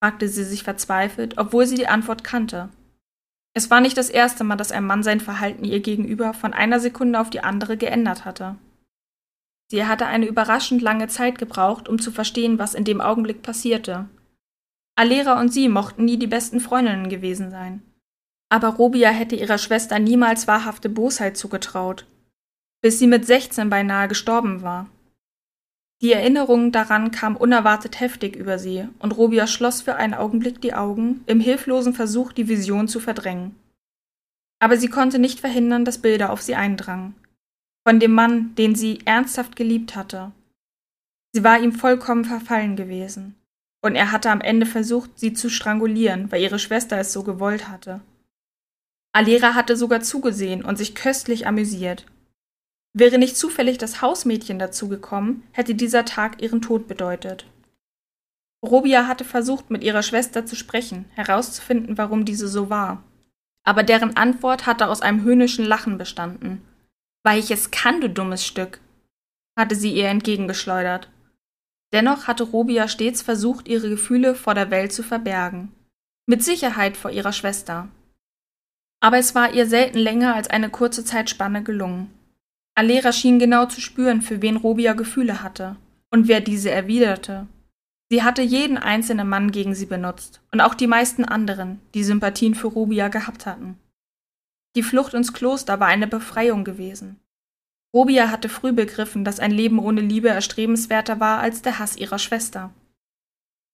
fragte 0.01 0.29
sie 0.29 0.45
sich 0.45 0.63
verzweifelt, 0.63 1.37
obwohl 1.37 1.67
sie 1.67 1.75
die 1.75 1.87
Antwort 1.87 2.23
kannte. 2.23 2.69
Es 3.53 3.69
war 3.69 3.81
nicht 3.81 3.97
das 3.97 4.09
erste 4.09 4.43
Mal, 4.43 4.55
dass 4.55 4.71
ein 4.71 4.85
Mann 4.85 5.03
sein 5.03 5.19
Verhalten 5.19 5.63
ihr 5.63 5.79
gegenüber 5.79 6.33
von 6.33 6.53
einer 6.53 6.79
Sekunde 6.79 7.19
auf 7.19 7.29
die 7.29 7.43
andere 7.43 7.77
geändert 7.77 8.25
hatte. 8.25 8.55
Sie 9.71 9.85
hatte 9.85 10.05
eine 10.05 10.25
überraschend 10.25 10.81
lange 10.81 11.07
Zeit 11.07 11.37
gebraucht, 11.37 11.87
um 11.89 11.99
zu 11.99 12.11
verstehen, 12.11 12.57
was 12.59 12.73
in 12.73 12.85
dem 12.85 13.01
Augenblick 13.01 13.41
passierte, 13.41 14.09
Alera 14.99 15.39
und 15.39 15.53
sie 15.53 15.69
mochten 15.69 16.03
nie 16.03 16.19
die 16.19 16.27
besten 16.27 16.59
Freundinnen 16.59 17.07
gewesen 17.07 17.51
sein. 17.51 17.81
Aber 18.49 18.67
Robia 18.67 19.11
hätte 19.11 19.37
ihrer 19.37 19.57
Schwester 19.57 19.97
niemals 19.97 20.45
wahrhafte 20.45 20.89
Bosheit 20.89 21.37
zugetraut, 21.37 22.05
bis 22.81 22.99
sie 22.99 23.07
mit 23.07 23.25
16 23.25 23.69
beinahe 23.69 24.09
gestorben 24.09 24.61
war. 24.61 24.89
Die 26.01 26.13
Erinnerung 26.13 26.71
daran 26.71 27.11
kam 27.11 27.35
unerwartet 27.35 27.99
heftig 27.99 28.35
über 28.35 28.57
sie, 28.57 28.87
und 28.99 29.11
Robia 29.11 29.47
schloss 29.47 29.81
für 29.81 29.95
einen 29.95 30.13
Augenblick 30.13 30.61
die 30.61 30.73
Augen, 30.73 31.23
im 31.25 31.41
hilflosen 31.41 31.93
Versuch, 31.93 32.31
die 32.31 32.47
Vision 32.47 32.87
zu 32.87 33.01
verdrängen. 33.01 33.55
Aber 34.59 34.77
sie 34.77 34.87
konnte 34.87 35.19
nicht 35.19 35.39
verhindern, 35.39 35.83
dass 35.83 35.97
Bilder 35.97 36.31
auf 36.31 36.41
sie 36.41 36.55
eindrangen. 36.55 37.15
Von 37.85 37.99
dem 37.99 38.13
Mann, 38.13 38.55
den 38.55 38.75
sie 38.75 38.99
ernsthaft 39.05 39.55
geliebt 39.55 39.95
hatte. 39.95 40.31
Sie 41.33 41.43
war 41.43 41.59
ihm 41.59 41.73
vollkommen 41.73 42.25
verfallen 42.25 42.75
gewesen. 42.75 43.35
Und 43.81 43.95
er 43.95 44.11
hatte 44.11 44.29
am 44.29 44.41
Ende 44.41 44.65
versucht, 44.65 45.19
sie 45.19 45.33
zu 45.33 45.49
strangulieren, 45.49 46.31
weil 46.31 46.41
ihre 46.41 46.59
Schwester 46.59 46.97
es 46.97 47.13
so 47.13 47.23
gewollt 47.23 47.69
hatte. 47.69 48.01
Alera 49.13 49.53
hatte 49.55 49.75
sogar 49.75 50.01
zugesehen 50.01 50.63
und 50.63 50.77
sich 50.77 50.95
köstlich 50.95 51.47
amüsiert. 51.47 52.05
Wäre 52.99 53.17
nicht 53.17 53.37
zufällig 53.37 53.77
das 53.77 54.01
Hausmädchen 54.01 54.59
dazugekommen, 54.59 55.43
hätte 55.53 55.73
dieser 55.73 56.03
Tag 56.03 56.41
ihren 56.41 56.61
Tod 56.61 56.89
bedeutet. 56.89 57.45
Robia 58.61 59.07
hatte 59.07 59.23
versucht, 59.23 59.69
mit 59.69 59.85
ihrer 59.85 60.03
Schwester 60.03 60.45
zu 60.45 60.57
sprechen, 60.57 61.05
herauszufinden, 61.15 61.97
warum 61.97 62.25
diese 62.25 62.49
so 62.49 62.69
war. 62.69 63.01
Aber 63.63 63.83
deren 63.83 64.17
Antwort 64.17 64.65
hatte 64.65 64.87
aus 64.87 65.01
einem 65.01 65.23
höhnischen 65.23 65.63
Lachen 65.63 65.97
bestanden. 65.97 66.61
Weil 67.23 67.39
ich 67.39 67.51
es 67.51 67.71
kann, 67.71 68.01
du 68.01 68.09
dummes 68.09 68.45
Stück, 68.45 68.81
hatte 69.57 69.75
sie 69.75 69.93
ihr 69.93 70.09
entgegengeschleudert. 70.09 71.09
Dennoch 71.93 72.27
hatte 72.27 72.43
Robia 72.43 72.89
stets 72.89 73.21
versucht, 73.21 73.69
ihre 73.69 73.87
Gefühle 73.87 74.35
vor 74.35 74.55
der 74.55 74.71
Welt 74.71 74.91
zu 74.91 75.03
verbergen. 75.03 75.71
Mit 76.25 76.43
Sicherheit 76.43 76.97
vor 76.97 77.11
ihrer 77.11 77.31
Schwester. 77.31 77.87
Aber 78.99 79.17
es 79.19 79.35
war 79.35 79.53
ihr 79.53 79.67
selten 79.67 79.99
länger 79.99 80.35
als 80.35 80.49
eine 80.49 80.69
kurze 80.69 81.05
Zeitspanne 81.05 81.63
gelungen. 81.63 82.13
Alera 82.75 83.11
schien 83.11 83.39
genau 83.39 83.65
zu 83.65 83.81
spüren, 83.81 84.21
für 84.21 84.41
wen 84.41 84.57
Robia 84.57 84.93
Gefühle 84.93 85.43
hatte 85.43 85.75
und 86.11 86.27
wer 86.27 86.41
diese 86.41 86.71
erwiderte. 86.71 87.47
Sie 88.11 88.23
hatte 88.23 88.41
jeden 88.41 88.77
einzelnen 88.77 89.29
Mann 89.29 89.51
gegen 89.51 89.75
sie 89.75 89.85
benutzt 89.85 90.41
und 90.51 90.61
auch 90.61 90.73
die 90.73 90.87
meisten 90.87 91.25
anderen, 91.25 91.79
die 91.93 92.03
Sympathien 92.03 92.55
für 92.55 92.67
Robia 92.67 93.07
gehabt 93.07 93.45
hatten. 93.45 93.77
Die 94.75 94.83
Flucht 94.83 95.13
ins 95.13 95.33
Kloster 95.33 95.79
war 95.79 95.87
eine 95.87 96.07
Befreiung 96.07 96.63
gewesen. 96.63 97.19
Robia 97.93 98.29
hatte 98.29 98.49
früh 98.49 98.71
begriffen, 98.71 99.23
dass 99.23 99.39
ein 99.39 99.51
Leben 99.51 99.79
ohne 99.79 100.01
Liebe 100.01 100.29
erstrebenswerter 100.29 101.19
war 101.19 101.39
als 101.39 101.61
der 101.61 101.79
Hass 101.79 101.97
ihrer 101.97 102.19
Schwester. 102.19 102.71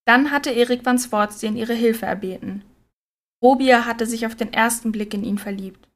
Dann 0.06 0.32
hatte 0.32 0.52
Erik 0.52 0.86
van 0.86 1.00
Swartstein 1.00 1.56
ihre 1.58 1.74
Hilfe 1.74 2.06
erbeten. 2.06 2.64
Robia 3.44 3.86
hatte 3.86 4.06
sich 4.06 4.26
auf 4.26 4.36
den 4.36 4.54
ersten 4.54 4.92
Blick 4.92 5.14
in 5.14 5.24
ihn 5.24 5.38
verliebt. 5.38 5.88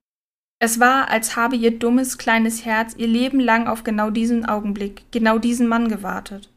Es 0.62 0.80
war, 0.80 1.10
als 1.10 1.36
habe 1.36 1.56
ihr 1.56 1.80
dummes, 1.80 2.18
kleines 2.18 2.66
Herz 2.66 2.94
ihr 2.98 3.08
Leben 3.08 3.40
lang 3.40 3.68
auf 3.68 3.84
genau 3.84 4.10
diesen 4.10 4.46
Augenblick, 4.46 5.04
genau 5.12 5.40
diesen 5.40 5.68
Mann 5.68 5.88
gewartet. 5.88 6.52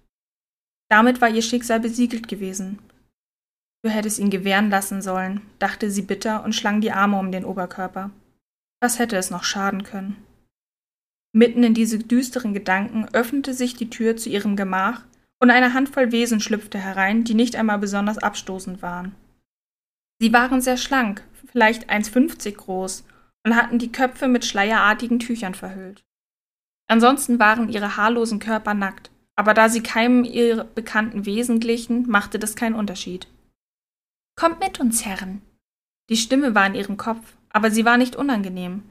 Damit 0.90 1.20
war 1.20 1.30
ihr 1.30 1.42
Schicksal 1.42 1.80
besiegelt 1.80 2.28
gewesen, 2.28 2.80
Du 3.84 3.90
hättest 3.90 4.20
ihn 4.20 4.30
gewähren 4.30 4.70
lassen 4.70 5.02
sollen, 5.02 5.40
dachte 5.58 5.90
sie 5.90 6.02
bitter 6.02 6.44
und 6.44 6.54
schlang 6.54 6.80
die 6.80 6.92
Arme 6.92 7.18
um 7.18 7.32
den 7.32 7.44
Oberkörper. 7.44 8.10
Was 8.80 9.00
hätte 9.00 9.16
es 9.16 9.30
noch 9.30 9.42
schaden 9.42 9.82
können? 9.82 10.16
Mitten 11.34 11.64
in 11.64 11.74
diese 11.74 11.98
düsteren 11.98 12.54
Gedanken 12.54 13.08
öffnete 13.12 13.54
sich 13.54 13.74
die 13.74 13.90
Tür 13.90 14.16
zu 14.16 14.28
ihrem 14.28 14.54
Gemach 14.54 15.02
und 15.40 15.50
eine 15.50 15.74
Handvoll 15.74 16.12
Wesen 16.12 16.38
schlüpfte 16.38 16.78
herein, 16.78 17.24
die 17.24 17.34
nicht 17.34 17.56
einmal 17.56 17.78
besonders 17.78 18.18
abstoßend 18.18 18.82
waren. 18.82 19.16
Sie 20.20 20.32
waren 20.32 20.60
sehr 20.60 20.76
schlank, 20.76 21.24
vielleicht 21.50 21.90
1,50 21.90 22.54
groß, 22.54 23.04
und 23.44 23.56
hatten 23.56 23.78
die 23.78 23.92
Köpfe 23.92 24.28
mit 24.28 24.44
schleierartigen 24.44 25.18
Tüchern 25.18 25.54
verhüllt. 25.54 26.04
Ansonsten 26.88 27.38
waren 27.38 27.68
ihre 27.68 27.96
haarlosen 27.96 28.38
Körper 28.38 28.74
nackt, 28.74 29.10
aber 29.36 29.54
da 29.54 29.68
sie 29.68 29.82
keinem 29.82 30.24
ihrer 30.24 30.64
bekannten 30.64 31.26
Wesen 31.26 31.60
glichen, 31.60 32.08
machte 32.08 32.38
das 32.38 32.56
keinen 32.56 32.74
Unterschied. 32.74 33.26
Kommt 34.36 34.60
mit 34.60 34.80
uns, 34.80 35.04
Herren. 35.04 35.42
Die 36.10 36.16
Stimme 36.16 36.54
war 36.54 36.66
in 36.66 36.74
ihrem 36.74 36.96
Kopf, 36.96 37.34
aber 37.50 37.70
sie 37.70 37.84
war 37.84 37.96
nicht 37.96 38.16
unangenehm, 38.16 38.82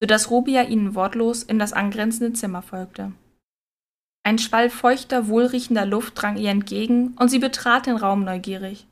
so 0.00 0.06
dass 0.06 0.30
Robia 0.30 0.62
ihnen 0.64 0.94
wortlos 0.94 1.42
in 1.42 1.58
das 1.58 1.72
angrenzende 1.72 2.32
Zimmer 2.32 2.62
folgte. 2.62 3.12
Ein 4.24 4.38
Schwall 4.38 4.70
feuchter, 4.70 5.28
wohlriechender 5.28 5.86
Luft 5.86 6.20
drang 6.20 6.36
ihr 6.36 6.50
entgegen, 6.50 7.14
und 7.18 7.28
sie 7.28 7.38
betrat 7.38 7.86
den 7.86 7.96
Raum 7.96 8.24
neugierig. 8.24 8.86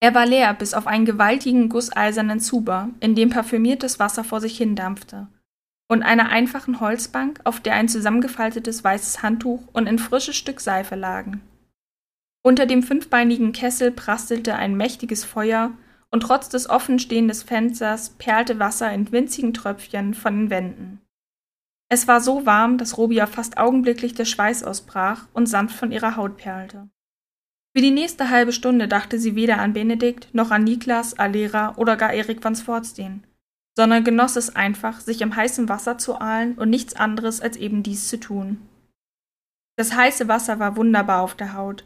Er 0.00 0.14
war 0.14 0.24
leer 0.24 0.54
bis 0.54 0.72
auf 0.72 0.86
einen 0.86 1.04
gewaltigen 1.04 1.68
gusseisernen 1.68 2.40
Zuber, 2.40 2.88
in 3.00 3.14
dem 3.14 3.28
parfümiertes 3.28 3.98
Wasser 3.98 4.24
vor 4.24 4.40
sich 4.40 4.56
hindampfte, 4.56 5.28
und 5.88 6.02
einer 6.02 6.30
einfachen 6.30 6.80
Holzbank, 6.80 7.40
auf 7.44 7.60
der 7.60 7.74
ein 7.74 7.88
zusammengefaltetes 7.88 8.82
weißes 8.82 9.22
Handtuch 9.22 9.62
und 9.72 9.86
ein 9.86 9.98
frisches 9.98 10.36
Stück 10.36 10.60
Seife 10.60 10.94
lagen. 10.94 11.42
Unter 12.42 12.64
dem 12.64 12.82
fünfbeinigen 12.82 13.52
Kessel 13.52 13.90
prastelte 13.90 14.56
ein 14.56 14.74
mächtiges 14.74 15.24
Feuer, 15.24 15.72
und 16.10 16.20
trotz 16.24 16.48
des 16.48 16.68
offenstehenden 16.68 17.36
Fensters 17.36 18.10
perlte 18.10 18.58
Wasser 18.58 18.92
in 18.92 19.12
winzigen 19.12 19.54
Tröpfchen 19.54 20.14
von 20.14 20.36
den 20.36 20.50
Wänden. 20.50 21.00
Es 21.88 22.08
war 22.08 22.20
so 22.20 22.46
warm, 22.46 22.78
dass 22.78 22.96
Robia 22.98 23.26
fast 23.26 23.58
augenblicklich 23.58 24.14
der 24.14 24.24
Schweiß 24.24 24.64
ausbrach 24.64 25.26
und 25.34 25.46
sanft 25.46 25.76
von 25.76 25.92
ihrer 25.92 26.16
Haut 26.16 26.36
perlte. 26.36 26.88
Für 27.72 27.82
die 27.82 27.92
nächste 27.92 28.30
halbe 28.30 28.52
Stunde 28.52 28.88
dachte 28.88 29.18
sie 29.18 29.36
weder 29.36 29.58
an 29.58 29.72
Benedikt 29.72 30.34
noch 30.34 30.50
an 30.50 30.64
Niklas, 30.64 31.18
Alera 31.18 31.76
oder 31.76 31.96
gar 31.96 32.12
Erik 32.12 32.42
van 32.42 32.56
Sfordsteen, 32.56 33.24
sondern 33.76 34.02
genoss 34.02 34.36
es 34.36 34.56
einfach, 34.56 35.00
sich 35.00 35.20
im 35.20 35.36
heißen 35.36 35.68
Wasser 35.68 35.96
zu 35.96 36.20
ahlen 36.20 36.54
und 36.56 36.70
nichts 36.70 36.94
anderes 36.94 37.40
als 37.40 37.56
eben 37.56 37.82
dies 37.82 38.08
zu 38.08 38.18
tun. 38.18 38.60
Das 39.76 39.94
heiße 39.94 40.26
Wasser 40.26 40.58
war 40.58 40.76
wunderbar 40.76 41.22
auf 41.22 41.36
der 41.36 41.54
Haut. 41.54 41.84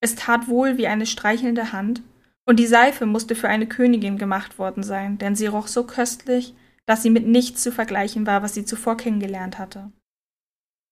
Es 0.00 0.14
tat 0.14 0.48
wohl 0.48 0.78
wie 0.78 0.86
eine 0.86 1.06
streichelnde 1.06 1.72
Hand, 1.72 2.02
und 2.48 2.60
die 2.60 2.66
Seife 2.66 3.06
musste 3.06 3.34
für 3.34 3.48
eine 3.48 3.66
Königin 3.66 4.18
gemacht 4.18 4.58
worden 4.58 4.84
sein, 4.84 5.18
denn 5.18 5.34
sie 5.34 5.46
roch 5.46 5.66
so 5.66 5.84
köstlich, 5.84 6.54
dass 6.86 7.02
sie 7.02 7.10
mit 7.10 7.26
nichts 7.26 7.62
zu 7.62 7.72
vergleichen 7.72 8.26
war, 8.26 8.42
was 8.42 8.54
sie 8.54 8.64
zuvor 8.64 8.96
kennengelernt 8.96 9.58
hatte. 9.58 9.90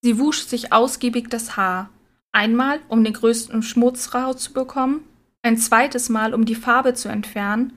Sie 0.02 0.18
wusch 0.18 0.42
sich 0.42 0.72
ausgiebig 0.72 1.30
das 1.30 1.56
Haar, 1.56 1.90
einmal 2.34 2.80
um 2.88 3.04
den 3.04 3.14
größten 3.14 3.62
Schmutz 3.62 4.14
rauszubekommen, 4.14 5.00
ein 5.42 5.56
zweites 5.56 6.08
Mal 6.08 6.34
um 6.34 6.44
die 6.44 6.54
Farbe 6.54 6.94
zu 6.94 7.08
entfernen 7.08 7.76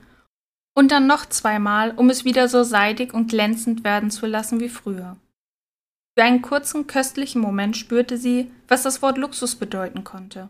und 0.76 0.92
dann 0.92 1.08
noch 1.08 1.26
zweimal, 1.26 1.92
um 1.92 2.10
es 2.10 2.26
wieder 2.26 2.48
so 2.48 2.64
seidig 2.64 3.14
und 3.14 3.30
glänzend 3.30 3.84
werden 3.84 4.12
zu 4.12 4.26
lassen 4.26 4.60
wie 4.60 4.70
früher. 4.70 5.18
Für 6.18 6.24
einen 6.24 6.42
kurzen, 6.42 6.88
köstlichen 6.88 7.42
Moment 7.42 7.78
spürte 7.78 8.18
sie, 8.18 8.52
was 8.68 8.84
das 8.84 9.02
Wort 9.02 9.18
Luxus 9.18 9.56
bedeuten 9.56 10.04
konnte. 10.04 10.50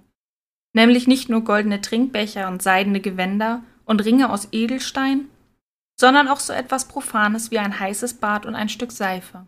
Nämlich 0.74 1.08
nicht 1.08 1.30
nur 1.30 1.44
goldene 1.44 1.82
Trinkbecher 1.82 2.48
und 2.48 2.62
seidene 2.62 3.02
Gewänder 3.02 3.64
und 3.84 4.04
Ringe 4.06 4.30
aus 4.30 4.48
Edelstein, 4.52 5.28
sondern 6.00 6.28
auch 6.28 6.40
so 6.40 6.54
etwas 6.54 6.88
Profanes 6.88 7.52
wie 7.52 7.60
ein 7.60 7.80
heißes 7.80 8.16
Bad 8.16 8.46
und 8.46 8.56
ein 8.56 8.70
Stück 8.70 8.92
Seife. 8.92 9.46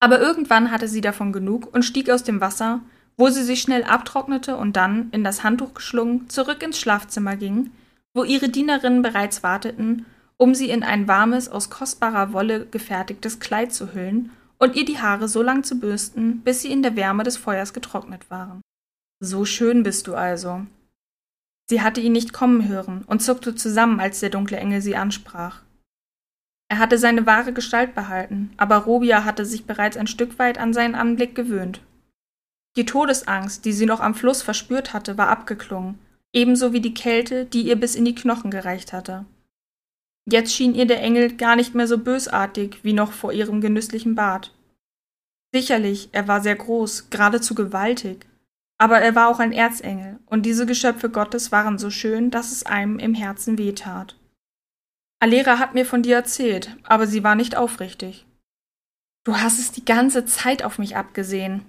Aber 0.00 0.20
irgendwann 0.20 0.70
hatte 0.70 0.86
sie 0.86 1.00
davon 1.00 1.32
genug 1.32 1.74
und 1.74 1.82
stieg 1.82 2.08
aus 2.08 2.22
dem 2.22 2.40
Wasser, 2.40 2.80
wo 3.18 3.28
sie 3.28 3.44
sich 3.44 3.60
schnell 3.60 3.84
abtrocknete 3.84 4.56
und 4.56 4.76
dann, 4.76 5.10
in 5.10 5.22
das 5.22 5.44
Handtuch 5.44 5.74
geschlungen, 5.74 6.30
zurück 6.30 6.62
ins 6.62 6.80
Schlafzimmer 6.80 7.36
ging, 7.36 7.70
wo 8.14 8.24
ihre 8.24 8.48
Dienerinnen 8.48 9.02
bereits 9.02 9.42
warteten, 9.42 10.06
um 10.38 10.54
sie 10.54 10.70
in 10.70 10.82
ein 10.82 11.06
warmes, 11.06 11.50
aus 11.50 11.68
kostbarer 11.68 12.32
Wolle 12.32 12.64
gefertigtes 12.64 13.40
Kleid 13.40 13.74
zu 13.74 13.92
hüllen 13.92 14.30
und 14.58 14.74
ihr 14.74 14.86
die 14.86 14.98
Haare 14.98 15.28
so 15.28 15.42
lang 15.42 15.64
zu 15.64 15.78
bürsten, 15.78 16.40
bis 16.40 16.62
sie 16.62 16.72
in 16.72 16.82
der 16.82 16.96
Wärme 16.96 17.24
des 17.24 17.36
Feuers 17.36 17.74
getrocknet 17.74 18.30
waren. 18.30 18.62
So 19.20 19.44
schön 19.44 19.82
bist 19.82 20.06
du 20.06 20.14
also, 20.14 20.64
Sie 21.70 21.82
hatte 21.82 22.00
ihn 22.00 22.12
nicht 22.12 22.32
kommen 22.32 22.66
hören 22.66 23.04
und 23.06 23.22
zuckte 23.22 23.54
zusammen, 23.54 24.00
als 24.00 24.20
der 24.20 24.30
dunkle 24.30 24.56
Engel 24.56 24.80
sie 24.80 24.96
ansprach. 24.96 25.62
Er 26.70 26.78
hatte 26.78 26.98
seine 26.98 27.26
wahre 27.26 27.52
Gestalt 27.52 27.94
behalten, 27.94 28.52
aber 28.56 28.76
Robia 28.76 29.24
hatte 29.24 29.44
sich 29.44 29.66
bereits 29.66 29.96
ein 29.96 30.06
Stück 30.06 30.38
weit 30.38 30.58
an 30.58 30.72
seinen 30.72 30.94
Anblick 30.94 31.34
gewöhnt. 31.34 31.80
Die 32.78 32.86
Todesangst, 32.86 33.64
die 33.64 33.72
sie 33.72 33.86
noch 33.86 33.98
am 33.98 34.14
Fluss 34.14 34.40
verspürt 34.42 34.92
hatte, 34.92 35.18
war 35.18 35.30
abgeklungen, 35.30 35.98
ebenso 36.32 36.72
wie 36.72 36.80
die 36.80 36.94
Kälte, 36.94 37.44
die 37.44 37.62
ihr 37.62 37.74
bis 37.74 37.96
in 37.96 38.04
die 38.04 38.14
Knochen 38.14 38.52
gereicht 38.52 38.92
hatte. 38.92 39.26
Jetzt 40.30 40.54
schien 40.54 40.76
ihr 40.76 40.86
der 40.86 41.02
Engel 41.02 41.36
gar 41.36 41.56
nicht 41.56 41.74
mehr 41.74 41.88
so 41.88 41.98
bösartig 41.98 42.78
wie 42.84 42.92
noch 42.92 43.10
vor 43.10 43.32
ihrem 43.32 43.60
genüsslichen 43.60 44.14
Bad. 44.14 44.54
Sicherlich, 45.52 46.10
er 46.12 46.28
war 46.28 46.40
sehr 46.40 46.54
groß, 46.54 47.10
geradezu 47.10 47.56
gewaltig, 47.56 48.26
aber 48.78 49.00
er 49.00 49.16
war 49.16 49.26
auch 49.26 49.40
ein 49.40 49.50
Erzengel, 49.50 50.20
und 50.26 50.46
diese 50.46 50.64
Geschöpfe 50.64 51.10
Gottes 51.10 51.50
waren 51.50 51.78
so 51.78 51.90
schön, 51.90 52.30
dass 52.30 52.52
es 52.52 52.64
einem 52.64 53.00
im 53.00 53.14
Herzen 53.14 53.58
wehtat. 53.58 54.16
Alera 55.18 55.58
hat 55.58 55.74
mir 55.74 55.84
von 55.84 56.04
dir 56.04 56.14
erzählt, 56.14 56.76
aber 56.84 57.08
sie 57.08 57.24
war 57.24 57.34
nicht 57.34 57.56
aufrichtig. 57.56 58.24
Du 59.24 59.36
hast 59.36 59.58
es 59.58 59.72
die 59.72 59.84
ganze 59.84 60.26
Zeit 60.26 60.62
auf 60.62 60.78
mich 60.78 60.96
abgesehen. 60.96 61.64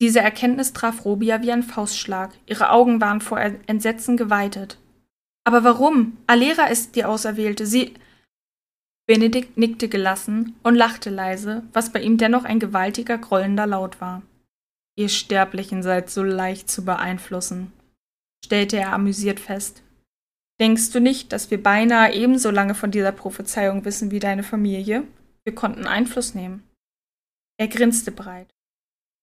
Diese 0.00 0.20
Erkenntnis 0.20 0.72
traf 0.72 1.04
Robia 1.04 1.42
wie 1.42 1.50
ein 1.50 1.62
Faustschlag. 1.62 2.32
Ihre 2.46 2.70
Augen 2.70 3.00
waren 3.00 3.20
vor 3.20 3.38
Entsetzen 3.38 4.16
geweitet. 4.16 4.78
Aber 5.44 5.64
warum? 5.64 6.18
Alera 6.26 6.66
ist 6.66 6.94
die 6.94 7.04
Auserwählte. 7.04 7.66
Sie. 7.66 7.94
Benedikt 9.06 9.56
nickte 9.56 9.88
gelassen 9.88 10.54
und 10.62 10.74
lachte 10.74 11.10
leise, 11.10 11.62
was 11.72 11.90
bei 11.90 12.00
ihm 12.00 12.18
dennoch 12.18 12.44
ein 12.44 12.60
gewaltiger, 12.60 13.16
grollender 13.18 13.66
Laut 13.66 14.00
war. 14.00 14.22
Ihr 14.96 15.08
Sterblichen 15.08 15.82
seid 15.82 16.10
so 16.10 16.22
leicht 16.22 16.68
zu 16.68 16.84
beeinflussen, 16.84 17.72
stellte 18.44 18.76
er 18.76 18.92
amüsiert 18.92 19.40
fest. 19.40 19.82
Denkst 20.60 20.90
du 20.90 21.00
nicht, 21.00 21.32
dass 21.32 21.50
wir 21.50 21.62
beinahe 21.62 22.12
ebenso 22.12 22.50
lange 22.50 22.74
von 22.74 22.90
dieser 22.90 23.12
Prophezeiung 23.12 23.84
wissen 23.84 24.10
wie 24.10 24.18
deine 24.18 24.42
Familie? 24.42 25.04
Wir 25.44 25.54
konnten 25.54 25.86
Einfluss 25.86 26.34
nehmen. 26.34 26.64
Er 27.58 27.68
grinste 27.68 28.10
breit. 28.10 28.48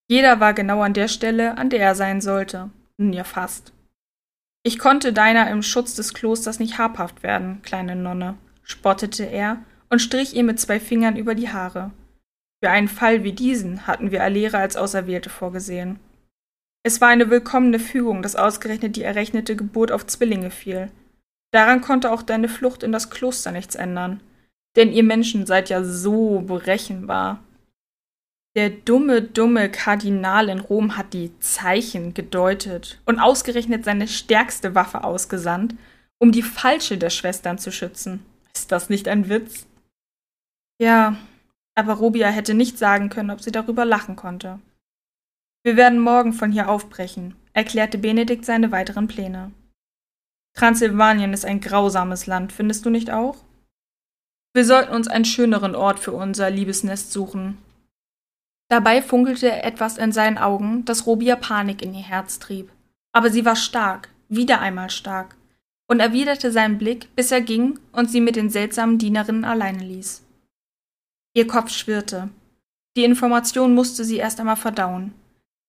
Jeder 0.08 0.40
war 0.40 0.54
genau 0.54 0.82
an 0.82 0.94
der 0.94 1.08
Stelle, 1.08 1.58
an 1.58 1.70
der 1.70 1.82
er 1.82 1.96
sein 1.96 2.22
sollte. 2.22 2.70
Nun 2.98 3.14
ja 3.14 3.24
fast. 3.24 3.74
Ich 4.64 4.80
konnte 4.80 5.14
deiner 5.14 5.50
im 5.50 5.62
Schutz 5.62 5.96
des 5.96 6.14
Klosters 6.14 6.60
nicht 6.60 6.78
habhaft 6.78 7.24
werden, 7.24 7.62
kleine 7.62 7.96
Nonne, 7.96 8.36
spottete 8.64 9.24
er 9.24 9.58
und 9.90 10.00
strich 10.00 10.36
ihr 10.36 10.44
mit 10.44 10.60
zwei 10.60 10.80
Fingern 10.80 11.18
über 11.18 11.36
die 11.36 11.50
Haare. 11.50 11.92
Für 12.64 12.72
einen 12.72 12.88
Fall 12.88 13.24
wie 13.24 13.34
diesen 13.34 13.86
hatten 13.86 14.12
wir 14.12 14.24
Alera 14.24 14.58
als 14.58 14.76
Auserwählte 14.76 15.30
vorgesehen. 15.30 16.00
Es 16.84 17.02
war 17.02 17.10
eine 17.10 17.30
willkommene 17.30 17.80
Fügung, 17.80 18.22
dass 18.22 18.36
ausgerechnet 18.36 18.96
die 18.96 19.04
errechnete 19.04 19.56
Geburt 19.56 19.92
auf 19.92 20.06
Zwillinge 20.06 20.52
fiel. 20.52 20.92
Daran 21.52 21.82
konnte 21.82 22.12
auch 22.12 22.22
deine 22.22 22.50
Flucht 22.50 22.84
in 22.84 22.92
das 22.92 23.10
Kloster 23.10 23.52
nichts 23.52 23.76
ändern. 23.76 24.22
Denn 24.76 24.92
ihr 24.92 25.04
Menschen 25.04 25.46
seid 25.46 25.70
ja 25.70 25.84
so 25.84 26.42
berechenbar. 26.42 27.44
Der 28.56 28.70
dumme, 28.70 29.22
dumme 29.22 29.70
Kardinal 29.70 30.48
in 30.48 30.60
Rom 30.60 30.96
hat 30.96 31.14
die 31.14 31.38
Zeichen 31.40 32.14
gedeutet 32.14 33.02
und 33.06 33.20
ausgerechnet 33.20 33.84
seine 33.84 34.08
stärkste 34.08 34.76
Waffe 34.76 35.04
ausgesandt, 35.04 35.76
um 36.20 36.32
die 36.32 36.42
falsche 36.42 36.98
der 36.98 37.10
Schwestern 37.10 37.58
zu 37.58 37.72
schützen. 37.72 38.26
Ist 38.56 38.72
das 38.72 38.90
nicht 38.90 39.10
ein 39.10 39.28
Witz? 39.28 39.68
Ja, 40.80 41.18
aber 41.76 41.96
Robia 41.96 42.30
hätte 42.30 42.54
nicht 42.54 42.78
sagen 42.78 43.10
können, 43.10 43.32
ob 43.32 43.42
sie 43.42 43.52
darüber 43.52 43.84
lachen 43.84 44.16
konnte. 44.16 44.60
Wir 45.64 45.76
werden 45.76 46.00
morgen 46.00 46.32
von 46.32 46.52
hier 46.52 46.70
aufbrechen, 46.70 47.36
erklärte 47.52 47.98
Benedikt 47.98 48.46
seine 48.46 48.72
weiteren 48.72 49.08
Pläne. 49.08 49.52
Transsilvanien 50.56 51.34
ist 51.34 51.44
ein 51.44 51.60
grausames 51.60 52.28
Land, 52.28 52.54
findest 52.54 52.86
du 52.86 52.90
nicht 52.90 53.12
auch? 53.12 53.36
Wir 54.54 54.64
sollten 54.64 54.94
uns 54.94 55.10
einen 55.10 55.26
schöneren 55.26 55.76
Ort 55.76 56.00
für 56.00 56.14
unser 56.14 56.50
Liebesnest 56.50 57.12
suchen. 57.12 57.58
Dabei 58.68 59.02
funkelte 59.02 59.52
etwas 59.64 59.98
in 59.98 60.12
seinen 60.12 60.38
Augen, 60.38 60.86
das 60.86 61.06
Robia 61.06 61.36
Panik 61.36 61.82
in 61.82 61.94
ihr 61.94 62.04
Herz 62.04 62.40
trieb. 62.40 62.72
Aber 63.12 63.30
sie 63.30 63.46
war 63.46 63.56
stark, 63.56 64.10
wieder 64.28 64.60
einmal 64.60 64.90
stark, 64.90 65.36
und 65.88 66.00
erwiderte 66.00 66.52
seinen 66.52 66.78
Blick, 66.78 67.16
bis 67.16 67.32
er 67.32 67.42
ging 67.42 67.80
und 67.92 68.10
sie 68.10 68.22
mit 68.22 68.36
den 68.36 68.50
seltsamen 68.50 68.98
Dienerinnen 68.98 69.46
alleine 69.46 69.84
ließ. 69.84 70.24
Ihr 71.36 71.48
Kopf 71.48 71.70
schwirrte. 71.70 72.30
Die 72.98 73.04
Information 73.04 73.76
musste 73.76 74.04
sie 74.04 74.18
erst 74.18 74.40
einmal 74.40 74.56
verdauen. 74.56 75.14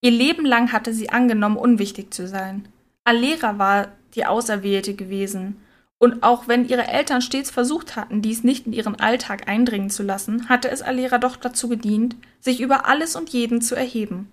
Ihr 0.01 0.13
Leben 0.13 0.47
lang 0.47 0.73
hatte 0.73 0.95
sie 0.95 1.11
angenommen, 1.11 1.57
unwichtig 1.57 2.15
zu 2.15 2.29
sein. 2.29 2.69
Alera 3.05 3.59
war 3.59 3.89
die 4.15 4.25
Auserwählte 4.25 4.95
gewesen, 4.95 5.61
und 5.99 6.23
auch 6.23 6.47
wenn 6.47 6.69
ihre 6.69 6.87
Eltern 6.87 7.23
stets 7.23 7.51
versucht 7.51 7.97
hatten, 7.97 8.21
dies 8.23 8.45
nicht 8.45 8.67
in 8.67 8.73
ihren 8.73 9.01
Alltag 9.01 9.49
eindringen 9.49 9.91
zu 9.91 10.03
lassen, 10.03 10.49
hatte 10.49 10.71
es 10.71 10.83
Alera 10.83 11.19
doch 11.19 11.37
dazu 11.37 11.69
gedient, 11.69 12.17
sich 12.41 12.61
über 12.61 12.87
alles 12.87 13.17
und 13.17 13.31
jeden 13.31 13.63
zu 13.63 13.75
erheben. 13.75 14.31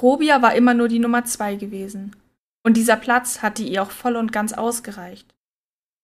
Robia 0.00 0.40
war 0.40 0.54
immer 0.54 0.74
nur 0.74 0.88
die 0.88 1.00
Nummer 1.00 1.24
zwei 1.24 1.56
gewesen, 1.56 2.14
und 2.62 2.76
dieser 2.76 2.96
Platz 2.96 3.42
hatte 3.42 3.62
ihr 3.62 3.82
auch 3.82 3.90
voll 3.90 4.16
und 4.16 4.32
ganz 4.32 4.52
ausgereicht. 4.52 5.34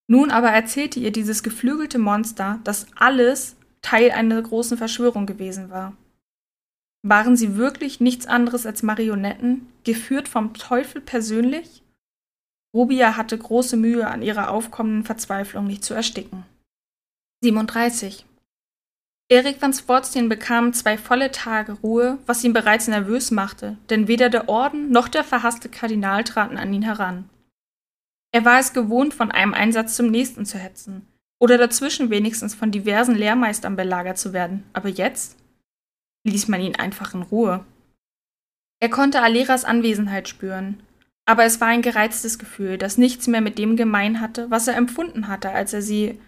Nun 0.07 0.31
aber 0.31 0.49
erzählte 0.49 0.99
ihr 0.99 1.11
dieses 1.11 1.43
geflügelte 1.43 1.99
Monster, 1.99 2.59
dass 2.63 2.87
alles 2.95 3.55
Teil 3.81 4.11
einer 4.11 4.41
großen 4.41 4.77
Verschwörung 4.77 5.25
gewesen 5.25 5.69
war. 5.69 5.93
Waren 7.01 7.37
sie 7.37 7.55
wirklich 7.55 8.01
nichts 8.01 8.25
anderes 8.25 8.65
als 8.65 8.83
Marionetten, 8.83 9.67
geführt 9.85 10.27
vom 10.27 10.53
Teufel 10.53 10.99
persönlich? 10.99 11.83
Rubia 12.73 13.17
hatte 13.17 13.37
große 13.37 13.77
Mühe, 13.77 14.07
an 14.07 14.21
ihrer 14.21 14.51
aufkommenden 14.51 15.03
Verzweiflung 15.03 15.65
nicht 15.65 15.83
zu 15.83 15.93
ersticken. 15.93 16.45
37. 17.43 18.25
Erik 19.31 19.61
van 19.61 19.73
Sportstein 19.73 20.27
bekam 20.27 20.73
zwei 20.73 20.97
volle 20.97 21.31
Tage 21.31 21.73
Ruhe, 21.73 22.17
was 22.25 22.43
ihn 22.43 22.53
bereits 22.53 22.87
nervös 22.87 23.31
machte, 23.31 23.77
denn 23.89 24.07
weder 24.07 24.29
der 24.29 24.49
Orden 24.49 24.91
noch 24.91 25.07
der 25.07 25.23
verhasste 25.23 25.69
Kardinal 25.69 26.23
traten 26.23 26.57
an 26.57 26.73
ihn 26.73 26.81
heran. 26.81 27.29
Er 28.31 28.45
war 28.45 28.59
es 28.59 28.73
gewohnt, 28.73 29.13
von 29.13 29.31
einem 29.31 29.53
Einsatz 29.53 29.95
zum 29.95 30.07
nächsten 30.07 30.45
zu 30.45 30.57
hetzen 30.57 31.07
oder 31.39 31.57
dazwischen 31.57 32.09
wenigstens 32.09 32.53
von 32.53 32.71
diversen 32.71 33.15
Lehrmeistern 33.15 33.75
belagert 33.75 34.17
zu 34.17 34.33
werden, 34.33 34.63
aber 34.73 34.89
jetzt 34.89 35.37
ließ 36.27 36.47
man 36.47 36.61
ihn 36.61 36.75
einfach 36.75 37.13
in 37.13 37.21
Ruhe. 37.21 37.63
Er 38.81 38.89
konnte 38.89 39.21
Aleras 39.21 39.63
Anwesenheit 39.63 40.27
spüren, 40.27 40.81
aber 41.29 41.45
es 41.45 41.61
war 41.61 41.67
ein 41.67 41.83
gereiztes 41.83 42.39
Gefühl, 42.39 42.79
das 42.79 42.97
nichts 42.97 43.27
mehr 43.27 43.41
mit 43.41 43.59
dem 43.59 43.75
gemein 43.75 44.19
hatte, 44.19 44.49
was 44.49 44.67
er 44.67 44.75
empfunden 44.75 45.27
hatte, 45.27 45.51
als 45.51 45.73
er 45.73 45.83
sie. 45.83 46.19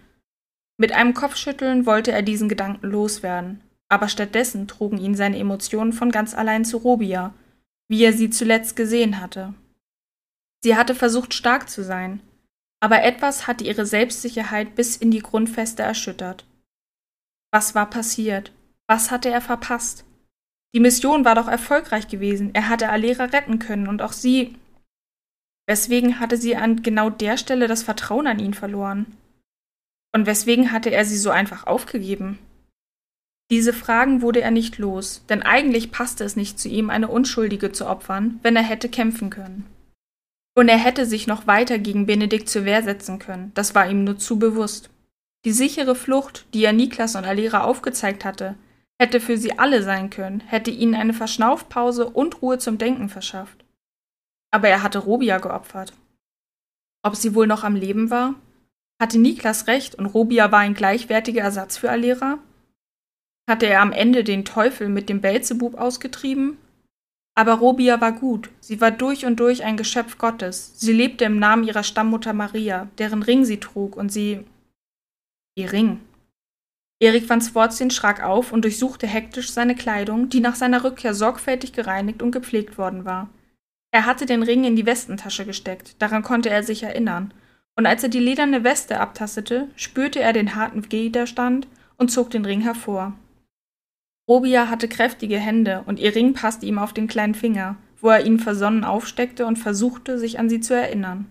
Mit 0.77 0.91
einem 0.91 1.15
Kopfschütteln 1.15 1.87
wollte 1.87 2.11
er 2.11 2.21
diesen 2.21 2.47
Gedanken 2.47 2.85
loswerden, 2.85 3.61
aber 3.89 4.09
stattdessen 4.09 4.67
trugen 4.67 4.99
ihn 4.99 5.15
seine 5.15 5.39
Emotionen 5.39 5.91
von 5.91 6.11
ganz 6.11 6.35
allein 6.35 6.65
zu 6.65 6.77
Robia, 6.77 7.33
wie 7.87 8.03
er 8.03 8.13
sie 8.13 8.29
zuletzt 8.29 8.75
gesehen 8.75 9.19
hatte. 9.19 9.55
Sie 10.63 10.75
hatte 10.75 10.93
versucht, 10.93 11.33
stark 11.33 11.67
zu 11.67 11.83
sein, 11.83 12.21
aber 12.79 13.01
etwas 13.01 13.47
hatte 13.47 13.63
ihre 13.63 13.87
Selbstsicherheit 13.87 14.75
bis 14.75 14.97
in 14.97 15.09
die 15.09 15.23
Grundfeste 15.23 15.81
erschüttert. 15.81 16.45
Was 17.51 17.73
war 17.73 17.89
passiert? 17.89 18.51
Was 18.85 19.09
hatte 19.09 19.31
er 19.31 19.41
verpasst? 19.41 20.05
Die 20.75 20.79
Mission 20.79 21.25
war 21.25 21.33
doch 21.33 21.47
erfolgreich 21.47 22.07
gewesen. 22.07 22.53
Er 22.53 22.69
hatte 22.69 22.89
Alera 22.89 23.23
retten 23.23 23.57
können 23.57 23.87
und 23.87 24.03
auch 24.03 24.13
sie. 24.13 24.59
Weswegen 25.71 26.19
hatte 26.19 26.35
sie 26.35 26.57
an 26.57 26.83
genau 26.83 27.09
der 27.09 27.37
Stelle 27.37 27.69
das 27.69 27.81
Vertrauen 27.81 28.27
an 28.27 28.39
ihn 28.39 28.53
verloren? 28.53 29.05
Und 30.13 30.25
weswegen 30.25 30.73
hatte 30.73 30.89
er 30.89 31.05
sie 31.05 31.17
so 31.17 31.29
einfach 31.29 31.65
aufgegeben? 31.65 32.39
Diese 33.49 33.71
Fragen 33.71 34.21
wurde 34.21 34.41
er 34.41 34.51
nicht 34.51 34.79
los, 34.79 35.23
denn 35.29 35.43
eigentlich 35.43 35.89
passte 35.93 36.25
es 36.25 36.35
nicht 36.35 36.59
zu 36.59 36.67
ihm, 36.67 36.89
eine 36.89 37.07
Unschuldige 37.07 37.71
zu 37.71 37.87
opfern, 37.87 38.37
wenn 38.43 38.57
er 38.57 38.63
hätte 38.63 38.89
kämpfen 38.89 39.29
können. 39.29 39.65
Und 40.57 40.67
er 40.67 40.77
hätte 40.77 41.05
sich 41.05 41.25
noch 41.25 41.47
weiter 41.47 41.79
gegen 41.79 42.05
Benedikt 42.05 42.49
zur 42.49 42.65
Wehr 42.65 42.83
setzen 42.83 43.17
können, 43.17 43.53
das 43.53 43.73
war 43.73 43.89
ihm 43.89 44.03
nur 44.03 44.17
zu 44.17 44.37
bewusst. 44.37 44.89
Die 45.45 45.53
sichere 45.53 45.95
Flucht, 45.95 46.47
die 46.53 46.65
er 46.65 46.73
Niklas 46.73 47.15
und 47.15 47.23
Alera 47.23 47.63
aufgezeigt 47.63 48.25
hatte, 48.25 48.55
hätte 48.99 49.21
für 49.21 49.37
sie 49.37 49.57
alle 49.57 49.83
sein 49.83 50.09
können, 50.09 50.41
hätte 50.41 50.69
ihnen 50.69 50.95
eine 50.95 51.13
Verschnaufpause 51.13 52.09
und 52.09 52.41
Ruhe 52.41 52.57
zum 52.57 52.77
Denken 52.77 53.07
verschafft. 53.07 53.60
Aber 54.51 54.67
er 54.67 54.83
hatte 54.83 54.99
Robia 54.99 55.37
geopfert. 55.37 55.93
Ob 57.03 57.15
sie 57.15 57.33
wohl 57.33 57.47
noch 57.47 57.63
am 57.63 57.75
Leben 57.75 58.09
war? 58.09 58.35
Hatte 59.01 59.17
Niklas 59.17 59.67
recht 59.67 59.95
und 59.95 60.05
Robia 60.05 60.51
war 60.51 60.59
ein 60.59 60.75
gleichwertiger 60.75 61.41
Ersatz 61.41 61.77
für 61.77 61.89
Alera? 61.89 62.37
Hatte 63.49 63.65
er 63.65 63.81
am 63.81 63.91
Ende 63.91 64.23
den 64.23 64.45
Teufel 64.45 64.89
mit 64.89 65.09
dem 65.09 65.21
Belzebub 65.21 65.75
ausgetrieben? 65.75 66.57
Aber 67.35 67.53
Robia 67.53 68.01
war 68.01 68.11
gut, 68.11 68.49
sie 68.59 68.81
war 68.81 68.91
durch 68.91 69.25
und 69.25 69.39
durch 69.39 69.63
ein 69.63 69.77
Geschöpf 69.77 70.17
Gottes, 70.17 70.73
sie 70.79 70.93
lebte 70.93 71.25
im 71.25 71.39
Namen 71.39 71.63
ihrer 71.63 71.83
Stammmutter 71.83 72.33
Maria, 72.33 72.89
deren 72.97 73.23
Ring 73.23 73.45
sie 73.45 73.59
trug, 73.59 73.95
und 73.95 74.11
sie. 74.11 74.45
Ihr 75.55 75.71
Ring. 75.71 76.01
Erik 77.01 77.27
van 77.27 77.41
Swortien 77.41 77.89
schrak 77.89 78.21
auf 78.21 78.51
und 78.51 78.63
durchsuchte 78.63 79.07
hektisch 79.07 79.51
seine 79.51 79.75
Kleidung, 79.75 80.29
die 80.29 80.39
nach 80.39 80.55
seiner 80.55 80.83
Rückkehr 80.83 81.15
sorgfältig 81.15 81.73
gereinigt 81.73 82.21
und 82.21 82.31
gepflegt 82.31 82.77
worden 82.77 83.05
war. 83.05 83.29
Er 83.91 84.05
hatte 84.05 84.25
den 84.25 84.41
Ring 84.41 84.63
in 84.63 84.75
die 84.75 84.85
Westentasche 84.85 85.45
gesteckt, 85.45 86.01
daran 86.01 86.23
konnte 86.23 86.49
er 86.49 86.63
sich 86.63 86.83
erinnern, 86.83 87.33
und 87.75 87.85
als 87.85 88.03
er 88.03 88.09
die 88.09 88.19
lederne 88.19 88.63
Weste 88.63 88.99
abtastete, 88.99 89.69
spürte 89.75 90.19
er 90.19 90.33
den 90.33 90.55
harten 90.55 90.91
Widerstand 90.91 91.67
und 91.97 92.09
zog 92.09 92.29
den 92.29 92.45
Ring 92.45 92.61
hervor. 92.61 93.13
Robia 94.29 94.69
hatte 94.69 94.87
kräftige 94.87 95.39
Hände 95.39 95.83
und 95.85 95.99
ihr 95.99 96.15
Ring 96.15 96.33
passte 96.33 96.65
ihm 96.65 96.79
auf 96.79 96.93
den 96.93 97.07
kleinen 97.07 97.35
Finger, 97.35 97.75
wo 97.99 98.09
er 98.09 98.25
ihn 98.25 98.39
versonnen 98.39 98.83
aufsteckte 98.83 99.45
und 99.45 99.57
versuchte, 99.57 100.17
sich 100.17 100.39
an 100.39 100.49
sie 100.49 100.61
zu 100.61 100.73
erinnern. 100.73 101.25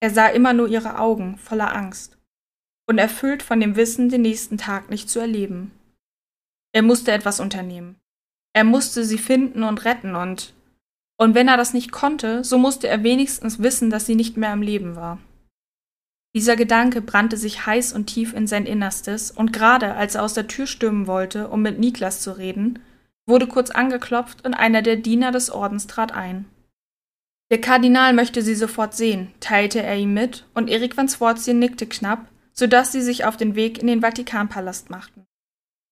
Er 0.00 0.10
sah 0.10 0.28
immer 0.28 0.52
nur 0.52 0.68
ihre 0.68 0.98
Augen 0.98 1.38
voller 1.38 1.74
Angst 1.74 2.18
und 2.86 2.98
erfüllt 2.98 3.42
von 3.42 3.60
dem 3.60 3.76
Wissen, 3.76 4.08
den 4.08 4.22
nächsten 4.22 4.58
Tag 4.58 4.90
nicht 4.90 5.08
zu 5.08 5.20
erleben. 5.20 5.72
Er 6.72 6.82
musste 6.82 7.12
etwas 7.12 7.40
unternehmen. 7.40 7.96
Er 8.52 8.64
musste 8.64 9.04
sie 9.04 9.18
finden 9.18 9.62
und 9.62 9.84
retten 9.84 10.14
und 10.14 10.54
und 11.16 11.34
wenn 11.34 11.48
er 11.48 11.56
das 11.56 11.72
nicht 11.72 11.92
konnte, 11.92 12.44
so 12.44 12.58
musste 12.58 12.88
er 12.88 13.02
wenigstens 13.02 13.60
wissen, 13.62 13.90
dass 13.90 14.06
sie 14.06 14.14
nicht 14.14 14.36
mehr 14.36 14.50
am 14.50 14.62
Leben 14.62 14.96
war. 14.96 15.18
Dieser 16.34 16.56
Gedanke 16.56 17.00
brannte 17.00 17.38
sich 17.38 17.64
heiß 17.64 17.94
und 17.94 18.06
tief 18.06 18.34
in 18.34 18.46
sein 18.46 18.66
Innerstes, 18.66 19.30
und 19.30 19.52
gerade 19.52 19.94
als 19.94 20.16
er 20.16 20.22
aus 20.22 20.34
der 20.34 20.48
Tür 20.48 20.66
stürmen 20.66 21.06
wollte, 21.06 21.48
um 21.48 21.62
mit 21.62 21.78
Niklas 21.78 22.20
zu 22.20 22.36
reden, 22.36 22.78
wurde 23.26 23.46
kurz 23.46 23.70
angeklopft 23.70 24.44
und 24.44 24.52
einer 24.52 24.82
der 24.82 24.96
Diener 24.96 25.32
des 25.32 25.50
Ordens 25.50 25.86
trat 25.86 26.12
ein. 26.12 26.44
Der 27.50 27.60
Kardinal 27.60 28.12
möchte 28.12 28.42
sie 28.42 28.54
sofort 28.54 28.94
sehen, 28.94 29.30
teilte 29.40 29.82
er 29.82 29.96
ihm 29.96 30.12
mit, 30.12 30.44
und 30.52 30.68
Erik 30.68 30.96
van 30.96 31.08
Swortien 31.08 31.58
nickte 31.58 31.86
knapp, 31.86 32.26
sodass 32.52 32.92
sie 32.92 33.02
sich 33.02 33.24
auf 33.24 33.36
den 33.36 33.54
Weg 33.54 33.78
in 33.78 33.86
den 33.86 34.00
Vatikanpalast 34.00 34.90
machten. 34.90 35.24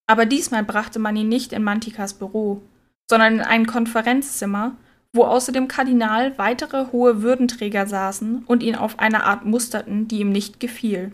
Aber 0.07 0.27
diesmal 0.27 0.64
brachte 0.64 0.99
man 0.99 1.16
ihn 1.16 1.29
nicht 1.29 1.53
in 1.53 1.62
Mantikas 1.62 2.14
Büro, 2.14 2.61
sondern 3.09 3.35
in 3.35 3.41
ein 3.41 3.66
Konferenzzimmer, 3.66 4.77
wo 5.15 5.25
außer 5.25 5.53
dem 5.53 5.69
Kardinal 5.69 6.37
weitere 6.39 6.87
hohe 6.93 7.23
Würdenträger 7.23 7.87
saßen 7.87 8.45
und 8.47 8.62
ihn 8.62 8.75
auf 8.75 8.99
eine 8.99 9.25
Art 9.25 9.45
musterten, 9.47 10.09
die 10.09 10.19
ihm 10.19 10.31
nicht 10.31 10.61
gefiel. 10.61 11.12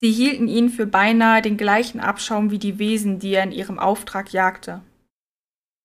Sie 0.00 0.10
hielten 0.10 0.48
ihn 0.48 0.70
für 0.70 0.86
beinahe 0.86 1.42
den 1.42 1.56
gleichen 1.56 2.00
Abschaum 2.00 2.50
wie 2.50 2.58
die 2.58 2.78
Wesen, 2.78 3.18
die 3.18 3.34
er 3.34 3.42
in 3.42 3.52
ihrem 3.52 3.78
Auftrag 3.78 4.32
jagte. 4.32 4.80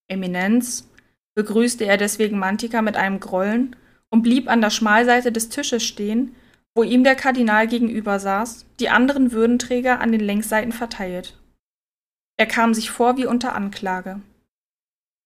Eminenz, 0.08 0.88
begrüßte 1.36 1.86
er 1.86 1.98
deswegen 1.98 2.40
Mantika 2.40 2.82
mit 2.82 2.96
einem 2.96 3.20
Grollen 3.20 3.76
und 4.10 4.22
blieb 4.22 4.50
an 4.50 4.62
der 4.62 4.70
Schmalseite 4.70 5.32
des 5.32 5.50
Tisches 5.50 5.84
stehen, 5.84 6.36
wo 6.76 6.84
ihm 6.84 7.04
der 7.04 7.16
Kardinal 7.16 7.68
gegenüber 7.68 8.20
saß, 8.20 8.66
die 8.80 8.90
anderen 8.90 9.32
Würdenträger 9.32 10.00
an 10.00 10.12
den 10.12 10.22
Längsseiten 10.22 10.72
verteilt. 10.72 11.38
Er 12.38 12.46
kam 12.46 12.74
sich 12.74 12.92
vor 12.92 13.18
wie 13.18 13.26
unter 13.26 13.56
Anklage. 13.56 14.22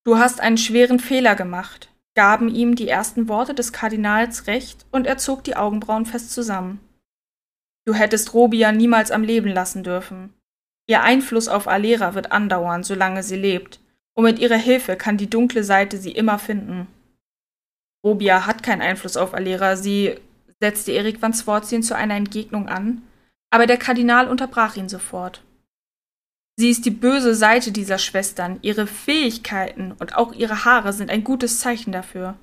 Du 0.08 0.18
hast 0.18 0.40
einen 0.40 0.58
schweren 0.58 1.02
Fehler 1.02 1.36
gemacht, 1.36 1.92
gaben 2.16 2.48
ihm 2.48 2.76
die 2.76 2.88
ersten 2.88 3.28
Worte 3.28 3.54
des 3.54 3.74
Kardinals 3.74 4.48
recht, 4.48 4.86
und 4.90 5.06
er 5.06 5.18
zog 5.18 5.44
die 5.44 5.58
Augenbrauen 5.58 6.06
fest 6.06 6.32
zusammen. 6.32 6.80
Du 7.86 7.94
hättest 7.94 8.34
Robia 8.34 8.72
niemals 8.72 9.12
am 9.12 9.22
Leben 9.22 9.50
lassen 9.50 9.84
dürfen. 9.84 10.34
Ihr 10.90 11.02
Einfluss 11.02 11.50
auf 11.50 11.68
Alera 11.68 12.16
wird 12.16 12.32
andauern, 12.32 12.84
solange 12.84 13.22
sie 13.22 13.36
lebt, 13.36 13.82
und 14.14 14.24
mit 14.24 14.40
ihrer 14.40 14.56
Hilfe 14.56 14.96
kann 14.96 15.18
die 15.18 15.30
dunkle 15.30 15.66
Seite 15.66 15.98
sie 15.98 16.12
immer 16.12 16.40
finden. 16.40 16.88
Robia 18.02 18.46
hat 18.46 18.64
keinen 18.64 18.82
Einfluss 18.82 19.18
auf 19.18 19.34
Alera, 19.34 19.76
sie 19.76 20.16
setzte 20.62 20.94
Erik 20.94 21.22
van 21.22 21.34
Swortien 21.34 21.84
zu 21.84 21.98
einer 21.98 22.16
Entgegnung 22.16 22.70
an, 22.70 23.02
aber 23.50 23.68
der 23.68 23.78
Kardinal 23.78 24.30
unterbrach 24.30 24.78
ihn 24.78 24.88
sofort. 24.88 25.44
Sie 26.60 26.70
ist 26.70 26.86
die 26.86 26.92
böse 26.92 27.36
Seite 27.36 27.72
dieser 27.72 28.00
Schwestern, 28.00 28.58
ihre 28.64 28.88
Fähigkeiten 28.88 29.94
und 30.00 30.16
auch 30.16 30.34
ihre 30.34 30.66
Haare 30.66 30.92
sind 30.92 31.12
ein 31.12 31.24
gutes 31.24 31.60
Zeichen 31.60 31.92
dafür. 31.92 32.36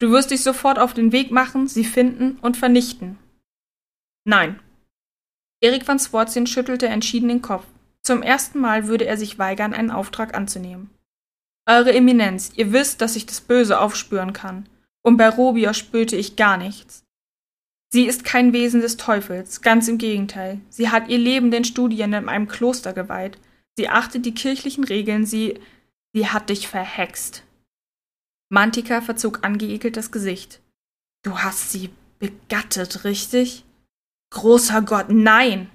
Du 0.00 0.10
wirst 0.10 0.32
dich 0.32 0.42
sofort 0.42 0.80
auf 0.80 0.94
den 0.94 1.12
Weg 1.12 1.30
machen, 1.30 1.68
sie 1.68 1.84
finden 1.84 2.38
und 2.42 2.56
vernichten. 2.56 3.18
Nein. 4.24 4.58
Erik 5.60 5.86
van 5.86 6.00
Swortien 6.00 6.48
schüttelte 6.48 6.88
entschieden 6.88 7.28
den 7.28 7.40
Kopf. 7.40 7.64
Zum 8.02 8.20
ersten 8.22 8.58
Mal 8.58 8.88
würde 8.88 9.06
er 9.06 9.16
sich 9.16 9.38
weigern, 9.38 9.74
einen 9.74 9.92
Auftrag 9.92 10.34
anzunehmen. 10.34 10.90
Eure 11.66 11.92
Eminenz, 11.92 12.50
ihr 12.56 12.72
wisst, 12.72 13.00
dass 13.00 13.14
ich 13.14 13.26
das 13.26 13.40
Böse 13.40 13.78
aufspüren 13.78 14.32
kann. 14.32 14.68
Und 15.02 15.16
bei 15.16 15.28
Robia 15.28 15.72
spürte 15.72 16.16
ich 16.16 16.34
gar 16.34 16.56
nichts. 16.56 17.04
Sie 17.92 18.06
ist 18.06 18.24
kein 18.24 18.52
Wesen 18.52 18.80
des 18.80 18.96
Teufels, 18.96 19.60
ganz 19.60 19.86
im 19.86 19.98
Gegenteil. 19.98 20.60
Sie 20.68 20.88
hat 20.88 21.08
ihr 21.08 21.18
Leben 21.18 21.52
den 21.52 21.64
Studien 21.64 22.12
in 22.12 22.28
einem 22.28 22.48
Kloster 22.48 22.92
geweiht. 22.92 23.38
Sie 23.76 23.88
achtet 23.88 24.26
die 24.26 24.34
kirchlichen 24.34 24.84
Regeln, 24.84 25.24
sie. 25.26 25.58
sie 26.12 26.28
hat 26.28 26.50
dich 26.50 26.68
verhext. 26.68 27.44
Mantika 28.50 29.00
verzog 29.00 29.44
angeekelt 29.44 29.96
das 29.96 30.12
Gesicht. 30.12 30.60
Du 31.22 31.38
hast 31.38 31.72
sie 31.72 31.90
begattet, 32.18 33.04
richtig? 33.04 33.64
Großer 34.30 34.82
Gott, 34.82 35.06
nein! 35.08 35.70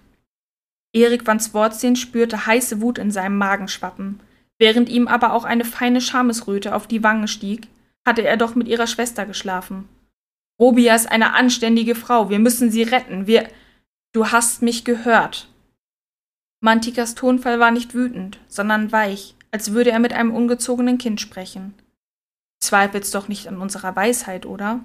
Erik 0.94 1.26
van 1.28 1.40
Swartstein 1.40 1.96
spürte 1.96 2.46
heiße 2.46 2.82
Wut 2.82 2.98
in 2.98 3.12
seinem 3.12 3.38
Magen 3.38 3.68
schwappen. 3.68 4.20
Während 4.60 4.90
ihm 4.90 5.08
aber 5.08 5.34
auch 5.34 5.44
eine 5.44 5.66
feine 5.66 6.02
Schamesröte 6.02 6.74
auf 6.74 6.88
die 6.88 7.04
Wange 7.04 7.28
stieg, 7.28 7.68
hatte 8.06 8.24
er 8.24 8.38
doch 8.38 8.56
mit 8.56 8.68
ihrer 8.68 8.88
Schwester 8.88 9.26
geschlafen. 9.26 9.88
Robia 10.60 10.96
ist 10.96 11.12
eine 11.12 11.34
anständige 11.34 11.94
Frau, 11.94 12.30
wir 12.30 12.40
müssen 12.40 12.72
sie 12.72 12.84
retten, 12.84 13.28
wir. 13.28 13.48
Du 14.14 14.32
hast 14.32 14.62
mich 14.62 14.86
gehört. 14.86 15.48
Mantikas 16.60 17.16
Tonfall 17.16 17.60
war 17.60 17.72
nicht 17.72 17.94
wütend, 17.94 18.40
sondern 18.48 18.92
weich, 18.92 19.36
als 19.52 19.74
würde 19.74 19.92
er 19.92 20.00
mit 20.00 20.14
einem 20.14 20.34
ungezogenen 20.34 20.98
Kind 20.98 21.22
sprechen. 21.22 21.74
Zweifelst 22.60 23.14
doch 23.14 23.28
nicht 23.28 23.48
an 23.48 23.62
unserer 23.62 23.96
Weisheit, 23.96 24.46
oder? 24.46 24.84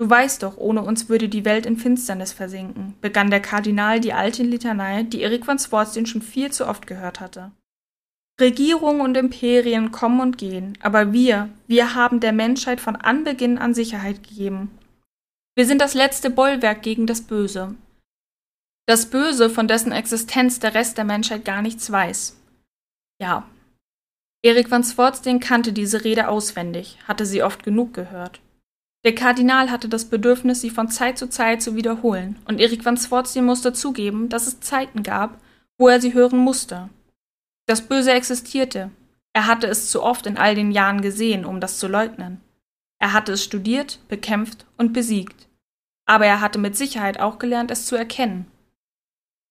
Du 0.00 0.08
weißt 0.08 0.42
doch, 0.42 0.58
ohne 0.58 0.82
uns 0.82 1.08
würde 1.08 1.28
die 1.28 1.44
Welt 1.44 1.66
in 1.66 1.76
Finsternis 1.76 2.32
versinken, 2.32 2.94
begann 3.00 3.30
der 3.30 3.40
Kardinal 3.40 3.98
die 3.98 4.12
alte 4.12 4.42
Litanei, 4.42 5.02
die 5.02 5.22
Erik 5.22 5.44
von 5.44 5.58
Swartstein 5.58 6.06
schon 6.06 6.22
viel 6.22 6.52
zu 6.52 6.68
oft 6.68 6.86
gehört 6.86 7.18
hatte. 7.18 7.50
Regierungen 8.40 9.00
und 9.00 9.16
Imperien 9.16 9.90
kommen 9.90 10.20
und 10.20 10.38
gehen, 10.38 10.78
aber 10.80 11.12
wir, 11.12 11.48
wir 11.66 11.96
haben 11.96 12.20
der 12.20 12.32
Menschheit 12.32 12.80
von 12.80 12.94
Anbeginn 12.94 13.58
an 13.58 13.74
Sicherheit 13.74 14.22
gegeben. 14.22 14.70
Wir 15.56 15.66
sind 15.66 15.80
das 15.80 15.94
letzte 15.94 16.30
Bollwerk 16.30 16.82
gegen 16.82 17.08
das 17.08 17.22
Böse, 17.22 17.74
das 18.88 19.04
Böse, 19.04 19.50
von 19.50 19.68
dessen 19.68 19.92
Existenz 19.92 20.60
der 20.60 20.72
Rest 20.72 20.96
der 20.96 21.04
Menschheit 21.04 21.44
gar 21.44 21.60
nichts 21.60 21.92
weiß. 21.92 22.38
Ja. 23.20 23.46
Erik 24.42 24.70
van 24.70 24.82
Swartstein 24.82 25.40
kannte 25.40 25.74
diese 25.74 26.04
Rede 26.04 26.28
auswendig, 26.28 26.96
hatte 27.06 27.26
sie 27.26 27.42
oft 27.42 27.62
genug 27.62 27.92
gehört. 27.92 28.40
Der 29.04 29.14
Kardinal 29.14 29.70
hatte 29.70 29.90
das 29.90 30.06
Bedürfnis, 30.06 30.62
sie 30.62 30.70
von 30.70 30.88
Zeit 30.88 31.18
zu 31.18 31.28
Zeit 31.28 31.60
zu 31.60 31.76
wiederholen, 31.76 32.38
und 32.46 32.60
Erik 32.60 32.82
van 32.82 32.96
Swartstein 32.96 33.44
musste 33.44 33.74
zugeben, 33.74 34.30
dass 34.30 34.46
es 34.46 34.60
Zeiten 34.60 35.02
gab, 35.02 35.38
wo 35.76 35.88
er 35.88 36.00
sie 36.00 36.14
hören 36.14 36.38
musste. 36.38 36.88
Das 37.66 37.82
Böse 37.82 38.12
existierte. 38.12 38.90
Er 39.34 39.46
hatte 39.46 39.66
es 39.66 39.90
zu 39.90 40.02
oft 40.02 40.24
in 40.24 40.38
all 40.38 40.54
den 40.54 40.70
Jahren 40.70 41.02
gesehen, 41.02 41.44
um 41.44 41.60
das 41.60 41.78
zu 41.78 41.88
leugnen. 41.88 42.40
Er 42.98 43.12
hatte 43.12 43.32
es 43.32 43.44
studiert, 43.44 43.98
bekämpft 44.08 44.64
und 44.78 44.94
besiegt. 44.94 45.46
Aber 46.06 46.24
er 46.24 46.40
hatte 46.40 46.58
mit 46.58 46.74
Sicherheit 46.74 47.20
auch 47.20 47.38
gelernt, 47.38 47.70
es 47.70 47.84
zu 47.84 47.94
erkennen 47.94 48.50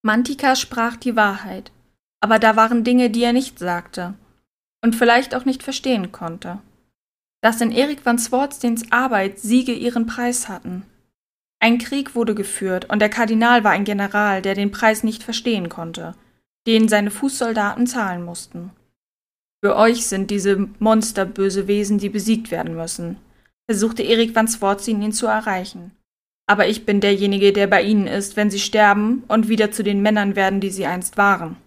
Mantika 0.03 0.55
sprach 0.55 0.95
die 0.95 1.15
Wahrheit, 1.15 1.71
aber 2.21 2.39
da 2.39 2.55
waren 2.55 2.83
Dinge, 2.83 3.09
die 3.09 3.23
er 3.23 3.33
nicht 3.33 3.59
sagte 3.59 4.13
und 4.83 4.95
vielleicht 4.95 5.35
auch 5.35 5.45
nicht 5.45 5.63
verstehen 5.63 6.11
konnte. 6.11 6.59
Dass 7.41 7.61
in 7.61 7.71
Erik 7.71 8.05
van 8.05 8.17
Swartsteins 8.17 8.91
Arbeit 8.91 9.39
Siege 9.39 9.73
ihren 9.73 10.05
Preis 10.05 10.47
hatten. 10.47 10.83
Ein 11.59 11.77
Krieg 11.79 12.15
wurde 12.15 12.35
geführt 12.35 12.89
und 12.89 12.99
der 12.99 13.09
Kardinal 13.09 13.63
war 13.63 13.71
ein 13.71 13.85
General, 13.85 14.41
der 14.41 14.53
den 14.53 14.71
Preis 14.71 15.03
nicht 15.03 15.23
verstehen 15.23 15.69
konnte, 15.69 16.15
den 16.67 16.87
seine 16.87 17.11
Fußsoldaten 17.11 17.87
zahlen 17.87 18.23
mussten. 18.23 18.71
Für 19.63 19.75
euch 19.75 20.05
sind 20.05 20.29
diese 20.29 20.69
Monster 20.79 21.25
böse 21.25 21.67
Wesen, 21.67 21.97
die 21.97 22.09
besiegt 22.09 22.51
werden 22.51 22.75
müssen, 22.75 23.17
versuchte 23.69 24.03
Erik 24.03 24.35
van 24.35 24.47
Swartstein 24.47 25.01
ihn 25.01 25.13
zu 25.13 25.25
erreichen 25.25 25.96
aber 26.47 26.67
ich 26.67 26.85
bin 26.85 27.01
derjenige, 27.01 27.53
der 27.53 27.67
bei 27.67 27.83
ihnen 27.83 28.07
ist, 28.07 28.37
wenn 28.37 28.49
sie 28.49 28.59
sterben 28.59 29.23
und 29.27 29.49
wieder 29.49 29.71
zu 29.71 29.83
den 29.83 30.01
Männern 30.01 30.35
werden, 30.35 30.61
die 30.61 30.71
sie 30.71 30.85
einst 30.85 31.17
waren. 31.17 31.57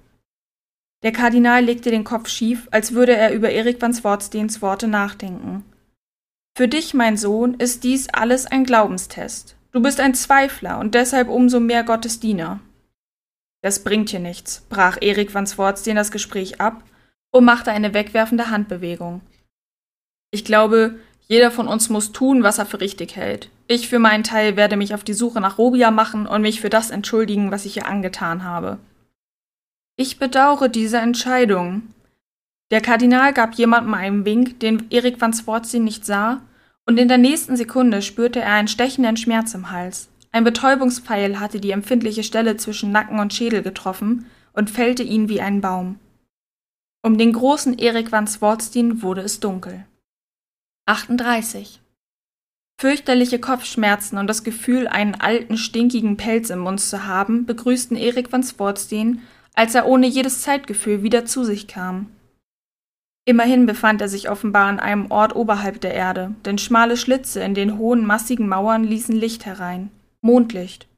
Der 1.02 1.12
Kardinal 1.12 1.64
legte 1.64 1.90
den 1.90 2.04
Kopf 2.04 2.28
schief, 2.28 2.66
als 2.70 2.92
würde 2.92 3.14
er 3.14 3.32
über 3.32 3.50
Erik 3.50 3.80
van 3.80 3.94
Swartsteens 3.94 4.60
Worte 4.60 4.88
nachdenken. 4.88 5.64
Für 6.56 6.66
dich, 6.66 6.94
mein 6.94 7.16
Sohn, 7.16 7.54
ist 7.54 7.84
dies 7.84 8.08
alles 8.08 8.46
ein 8.46 8.64
Glaubenstest. 8.64 9.56
Du 9.72 9.80
bist 9.80 10.00
ein 10.00 10.14
Zweifler 10.14 10.78
und 10.78 10.94
deshalb 10.94 11.28
umso 11.28 11.60
mehr 11.60 11.84
Gottes 11.84 12.18
Diener. 12.18 12.60
Das 13.62 13.84
bringt 13.84 14.10
hier 14.10 14.20
nichts, 14.20 14.64
brach 14.68 14.98
Erik 15.00 15.32
van 15.32 15.46
Swartsteen 15.46 15.96
das 15.96 16.10
Gespräch 16.10 16.60
ab 16.60 16.82
und 17.30 17.44
machte 17.44 17.70
eine 17.70 17.94
wegwerfende 17.94 18.50
Handbewegung. 18.50 19.20
Ich 20.30 20.44
glaube, 20.44 20.98
jeder 21.28 21.50
von 21.50 21.68
uns 21.68 21.88
muss 21.88 22.12
tun, 22.12 22.42
was 22.42 22.58
er 22.58 22.66
für 22.66 22.80
richtig 22.80 23.16
hält. 23.16 23.50
Ich 23.70 23.88
für 23.88 24.00
meinen 24.00 24.24
Teil 24.24 24.56
werde 24.56 24.76
mich 24.76 24.94
auf 24.94 25.04
die 25.04 25.14
Suche 25.14 25.40
nach 25.40 25.56
Robia 25.56 25.92
machen 25.92 26.26
und 26.26 26.42
mich 26.42 26.60
für 26.60 26.70
das 26.70 26.90
entschuldigen, 26.90 27.52
was 27.52 27.64
ich 27.64 27.76
ihr 27.76 27.86
angetan 27.86 28.42
habe. 28.42 28.80
Ich 29.94 30.18
bedauere 30.18 30.68
diese 30.68 30.98
Entscheidung. 30.98 31.82
Der 32.72 32.80
Kardinal 32.80 33.32
gab 33.32 33.54
jemandem 33.54 33.94
einen 33.94 34.24
Wink, 34.24 34.58
den 34.58 34.90
Erik 34.90 35.20
van 35.20 35.32
Swartzy 35.32 35.78
nicht 35.78 36.04
sah, 36.04 36.40
und 36.84 36.98
in 36.98 37.06
der 37.06 37.18
nächsten 37.18 37.56
Sekunde 37.56 38.02
spürte 38.02 38.40
er 38.40 38.54
einen 38.54 38.66
stechenden 38.66 39.16
Schmerz 39.16 39.54
im 39.54 39.70
Hals. 39.70 40.08
Ein 40.32 40.42
Betäubungspfeil 40.42 41.38
hatte 41.38 41.60
die 41.60 41.70
empfindliche 41.70 42.24
Stelle 42.24 42.56
zwischen 42.56 42.90
Nacken 42.90 43.20
und 43.20 43.32
Schädel 43.32 43.62
getroffen 43.62 44.26
und 44.52 44.68
fällte 44.68 45.04
ihn 45.04 45.28
wie 45.28 45.40
ein 45.40 45.60
Baum. 45.60 46.00
Um 47.04 47.18
den 47.18 47.32
großen 47.32 47.78
Erik 47.78 48.10
van 48.10 48.26
Swartstein 48.26 49.00
wurde 49.00 49.20
es 49.20 49.38
dunkel. 49.38 49.86
38. 50.86 51.80
Fürchterliche 52.80 53.38
Kopfschmerzen 53.38 54.16
und 54.16 54.26
das 54.26 54.42
Gefühl, 54.42 54.88
einen 54.88 55.14
alten, 55.14 55.58
stinkigen 55.58 56.16
Pelz 56.16 56.48
im 56.48 56.60
Mund 56.60 56.80
zu 56.80 57.04
haben, 57.04 57.44
begrüßten 57.44 57.94
Erik 57.94 58.32
van 58.32 58.42
Swartstein, 58.42 59.20
als 59.52 59.74
er 59.74 59.84
ohne 59.84 60.06
jedes 60.06 60.40
Zeitgefühl 60.40 61.02
wieder 61.02 61.26
zu 61.26 61.44
sich 61.44 61.66
kam. 61.66 62.06
Immerhin 63.26 63.66
befand 63.66 64.00
er 64.00 64.08
sich 64.08 64.30
offenbar 64.30 64.64
an 64.66 64.80
einem 64.80 65.10
Ort 65.10 65.36
oberhalb 65.36 65.82
der 65.82 65.92
Erde, 65.92 66.34
denn 66.46 66.56
schmale 66.56 66.96
Schlitze 66.96 67.40
in 67.40 67.52
den 67.52 67.76
hohen, 67.76 68.06
massigen 68.06 68.48
Mauern 68.48 68.84
ließen 68.84 69.14
Licht 69.14 69.44
herein. 69.44 69.90
Mondlicht. 70.22 70.88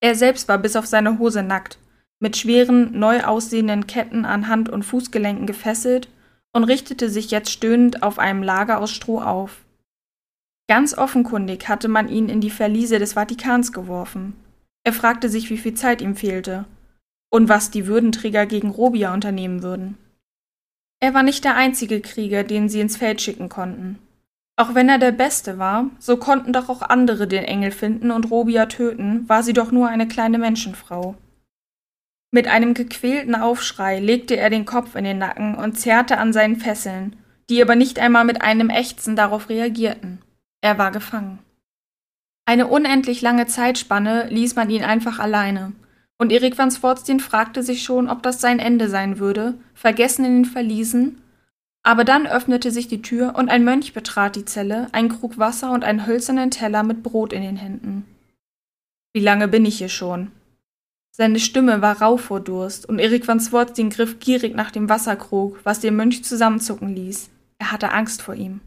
Er 0.00 0.14
selbst 0.14 0.48
war 0.48 0.56
bis 0.56 0.76
auf 0.76 0.86
seine 0.86 1.18
Hose 1.18 1.42
nackt, 1.42 1.76
mit 2.20 2.38
schweren, 2.38 2.98
neu 2.98 3.22
aussehenden 3.22 3.86
Ketten 3.86 4.24
an 4.24 4.48
Hand 4.48 4.70
und 4.70 4.82
Fußgelenken 4.82 5.46
gefesselt 5.46 6.08
und 6.54 6.64
richtete 6.64 7.10
sich 7.10 7.30
jetzt 7.30 7.50
stöhnend 7.50 8.02
auf 8.02 8.18
einem 8.18 8.42
Lager 8.42 8.78
aus 8.78 8.92
Stroh 8.92 9.20
auf. 9.20 9.65
Ganz 10.68 10.98
offenkundig 10.98 11.68
hatte 11.68 11.88
man 11.88 12.08
ihn 12.08 12.28
in 12.28 12.40
die 12.40 12.50
Verliese 12.50 12.98
des 12.98 13.12
Vatikans 13.12 13.72
geworfen. 13.72 14.34
Er 14.84 14.92
fragte 14.92 15.28
sich, 15.28 15.50
wie 15.50 15.58
viel 15.58 15.74
Zeit 15.74 16.00
ihm 16.00 16.16
fehlte 16.16 16.64
und 17.30 17.48
was 17.48 17.70
die 17.70 17.86
Würdenträger 17.86 18.46
gegen 18.46 18.70
Robia 18.70 19.12
unternehmen 19.12 19.62
würden. 19.62 19.98
Er 21.00 21.14
war 21.14 21.22
nicht 21.22 21.44
der 21.44 21.56
einzige 21.56 22.00
Krieger, 22.00 22.42
den 22.42 22.68
sie 22.68 22.80
ins 22.80 22.96
Feld 22.96 23.20
schicken 23.20 23.48
konnten. 23.48 23.98
Auch 24.56 24.74
wenn 24.74 24.88
er 24.88 24.98
der 24.98 25.12
Beste 25.12 25.58
war, 25.58 25.90
so 25.98 26.16
konnten 26.16 26.52
doch 26.52 26.68
auch 26.68 26.82
andere 26.82 27.28
den 27.28 27.44
Engel 27.44 27.70
finden 27.70 28.10
und 28.10 28.30
Robia 28.30 28.66
töten, 28.66 29.28
war 29.28 29.42
sie 29.42 29.52
doch 29.52 29.70
nur 29.70 29.88
eine 29.88 30.08
kleine 30.08 30.38
Menschenfrau. 30.38 31.14
Mit 32.30 32.48
einem 32.48 32.74
gequälten 32.74 33.34
Aufschrei 33.34 34.00
legte 34.00 34.36
er 34.36 34.50
den 34.50 34.64
Kopf 34.64 34.94
in 34.94 35.04
den 35.04 35.18
Nacken 35.18 35.54
und 35.54 35.78
zerrte 35.78 36.18
an 36.18 36.32
seinen 36.32 36.56
Fesseln, 36.56 37.16
die 37.50 37.62
aber 37.62 37.76
nicht 37.76 37.98
einmal 37.98 38.24
mit 38.24 38.40
einem 38.42 38.70
Ächzen 38.70 39.14
darauf 39.14 39.48
reagierten. 39.48 40.22
Er 40.60 40.78
war 40.78 40.90
gefangen. 40.90 41.38
Eine 42.46 42.68
unendlich 42.68 43.22
lange 43.22 43.46
Zeitspanne 43.46 44.28
ließ 44.28 44.54
man 44.54 44.70
ihn 44.70 44.84
einfach 44.84 45.18
alleine, 45.18 45.72
und 46.18 46.32
Erik 46.32 46.56
van 46.56 46.70
Swartstein 46.70 47.20
fragte 47.20 47.62
sich 47.62 47.82
schon, 47.82 48.08
ob 48.08 48.22
das 48.22 48.40
sein 48.40 48.58
Ende 48.58 48.88
sein 48.88 49.18
würde, 49.18 49.54
vergessen 49.74 50.24
in 50.24 50.42
den 50.42 50.44
Verliesen, 50.44 51.20
aber 51.82 52.04
dann 52.04 52.26
öffnete 52.26 52.70
sich 52.70 52.88
die 52.88 53.02
Tür 53.02 53.34
und 53.36 53.48
ein 53.48 53.64
Mönch 53.64 53.92
betrat 53.92 54.34
die 54.34 54.44
Zelle, 54.44 54.88
einen 54.92 55.08
Krug 55.08 55.38
Wasser 55.38 55.70
und 55.72 55.84
einen 55.84 56.06
hölzernen 56.06 56.50
Teller 56.50 56.82
mit 56.82 57.02
Brot 57.02 57.32
in 57.32 57.42
den 57.42 57.56
Händen. 57.56 58.06
Wie 59.12 59.20
lange 59.20 59.48
bin 59.48 59.64
ich 59.64 59.78
hier 59.78 59.88
schon? 59.88 60.32
Seine 61.12 61.38
Stimme 61.38 61.82
war 61.82 62.02
rau 62.02 62.16
vor 62.16 62.40
Durst, 62.40 62.88
und 62.88 62.98
Erik 62.98 63.26
van 63.26 63.40
Swartstein 63.40 63.90
griff 63.90 64.18
gierig 64.18 64.54
nach 64.54 64.70
dem 64.70 64.88
Wasserkrug, 64.88 65.60
was 65.64 65.80
den 65.80 65.96
Mönch 65.96 66.24
zusammenzucken 66.24 66.94
ließ. 66.94 67.30
Er 67.58 67.72
hatte 67.72 67.92
Angst 67.92 68.20
vor 68.20 68.34
ihm. 68.34 68.60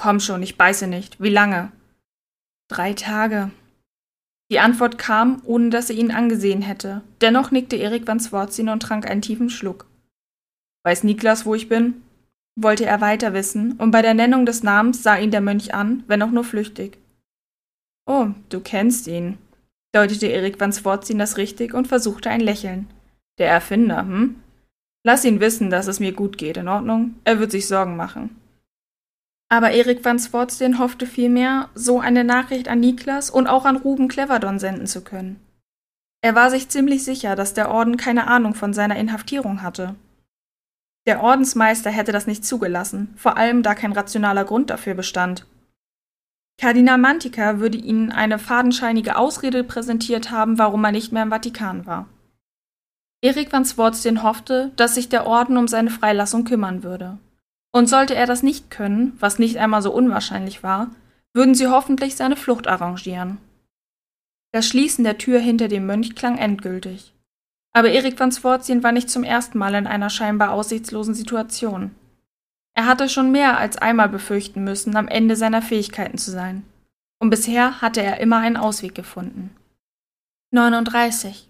Komm 0.00 0.18
schon, 0.18 0.42
ich 0.42 0.56
beiße 0.56 0.86
nicht. 0.86 1.20
Wie 1.20 1.28
lange? 1.28 1.72
Drei 2.70 2.94
Tage. 2.94 3.50
Die 4.50 4.58
Antwort 4.58 4.96
kam, 4.96 5.42
ohne 5.44 5.68
dass 5.68 5.90
er 5.90 5.96
ihn 5.96 6.10
angesehen 6.10 6.62
hätte. 6.62 7.02
Dennoch 7.20 7.50
nickte 7.50 7.76
Erik 7.76 8.06
van 8.06 8.18
Swartstein 8.18 8.70
und 8.70 8.82
trank 8.82 9.06
einen 9.06 9.20
tiefen 9.20 9.50
Schluck. 9.50 9.84
Weiß 10.84 11.04
Niklas, 11.04 11.44
wo 11.44 11.54
ich 11.54 11.68
bin? 11.68 12.00
wollte 12.56 12.86
er 12.86 13.02
weiter 13.02 13.34
wissen, 13.34 13.72
und 13.72 13.90
bei 13.90 14.00
der 14.00 14.14
Nennung 14.14 14.46
des 14.46 14.62
Namens 14.62 15.02
sah 15.02 15.18
ihn 15.18 15.30
der 15.30 15.42
Mönch 15.42 15.74
an, 15.74 16.02
wenn 16.06 16.22
auch 16.22 16.30
nur 16.30 16.44
flüchtig. 16.44 16.96
Oh, 18.06 18.28
du 18.48 18.60
kennst 18.60 19.06
ihn, 19.06 19.36
deutete 19.92 20.28
Erik 20.28 20.58
van 20.58 20.72
Swartstein 20.72 21.18
das 21.18 21.36
richtig 21.36 21.74
und 21.74 21.88
versuchte 21.88 22.30
ein 22.30 22.40
Lächeln. 22.40 22.88
Der 23.36 23.50
Erfinder, 23.50 24.06
hm? 24.06 24.36
Lass 25.04 25.26
ihn 25.26 25.40
wissen, 25.40 25.68
dass 25.68 25.88
es 25.88 26.00
mir 26.00 26.12
gut 26.12 26.38
geht, 26.38 26.56
in 26.56 26.68
Ordnung? 26.68 27.16
Er 27.24 27.38
wird 27.38 27.50
sich 27.50 27.66
Sorgen 27.68 27.96
machen. 27.96 28.39
Aber 29.52 29.72
Erik 29.72 30.04
van 30.04 30.18
Swartstein 30.18 30.78
hoffte 30.78 31.06
vielmehr, 31.06 31.68
so 31.74 31.98
eine 31.98 32.22
Nachricht 32.22 32.68
an 32.68 32.78
Niklas 32.80 33.30
und 33.30 33.48
auch 33.48 33.64
an 33.64 33.76
Ruben 33.76 34.06
Cleverdon 34.06 34.60
senden 34.60 34.86
zu 34.86 35.02
können. 35.02 35.40
Er 36.22 36.34
war 36.34 36.50
sich 36.50 36.68
ziemlich 36.68 37.04
sicher, 37.04 37.34
dass 37.34 37.52
der 37.52 37.70
Orden 37.70 37.96
keine 37.96 38.28
Ahnung 38.28 38.54
von 38.54 38.72
seiner 38.72 38.96
Inhaftierung 38.96 39.62
hatte. 39.62 39.96
Der 41.06 41.22
Ordensmeister 41.22 41.90
hätte 41.90 42.12
das 42.12 42.28
nicht 42.28 42.44
zugelassen, 42.44 43.12
vor 43.16 43.36
allem 43.36 43.62
da 43.62 43.74
kein 43.74 43.92
rationaler 43.92 44.44
Grund 44.44 44.70
dafür 44.70 44.94
bestand. 44.94 45.46
Kardinal 46.60 46.98
Mantica 46.98 47.58
würde 47.58 47.78
ihnen 47.78 48.12
eine 48.12 48.38
fadenscheinige 48.38 49.16
Ausrede 49.16 49.64
präsentiert 49.64 50.30
haben, 50.30 50.58
warum 50.58 50.84
er 50.84 50.92
nicht 50.92 51.10
mehr 51.10 51.22
im 51.22 51.30
Vatikan 51.30 51.86
war. 51.86 52.06
Erik 53.22 53.52
van 53.52 53.64
Swartstein 53.64 54.22
hoffte, 54.22 54.70
dass 54.76 54.94
sich 54.94 55.08
der 55.08 55.26
Orden 55.26 55.56
um 55.56 55.66
seine 55.68 55.90
Freilassung 55.90 56.44
kümmern 56.44 56.82
würde. 56.82 57.18
Und 57.72 57.88
sollte 57.88 58.14
er 58.14 58.26
das 58.26 58.42
nicht 58.42 58.70
können, 58.70 59.16
was 59.20 59.38
nicht 59.38 59.58
einmal 59.58 59.82
so 59.82 59.92
unwahrscheinlich 59.92 60.62
war, 60.62 60.90
würden 61.32 61.54
sie 61.54 61.68
hoffentlich 61.68 62.16
seine 62.16 62.36
Flucht 62.36 62.66
arrangieren. 62.66 63.38
Das 64.52 64.66
Schließen 64.66 65.04
der 65.04 65.18
Tür 65.18 65.38
hinter 65.38 65.68
dem 65.68 65.86
Mönch 65.86 66.16
klang 66.16 66.36
endgültig. 66.36 67.14
Aber 67.72 67.90
Erik 67.90 68.18
van 68.18 68.32
Swartstein 68.32 68.82
war 68.82 68.90
nicht 68.90 69.08
zum 69.08 69.22
ersten 69.22 69.58
Mal 69.58 69.74
in 69.74 69.86
einer 69.86 70.10
scheinbar 70.10 70.50
aussichtslosen 70.50 71.14
Situation. 71.14 71.94
Er 72.74 72.86
hatte 72.86 73.08
schon 73.08 73.30
mehr 73.30 73.58
als 73.58 73.76
einmal 73.76 74.08
befürchten 74.08 74.64
müssen, 74.64 74.96
am 74.96 75.06
Ende 75.06 75.36
seiner 75.36 75.62
Fähigkeiten 75.62 76.18
zu 76.18 76.32
sein. 76.32 76.64
Und 77.20 77.30
bisher 77.30 77.80
hatte 77.80 78.02
er 78.02 78.18
immer 78.18 78.38
einen 78.38 78.56
Ausweg 78.56 78.94
gefunden. 78.94 79.54
39. 80.52 81.46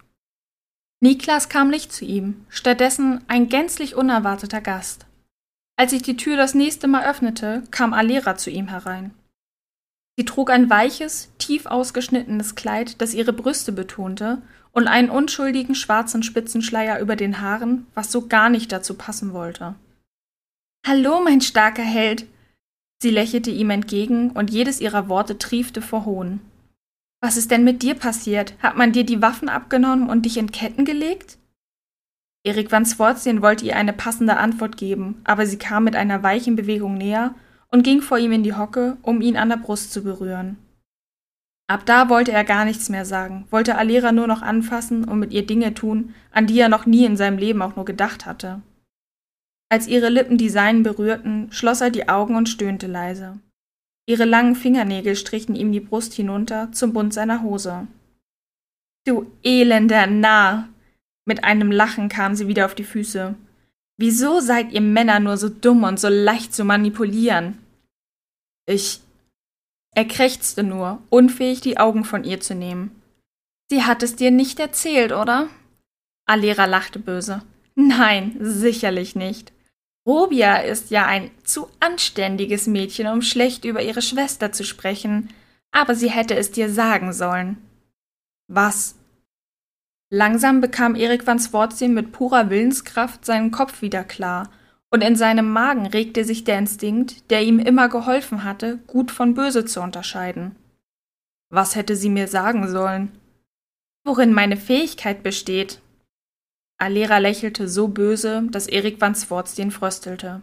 Niklas 0.99 1.49
kam 1.49 1.69
nicht 1.69 1.91
zu 1.91 2.05
ihm, 2.05 2.45
stattdessen 2.49 3.23
ein 3.27 3.49
gänzlich 3.49 3.95
unerwarteter 3.95 4.61
Gast. 4.61 5.07
Als 5.81 5.93
ich 5.93 6.03
die 6.03 6.15
Tür 6.15 6.37
das 6.37 6.53
nächste 6.53 6.87
Mal 6.87 7.09
öffnete, 7.09 7.63
kam 7.71 7.93
Alera 7.93 8.37
zu 8.37 8.51
ihm 8.51 8.67
herein. 8.67 9.15
Sie 10.15 10.25
trug 10.25 10.51
ein 10.51 10.69
weiches, 10.69 11.33
tief 11.39 11.65
ausgeschnittenes 11.65 12.53
Kleid, 12.53 13.01
das 13.01 13.15
ihre 13.15 13.33
Brüste 13.33 13.71
betonte, 13.71 14.43
und 14.73 14.87
einen 14.87 15.09
unschuldigen 15.09 15.73
schwarzen 15.73 16.21
Spitzenschleier 16.21 16.99
über 16.99 17.15
den 17.15 17.41
Haaren, 17.41 17.87
was 17.95 18.11
so 18.11 18.27
gar 18.27 18.49
nicht 18.49 18.71
dazu 18.71 18.93
passen 18.93 19.33
wollte. 19.33 19.73
Hallo, 20.85 21.19
mein 21.23 21.41
starker 21.41 21.81
Held! 21.81 22.27
Sie 23.01 23.09
lächelte 23.09 23.49
ihm 23.49 23.71
entgegen, 23.71 24.29
und 24.29 24.51
jedes 24.51 24.81
ihrer 24.81 25.09
Worte 25.09 25.39
triefte 25.39 25.81
vor 25.81 26.05
Hohn. 26.05 26.41
Was 27.21 27.37
ist 27.37 27.49
denn 27.49 27.63
mit 27.63 27.81
dir 27.81 27.95
passiert? 27.95 28.53
Hat 28.61 28.77
man 28.77 28.91
dir 28.91 29.03
die 29.03 29.23
Waffen 29.23 29.49
abgenommen 29.49 30.11
und 30.11 30.27
dich 30.27 30.37
in 30.37 30.51
Ketten 30.51 30.85
gelegt? 30.85 31.39
Erik 32.43 32.71
van 32.71 32.85
Swartien 32.85 33.41
wollte 33.41 33.65
ihr 33.65 33.75
eine 33.75 33.93
passende 33.93 34.37
Antwort 34.37 34.77
geben, 34.77 35.21
aber 35.23 35.45
sie 35.45 35.57
kam 35.57 35.83
mit 35.83 35.95
einer 35.95 36.23
weichen 36.23 36.55
Bewegung 36.55 36.95
näher 36.95 37.35
und 37.69 37.83
ging 37.83 38.01
vor 38.01 38.17
ihm 38.17 38.31
in 38.31 38.43
die 38.43 38.55
Hocke, 38.55 38.97
um 39.03 39.21
ihn 39.21 39.37
an 39.37 39.49
der 39.49 39.57
Brust 39.57 39.93
zu 39.93 40.03
berühren. 40.03 40.57
Ab 41.67 41.85
da 41.85 42.09
wollte 42.09 42.31
er 42.31 42.43
gar 42.43 42.65
nichts 42.65 42.89
mehr 42.89 43.05
sagen, 43.05 43.45
wollte 43.49 43.77
Alera 43.77 44.11
nur 44.11 44.27
noch 44.27 44.41
anfassen 44.41 45.05
und 45.05 45.19
mit 45.19 45.31
ihr 45.31 45.45
Dinge 45.45 45.73
tun, 45.73 46.13
an 46.31 46.47
die 46.47 46.59
er 46.59 46.67
noch 46.67 46.85
nie 46.85 47.05
in 47.05 47.15
seinem 47.15 47.37
Leben 47.37 47.61
auch 47.61 47.75
nur 47.75 47.85
gedacht 47.85 48.25
hatte. 48.25 48.61
Als 49.69 49.87
ihre 49.87 50.09
Lippen 50.09 50.37
die 50.37 50.49
seinen 50.49 50.83
berührten, 50.83 51.49
schloss 51.51 51.79
er 51.79 51.91
die 51.91 52.09
Augen 52.09 52.35
und 52.35 52.49
stöhnte 52.49 52.87
leise. 52.87 53.39
Ihre 54.05 54.25
langen 54.25 54.55
Fingernägel 54.55 55.15
strichen 55.15 55.55
ihm 55.55 55.71
die 55.71 55.79
Brust 55.79 56.13
hinunter 56.13 56.73
zum 56.73 56.91
Bund 56.91 57.13
seiner 57.13 57.41
Hose. 57.41 57.87
Du 59.07 59.31
elender 59.41 60.07
Narr! 60.07 60.67
Mit 61.25 61.43
einem 61.43 61.71
Lachen 61.71 62.09
kam 62.09 62.35
sie 62.35 62.47
wieder 62.47 62.65
auf 62.65 62.75
die 62.75 62.83
Füße. 62.83 63.35
Wieso 63.97 64.39
seid 64.39 64.71
ihr 64.71 64.81
Männer 64.81 65.19
nur 65.19 65.37
so 65.37 65.49
dumm 65.49 65.83
und 65.83 65.99
so 65.99 66.09
leicht 66.09 66.53
zu 66.53 66.65
manipulieren? 66.65 67.59
Ich. 68.65 69.01
Er 69.93 70.05
krächzte 70.05 70.63
nur, 70.63 71.01
unfähig, 71.09 71.61
die 71.61 71.77
Augen 71.77 72.05
von 72.05 72.23
ihr 72.23 72.39
zu 72.39 72.55
nehmen. 72.55 73.01
Sie 73.69 73.83
hat 73.83 74.03
es 74.03 74.15
dir 74.15 74.31
nicht 74.31 74.59
erzählt, 74.59 75.11
oder? 75.11 75.49
Alera 76.25 76.65
lachte 76.65 76.97
böse. 76.97 77.41
Nein, 77.75 78.35
sicherlich 78.39 79.15
nicht. 79.15 79.51
Robia 80.05 80.57
ist 80.57 80.89
ja 80.89 81.05
ein 81.05 81.29
zu 81.43 81.69
anständiges 81.79 82.67
Mädchen, 82.67 83.07
um 83.07 83.21
schlecht 83.21 83.65
über 83.65 83.83
ihre 83.83 84.01
Schwester 84.01 84.51
zu 84.51 84.63
sprechen, 84.63 85.29
aber 85.71 85.93
sie 85.95 86.09
hätte 86.09 86.35
es 86.35 86.51
dir 86.51 86.71
sagen 86.71 87.13
sollen. 87.13 87.57
Was? 88.47 88.95
Langsam 90.13 90.59
bekam 90.59 90.95
Erik 90.95 91.25
van 91.25 91.39
Swartzien 91.39 91.93
mit 91.93 92.11
purer 92.11 92.49
Willenskraft 92.49 93.25
seinen 93.25 93.49
Kopf 93.49 93.81
wieder 93.81 94.03
klar, 94.03 94.51
und 94.89 95.01
in 95.01 95.15
seinem 95.15 95.49
Magen 95.49 95.85
regte 95.85 96.25
sich 96.25 96.43
der 96.43 96.59
Instinkt, 96.59 97.31
der 97.31 97.43
ihm 97.43 97.59
immer 97.59 97.87
geholfen 97.87 98.43
hatte, 98.43 98.79
gut 98.87 99.09
von 99.09 99.33
böse 99.33 99.63
zu 99.63 99.81
unterscheiden. 99.81 100.57
Was 101.49 101.77
hätte 101.77 101.95
sie 101.95 102.09
mir 102.09 102.27
sagen 102.27 102.67
sollen? 102.67 103.13
Worin 104.03 104.33
meine 104.33 104.57
Fähigkeit 104.57 105.23
besteht, 105.23 105.79
Alera 106.77 107.19
lächelte 107.19 107.69
so 107.69 107.87
böse, 107.87 108.43
dass 108.49 108.67
Erik 108.67 108.99
van 108.99 109.15
Swartz 109.15 109.55
fröstelte. 109.69 110.41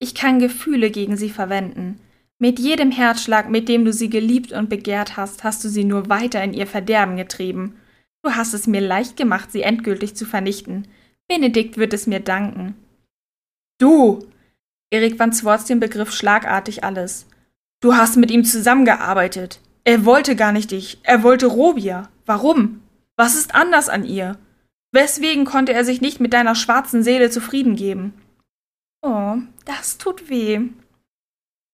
Ich 0.00 0.14
kann 0.14 0.38
Gefühle 0.38 0.90
gegen 0.90 1.16
sie 1.16 1.30
verwenden. 1.30 2.00
Mit 2.38 2.58
jedem 2.58 2.90
Herzschlag, 2.90 3.48
mit 3.48 3.68
dem 3.68 3.84
du 3.84 3.92
sie 3.92 4.10
geliebt 4.10 4.52
und 4.52 4.68
begehrt 4.68 5.16
hast, 5.16 5.44
hast 5.44 5.64
du 5.64 5.68
sie 5.68 5.84
nur 5.84 6.08
weiter 6.08 6.42
in 6.42 6.52
ihr 6.52 6.66
Verderben 6.66 7.16
getrieben. 7.16 7.76
Du 8.22 8.32
hast 8.32 8.54
es 8.54 8.66
mir 8.66 8.80
leicht 8.80 9.16
gemacht, 9.16 9.52
sie 9.52 9.62
endgültig 9.62 10.16
zu 10.16 10.26
vernichten. 10.26 10.88
Benedikt 11.28 11.76
wird 11.76 11.92
es 11.92 12.06
mir 12.06 12.20
danken. 12.20 12.74
Du! 13.78 14.26
Erik 14.90 15.18
van 15.18 15.32
Swartz 15.32 15.68
begriff 15.68 16.12
schlagartig 16.12 16.82
alles. 16.82 17.26
Du 17.80 17.94
hast 17.94 18.16
mit 18.16 18.30
ihm 18.30 18.44
zusammengearbeitet. 18.44 19.60
Er 19.84 20.04
wollte 20.04 20.34
gar 20.34 20.52
nicht 20.52 20.70
dich. 20.70 20.98
Er 21.02 21.22
wollte 21.22 21.46
Robia. 21.46 22.08
Warum? 22.26 22.82
Was 23.16 23.34
ist 23.34 23.54
anders 23.54 23.88
an 23.88 24.04
ihr? 24.04 24.38
Weswegen 24.92 25.44
konnte 25.44 25.72
er 25.72 25.84
sich 25.84 26.00
nicht 26.00 26.18
mit 26.18 26.32
deiner 26.32 26.54
schwarzen 26.54 27.02
Seele 27.02 27.30
zufrieden 27.30 27.76
geben? 27.76 28.14
Oh, 29.02 29.36
das 29.64 29.98
tut 29.98 30.28
weh. 30.28 30.60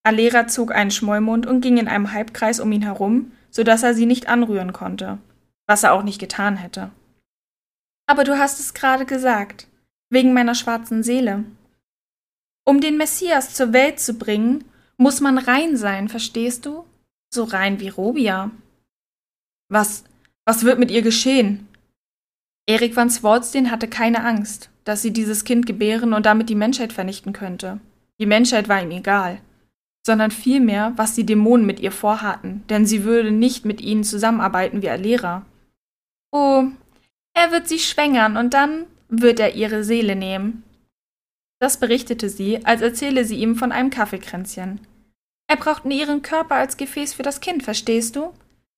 Alera 0.02 0.46
zog 0.46 0.74
einen 0.74 0.90
Schmollmund 0.90 1.46
und 1.46 1.60
ging 1.60 1.78
in 1.78 1.88
einem 1.88 2.12
Halbkreis 2.12 2.60
um 2.60 2.70
ihn 2.72 2.82
herum, 2.82 3.32
so 3.50 3.62
dass 3.62 3.82
er 3.82 3.94
sie 3.94 4.06
nicht 4.06 4.28
anrühren 4.28 4.72
konnte, 4.72 5.18
was 5.66 5.82
er 5.82 5.92
auch 5.92 6.02
nicht 6.02 6.20
getan 6.20 6.56
hätte. 6.56 6.90
Aber 8.06 8.24
du 8.24 8.38
hast 8.38 8.60
es 8.60 8.74
gerade 8.74 9.06
gesagt, 9.06 9.66
wegen 10.10 10.32
meiner 10.32 10.54
schwarzen 10.54 11.02
Seele. 11.02 11.44
Um 12.66 12.80
den 12.80 12.96
Messias 12.96 13.54
zur 13.54 13.72
Welt 13.72 14.00
zu 14.00 14.14
bringen, 14.14 14.64
muss 14.96 15.20
man 15.20 15.38
rein 15.38 15.76
sein, 15.76 16.08
verstehst 16.08 16.66
du? 16.66 16.84
So 17.32 17.44
rein 17.44 17.80
wie 17.80 17.88
Robia. 17.88 18.50
Was, 19.68 20.04
was 20.44 20.64
wird 20.64 20.78
mit 20.78 20.90
ihr 20.90 21.02
geschehen? 21.02 21.68
Erik 22.66 22.96
van 22.96 23.10
Swartstein 23.10 23.70
hatte 23.70 23.88
keine 23.88 24.24
Angst, 24.24 24.70
dass 24.84 25.02
sie 25.02 25.12
dieses 25.12 25.44
Kind 25.44 25.66
gebären 25.66 26.14
und 26.14 26.24
damit 26.26 26.48
die 26.48 26.54
Menschheit 26.54 26.92
vernichten 26.92 27.32
könnte. 27.32 27.80
Die 28.18 28.26
Menschheit 28.26 28.68
war 28.68 28.82
ihm 28.82 28.92
egal, 28.92 29.40
sondern 30.06 30.30
vielmehr, 30.30 30.92
was 30.96 31.14
die 31.14 31.26
Dämonen 31.26 31.66
mit 31.66 31.80
ihr 31.80 31.92
vorhatten, 31.92 32.62
denn 32.68 32.86
sie 32.86 33.04
würde 33.04 33.30
nicht 33.30 33.64
mit 33.64 33.80
ihnen 33.80 34.04
zusammenarbeiten 34.04 34.80
wie 34.82 34.88
Alera. 34.88 35.44
Oh, 36.36 36.64
er 37.32 37.52
wird 37.52 37.68
sie 37.68 37.78
schwängern 37.78 38.36
und 38.36 38.54
dann 38.54 38.86
wird 39.08 39.38
er 39.38 39.54
ihre 39.54 39.84
Seele 39.84 40.16
nehmen. 40.16 40.64
Das 41.60 41.78
berichtete 41.78 42.28
sie, 42.28 42.66
als 42.66 42.82
erzähle 42.82 43.24
sie 43.24 43.36
ihm 43.36 43.54
von 43.54 43.70
einem 43.70 43.90
Kaffeekränzchen. 43.90 44.80
Er 45.46 45.56
braucht 45.56 45.84
nur 45.84 45.94
ihren 45.94 46.22
Körper 46.22 46.56
als 46.56 46.76
Gefäß 46.76 47.14
für 47.14 47.22
das 47.22 47.40
Kind, 47.40 47.62
verstehst 47.62 48.16
du? 48.16 48.32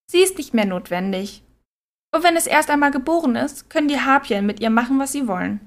Sie 0.06 0.20
ist 0.20 0.36
nicht 0.36 0.52
mehr 0.52 0.66
notwendig. 0.66 1.42
Und 2.14 2.24
wenn 2.24 2.36
es 2.36 2.46
erst 2.46 2.68
einmal 2.68 2.90
geboren 2.90 3.36
ist, 3.36 3.70
können 3.70 3.88
die 3.88 4.00
Harpien 4.00 4.44
mit 4.44 4.60
ihr 4.60 4.70
machen, 4.70 4.98
was 4.98 5.12
sie 5.12 5.26
wollen. 5.26 5.60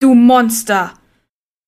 Du 0.00 0.14
Monster! 0.14 0.94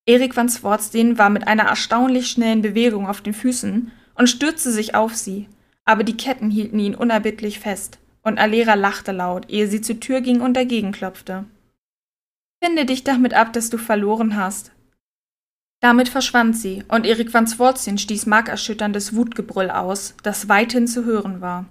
Erik 0.07 0.35
van 0.35 0.49
Swartstein 0.49 1.19
war 1.19 1.29
mit 1.29 1.47
einer 1.47 1.65
erstaunlich 1.65 2.27
schnellen 2.27 2.63
Bewegung 2.63 3.07
auf 3.07 3.21
den 3.21 3.35
Füßen 3.35 3.91
und 4.15 4.27
stürzte 4.27 4.71
sich 4.71 4.95
auf 4.95 5.15
sie, 5.15 5.47
aber 5.85 6.03
die 6.03 6.17
Ketten 6.17 6.49
hielten 6.49 6.79
ihn 6.79 6.95
unerbittlich 6.95 7.59
fest, 7.59 7.99
und 8.23 8.39
Alera 8.39 8.75
lachte 8.75 9.11
laut, 9.11 9.49
ehe 9.49 9.67
sie 9.67 9.81
zur 9.81 9.99
Tür 9.99 10.21
ging 10.21 10.41
und 10.41 10.55
dagegen 10.55 10.91
klopfte. 10.91 11.45
Finde 12.63 12.85
dich 12.85 13.03
damit 13.03 13.33
ab, 13.33 13.53
dass 13.53 13.69
du 13.69 13.77
verloren 13.77 14.35
hast. 14.35 14.71
Damit 15.79 16.09
verschwand 16.09 16.55
sie, 16.55 16.83
und 16.87 17.07
Erik 17.07 17.33
van 17.33 17.47
Swartstein 17.47 17.97
stieß 17.97 18.27
markerschütterndes 18.27 19.15
Wutgebrüll 19.15 19.71
aus, 19.71 20.13
das 20.21 20.47
weithin 20.47 20.87
zu 20.87 21.05
hören 21.05 21.41
war. 21.41 21.65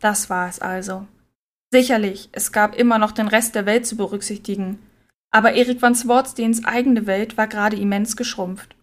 Das 0.00 0.30
war 0.30 0.48
es 0.48 0.60
also. 0.60 1.06
Sicherlich, 1.70 2.30
es 2.32 2.52
gab 2.52 2.74
immer 2.74 2.98
noch 2.98 3.12
den 3.12 3.28
Rest 3.28 3.54
der 3.54 3.66
Welt 3.66 3.86
zu 3.86 3.96
berücksichtigen, 3.96 4.78
aber 5.30 5.52
Erik 5.52 5.82
van 5.82 5.94
Swartsteens 5.94 6.64
eigene 6.64 7.06
Welt 7.06 7.36
war 7.36 7.46
gerade 7.46 7.76
immens 7.76 8.16
geschrumpft. 8.16 8.74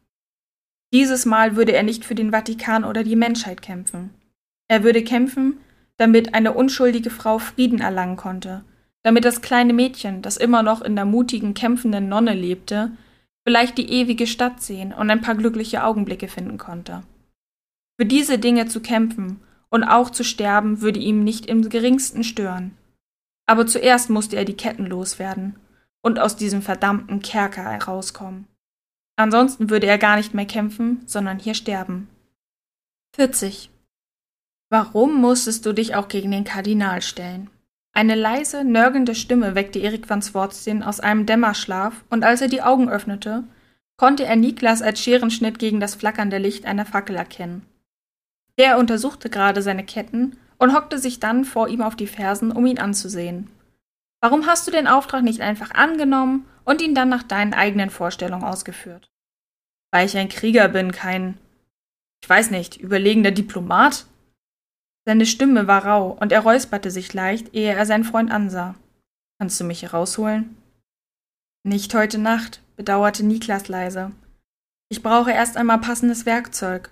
Dieses 0.94 1.26
Mal 1.26 1.56
würde 1.56 1.72
er 1.72 1.82
nicht 1.82 2.06
für 2.06 2.14
den 2.14 2.32
Vatikan 2.32 2.84
oder 2.84 3.04
die 3.04 3.16
Menschheit 3.16 3.64
kämpfen. 3.64 4.12
Er 4.68 4.84
würde 4.84 5.04
kämpfen, 5.04 5.58
damit 5.98 6.34
eine 6.34 6.54
unschuldige 6.54 7.10
Frau 7.10 7.40
Frieden 7.40 7.80
erlangen 7.80 8.18
konnte, 8.18 8.64
damit 9.04 9.26
das 9.26 9.42
kleine 9.42 9.74
Mädchen, 9.74 10.22
das 10.22 10.38
immer 10.38 10.64
noch 10.64 10.82
in 10.82 10.96
der 10.96 11.06
mutigen, 11.06 11.54
kämpfenden 11.54 12.10
Nonne 12.10 12.34
lebte, 12.34 12.92
vielleicht 13.48 13.78
die 13.78 13.90
ewige 13.90 14.28
Stadt 14.28 14.62
sehen 14.62 14.94
und 14.94 15.10
ein 15.10 15.22
paar 15.22 15.36
glückliche 15.36 15.84
Augenblicke 15.84 16.28
finden 16.28 16.58
konnte. 16.58 17.04
Für 18.00 18.06
diese 18.06 18.40
Dinge 18.40 18.68
zu 18.68 18.82
kämpfen 18.82 19.40
und 19.70 19.84
auch 19.84 20.10
zu 20.10 20.24
sterben 20.24 20.82
würde 20.82 21.00
ihm 21.00 21.24
nicht 21.24 21.46
im 21.46 21.70
geringsten 21.70 22.24
stören. 22.24 22.76
Aber 23.46 23.68
zuerst 23.68 24.10
musste 24.10 24.36
er 24.36 24.46
die 24.46 24.58
Ketten 24.58 24.86
loswerden 24.86 25.56
und 26.02 26.20
aus 26.20 26.36
diesem 26.36 26.62
verdammten 26.62 27.22
Kerker 27.22 27.64
herauskommen. 27.64 28.48
Ansonsten 29.18 29.70
würde 29.70 29.88
er 29.88 29.98
gar 29.98 30.18
nicht 30.18 30.34
mehr 30.34 30.46
kämpfen, 30.46 31.04
sondern 31.06 31.40
hier 31.40 31.54
sterben. 31.54 32.10
40. 33.16 33.70
Warum 34.78 35.22
musstest 35.22 35.66
du 35.66 35.72
dich 35.72 35.96
auch 35.96 36.10
gegen 36.10 36.32
den 36.32 36.44
Kardinal 36.44 37.02
stellen? 37.02 37.50
Eine 37.94 38.14
leise, 38.14 38.66
nörgelnde 38.66 39.16
Stimme 39.16 39.56
weckte 39.56 39.80
Erik 39.80 40.10
van 40.10 40.22
Swartstein 40.22 40.84
aus 40.84 41.00
einem 41.00 41.26
Dämmerschlaf, 41.26 42.04
und 42.10 42.26
als 42.26 42.42
er 42.42 42.50
die 42.50 42.62
Augen 42.62 42.90
öffnete, 42.90 43.46
konnte 43.96 44.26
er 44.26 44.36
Niklas 44.36 44.82
als 44.82 45.00
Scherenschnitt 45.00 45.60
gegen 45.60 45.80
das 45.80 45.96
flackernde 45.96 46.40
Licht 46.40 46.66
einer 46.66 46.86
Fackel 46.86 47.16
erkennen. 47.16 47.66
Der 48.58 48.78
untersuchte 48.78 49.30
gerade 49.30 49.62
seine 49.62 49.86
Ketten 49.86 50.36
und 50.58 50.76
hockte 50.76 51.00
sich 51.00 51.22
dann 51.22 51.46
vor 51.46 51.70
ihm 51.70 51.82
auf 51.82 51.96
die 51.96 52.06
Fersen, 52.06 52.52
um 52.52 52.66
ihn 52.66 52.78
anzusehen. 52.78 53.50
Warum 54.20 54.46
hast 54.46 54.68
du 54.68 54.72
den 54.72 54.88
Auftrag 54.88 55.24
nicht 55.24 55.40
einfach 55.40 55.72
angenommen 55.72 56.48
und 56.66 56.82
ihn 56.82 56.96
dann 56.96 57.08
nach 57.08 57.24
deinen 57.24 57.54
eigenen 57.54 57.92
Vorstellungen 57.92 58.44
ausgeführt? 58.44 59.10
Weil 59.94 60.06
ich 60.06 60.18
ein 60.18 60.28
Krieger 60.28 60.68
bin, 60.68 60.92
kein, 60.92 61.38
ich 62.22 62.30
weiß 62.30 62.52
nicht, 62.52 62.76
überlegender 62.76 63.32
Diplomat? 63.32 64.06
Seine 65.08 65.28
Stimme 65.28 65.68
war 65.68 65.86
rau 65.86 66.18
und 66.20 66.32
er 66.32 66.42
räusperte 66.42 66.90
sich 66.90 67.14
leicht, 67.14 67.54
ehe 67.54 67.74
er 67.74 67.86
seinen 67.86 68.04
Freund 68.04 68.32
ansah. 68.32 68.76
Kannst 69.40 69.60
du 69.60 69.64
mich 69.64 69.84
herausholen? 69.84 70.58
Nicht 71.64 71.94
heute 71.94 72.18
Nacht, 72.18 72.62
bedauerte 72.76 73.24
Niklas 73.24 73.68
leise. 73.68 74.12
Ich 74.90 75.04
brauche 75.04 75.32
erst 75.32 75.58
einmal 75.58 75.80
passendes 75.80 76.26
Werkzeug. 76.26 76.90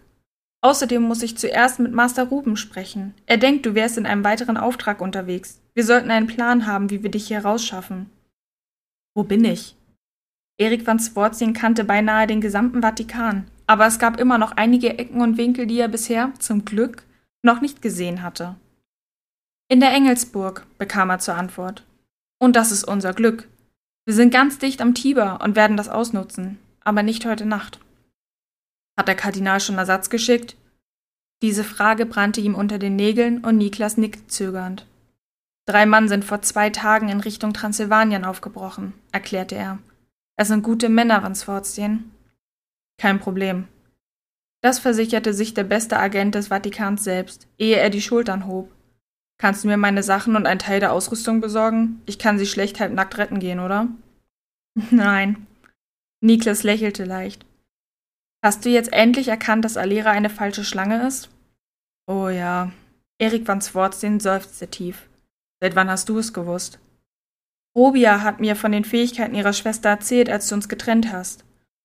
Außerdem 0.61 1.01
muss 1.01 1.23
ich 1.23 1.37
zuerst 1.37 1.79
mit 1.79 1.91
Master 1.91 2.25
Ruben 2.25 2.55
sprechen. 2.55 3.13
Er 3.25 3.37
denkt, 3.37 3.65
du 3.65 3.75
wärst 3.75 3.97
in 3.97 4.05
einem 4.05 4.23
weiteren 4.23 4.57
Auftrag 4.57 5.01
unterwegs. 5.01 5.59
Wir 5.73 5.83
sollten 5.83 6.11
einen 6.11 6.27
Plan 6.27 6.67
haben, 6.67 6.89
wie 6.89 7.03
wir 7.03 7.11
dich 7.11 7.27
hier 7.27 7.43
rausschaffen. 7.43 8.09
Wo 9.15 9.23
bin 9.23 9.43
ich? 9.43 9.75
Erik 10.57 10.85
van 10.85 10.99
Swarzien 10.99 11.53
kannte 11.53 11.83
beinahe 11.83 12.27
den 12.27 12.41
gesamten 12.41 12.81
Vatikan, 12.81 13.45
aber 13.67 13.87
es 13.87 13.99
gab 13.99 14.19
immer 14.19 14.37
noch 14.37 14.51
einige 14.53 14.97
Ecken 14.97 15.21
und 15.21 15.37
Winkel, 15.37 15.65
die 15.65 15.79
er 15.79 15.87
bisher, 15.87 16.31
zum 16.39 16.63
Glück, 16.63 17.03
noch 17.43 17.61
nicht 17.61 17.81
gesehen 17.81 18.23
hatte. 18.23 18.55
In 19.69 19.79
der 19.79 19.91
Engelsburg, 19.91 20.65
bekam 20.77 21.09
er 21.09 21.19
zur 21.19 21.35
Antwort. 21.35 21.85
Und 22.39 22.55
das 22.55 22.71
ist 22.71 22.83
unser 22.83 23.13
Glück. 23.13 23.47
Wir 24.05 24.13
sind 24.13 24.33
ganz 24.33 24.57
dicht 24.57 24.81
am 24.81 24.95
Tiber 24.95 25.39
und 25.41 25.55
werden 25.55 25.77
das 25.77 25.89
ausnutzen, 25.89 26.59
aber 26.81 27.03
nicht 27.03 27.25
heute 27.25 27.45
Nacht. 27.45 27.79
Hat 28.97 29.07
der 29.07 29.15
Kardinal 29.15 29.59
schon 29.59 29.77
Ersatz 29.77 30.09
geschickt? 30.09 30.55
Diese 31.41 31.63
Frage 31.63 32.05
brannte 32.05 32.41
ihm 32.41 32.55
unter 32.55 32.79
den 32.79 32.95
Nägeln 32.95 33.43
und 33.43 33.57
Niklas 33.57 33.97
nickte 33.97 34.27
zögernd. 34.27 34.85
Drei 35.65 35.85
Mann 35.85 36.09
sind 36.09 36.25
vor 36.25 36.41
zwei 36.41 36.69
Tagen 36.69 37.09
in 37.09 37.21
Richtung 37.21 37.53
Transsilvanien 37.53 38.25
aufgebrochen, 38.25 38.93
erklärte 39.11 39.55
er. 39.55 39.79
Es 40.35 40.49
sind 40.49 40.63
gute 40.63 40.89
Männer, 40.89 41.23
Van 41.23 41.35
Sforstien. 41.35 42.11
Kein 42.97 43.19
Problem. 43.19 43.67
Das 44.63 44.79
versicherte 44.79 45.33
sich 45.33 45.53
der 45.53 45.65
beste 45.65 45.99
Agent 45.99 46.35
des 46.35 46.47
Vatikans 46.47 47.03
selbst, 47.03 47.47
ehe 47.57 47.75
er 47.75 47.89
die 47.89 48.01
Schultern 48.01 48.47
hob. 48.47 48.71
Kannst 49.37 49.63
du 49.63 49.67
mir 49.67 49.75
meine 49.75 50.03
Sachen 50.03 50.37
und 50.37 50.45
einen 50.45 50.59
Teil 50.59 50.79
der 50.79 50.93
Ausrüstung 50.93 51.41
besorgen? 51.41 52.01
Ich 52.05 52.17
kann 52.17 52.39
sie 52.39 52.45
schlecht 52.45 52.79
halb 52.79 52.93
nackt 52.93 53.17
retten 53.17 53.39
gehen, 53.39 53.59
oder? 53.59 53.89
Nein. 54.89 55.47
Niklas 56.21 56.63
lächelte 56.63 57.03
leicht. 57.03 57.45
Hast 58.41 58.63
du 58.63 58.69
jetzt 58.69 58.93
endlich 58.93 59.27
erkannt, 59.27 59.65
dass 59.65 59.75
Alera 59.75 60.11
eine 60.11 60.29
falsche 60.29 60.63
Schlange 60.63 61.05
ist? 61.05 61.29
Oh 62.07 62.29
ja. 62.29 62.71
Erik 63.19 63.45
van 63.45 63.59
Swartzen 63.59 64.21
seufzte 64.21 64.69
tief. 64.69 65.09
Seit 65.59 65.75
wann 65.75 65.89
hast 65.89 66.07
du 66.07 66.17
es 66.19 66.31
gewusst? 66.31 66.79
Robia 67.75 68.21
hat 68.21 68.39
mir 68.39 68.55
von 68.55 68.71
den 68.71 68.85
Fähigkeiten 68.85 69.35
ihrer 69.35 69.53
Schwester 69.53 69.89
erzählt, 69.89 70.29
als 70.29 70.47
du 70.47 70.55
uns 70.55 70.69
getrennt 70.69 71.11
hast 71.11 71.43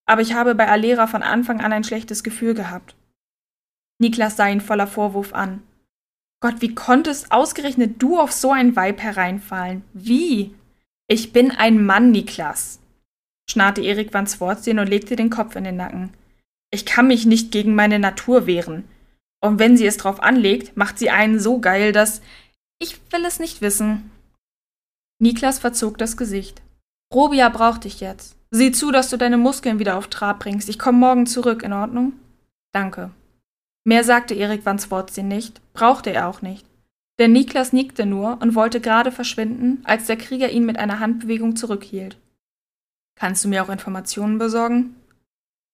aber 0.09 0.23
ich 0.23 0.33
habe 0.33 0.55
bei 0.55 0.67
Alera 0.69 1.07
von 1.07 1.23
Anfang 1.23 1.61
an 1.61 1.73
ein 1.73 1.85
schlechtes 1.85 2.25
Gefühl 2.25 2.55
gehabt. 2.55 2.97
Niklas 4.01 4.37
sah 4.37 4.49
ihn 4.49 4.61
voller 4.61 4.87
Vorwurf 4.87 5.35
an. 5.35 5.63
Gott, 6.41 6.61
wie 6.61 6.75
konntest 6.75 7.31
ausgerechnet 7.31 8.01
du 8.01 8.19
auf 8.19 8.33
so 8.33 8.53
ein 8.53 8.75
Weib 8.75 9.01
hereinfallen? 9.01 9.83
Wie? 9.93 10.55
Ich 11.09 11.33
bin 11.33 11.51
ein 11.51 11.85
Mann, 11.85 12.11
Niklas, 12.11 12.79
schnarrte 13.51 13.83
Erik 13.83 14.15
van 14.15 14.27
Swartzen 14.27 14.79
und 14.79 14.89
legte 14.89 15.15
den 15.17 15.31
Kopf 15.31 15.57
in 15.57 15.65
den 15.65 15.77
Nacken. 15.77 16.11
Ich 16.71 16.87
kann 16.87 17.09
mich 17.09 17.27
nicht 17.27 17.53
gegen 17.53 17.75
meine 17.75 17.99
Natur 17.99 18.47
wehren. 18.47 18.85
Und 19.41 19.59
wenn 19.59 19.77
sie 19.77 19.87
es 19.87 19.99
drauf 19.99 20.23
anlegt, 20.23 20.77
macht 20.77 20.99
sie 20.99 21.11
einen 21.11 21.39
so 21.39 21.61
geil, 21.61 21.93
dass. 21.93 22.23
Ich 22.81 23.01
will 23.13 23.25
es 23.25 23.41
nicht 23.41 23.61
wissen. 23.61 24.11
Niklas 25.21 25.59
verzog 25.59 25.99
das 25.99 26.17
Gesicht. 26.17 26.63
Robia 27.13 27.49
braucht 27.49 27.85
dich 27.85 28.01
jetzt. 28.01 28.38
Sieh 28.51 28.73
zu, 28.73 28.91
dass 28.91 29.11
du 29.11 29.17
deine 29.17 29.37
Muskeln 29.37 29.79
wieder 29.79 29.97
auf 29.97 30.09
Trab 30.09 30.41
bringst. 30.41 30.69
Ich 30.69 30.79
komme 30.79 30.99
morgen 30.99 31.27
zurück, 31.27 31.63
in 31.63 31.73
Ordnung? 31.73 32.15
Danke. 32.73 33.11
Mehr 33.85 34.05
sagte 34.05 34.35
Erik 34.35 34.65
van 34.65 34.79
Swartzin 34.79 35.29
nicht, 35.29 35.61
brauchte 35.73 36.11
er 36.11 36.29
auch 36.29 36.43
nicht. 36.43 36.67
Denn 37.19 37.33
Niklas 37.33 37.73
nickte 37.73 38.07
nur 38.07 38.41
und 38.41 38.55
wollte 38.55 38.81
gerade 38.81 39.11
verschwinden, 39.11 39.81
als 39.85 40.07
der 40.07 40.17
Krieger 40.17 40.51
ihn 40.51 40.65
mit 40.65 40.79
einer 40.79 41.01
Handbewegung 41.01 41.57
zurückhielt. 41.57 42.17
Kannst 43.17 43.45
du 43.45 43.49
mir 43.49 43.65
auch 43.65 43.69
Informationen 43.69 44.39
besorgen? 44.39 44.95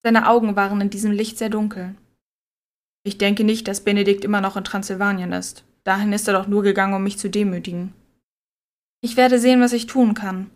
Seine 0.03 0.29
Augen 0.29 0.57
waren 0.57 0.81
in 0.81 0.91
diesem 0.91 1.12
Licht 1.12 1.39
sehr 1.39 1.51
dunkel. 1.51 1.95
Ich 3.05 3.18
denke 3.18 3.45
nicht, 3.45 3.68
dass 3.68 3.85
Benedikt 3.85 4.25
immer 4.25 4.41
noch 4.41 4.57
in 4.57 4.64
Transsilvanien 4.64 5.33
ist. 5.33 5.64
Dahin 5.85 6.12
ist 6.14 6.27
er 6.27 6.35
doch 6.35 6.47
nur 6.47 6.62
gegangen, 6.62 6.95
um 6.95 7.03
mich 7.03 7.18
zu 7.18 7.29
demütigen. 7.29 7.93
Ich 9.03 9.18
werde 9.18 9.39
sehen, 9.39 9.61
was 9.61 9.75
ich 9.75 9.85
tun 9.85 10.14
kann. 10.14 10.51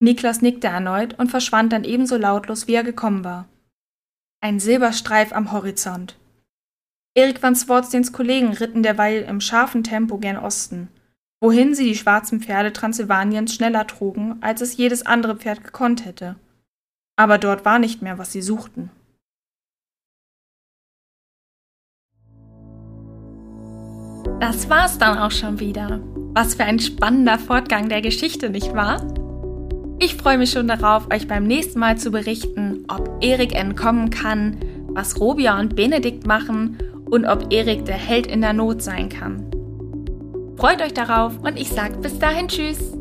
Niklas 0.00 0.40
nickte 0.40 0.66
erneut 0.66 1.18
und 1.18 1.30
verschwand 1.30 1.72
dann 1.72 1.84
ebenso 1.84 2.16
lautlos, 2.16 2.66
wie 2.66 2.74
er 2.74 2.84
gekommen 2.84 3.22
war. 3.22 3.48
Ein 4.42 4.58
Silberstreif 4.58 5.32
am 5.32 5.52
Horizont. 5.52 6.16
Erik 7.14 7.42
van 7.42 7.54
Swartsteins 7.54 8.12
Kollegen 8.12 8.54
ritten 8.54 8.82
derweil 8.82 9.22
im 9.22 9.40
scharfen 9.40 9.84
Tempo 9.84 10.16
gen 10.16 10.38
Osten, 10.38 10.88
wohin 11.42 11.74
sie 11.74 11.84
die 11.84 11.96
schwarzen 11.96 12.40
Pferde 12.40 12.72
Transsilvaniens 12.72 13.54
schneller 13.54 13.86
trugen, 13.86 14.38
als 14.40 14.62
es 14.62 14.76
jedes 14.76 15.04
andere 15.04 15.36
Pferd 15.36 15.64
gekonnt 15.64 16.06
hätte. 16.06 16.36
Aber 17.16 17.36
dort 17.36 17.66
war 17.66 17.78
nicht 17.78 18.00
mehr, 18.00 18.16
was 18.16 18.32
sie 18.32 18.42
suchten. 18.42 18.90
Das 24.40 24.70
war's 24.70 24.96
dann 24.96 25.18
auch 25.18 25.30
schon 25.30 25.60
wieder. 25.60 26.00
Was 26.32 26.54
für 26.54 26.64
ein 26.64 26.78
spannender 26.78 27.38
Fortgang 27.38 27.90
der 27.90 28.00
Geschichte, 28.00 28.48
nicht 28.48 28.72
wahr? 28.72 29.19
Ich 30.02 30.14
freue 30.14 30.38
mich 30.38 30.50
schon 30.50 30.66
darauf, 30.66 31.12
euch 31.12 31.28
beim 31.28 31.44
nächsten 31.44 31.78
Mal 31.78 31.98
zu 31.98 32.10
berichten, 32.10 32.86
ob 32.88 33.22
Erik 33.22 33.54
entkommen 33.54 34.08
kann, 34.08 34.56
was 34.88 35.20
Robia 35.20 35.60
und 35.60 35.76
Benedikt 35.76 36.26
machen 36.26 36.78
und 37.04 37.26
ob 37.26 37.52
Erik 37.52 37.84
der 37.84 37.96
Held 37.96 38.26
in 38.26 38.40
der 38.40 38.54
Not 38.54 38.80
sein 38.80 39.10
kann. 39.10 39.44
Freut 40.56 40.80
euch 40.80 40.94
darauf 40.94 41.38
und 41.40 41.60
ich 41.60 41.68
sage 41.68 41.98
bis 41.98 42.18
dahin 42.18 42.48
Tschüss. 42.48 42.94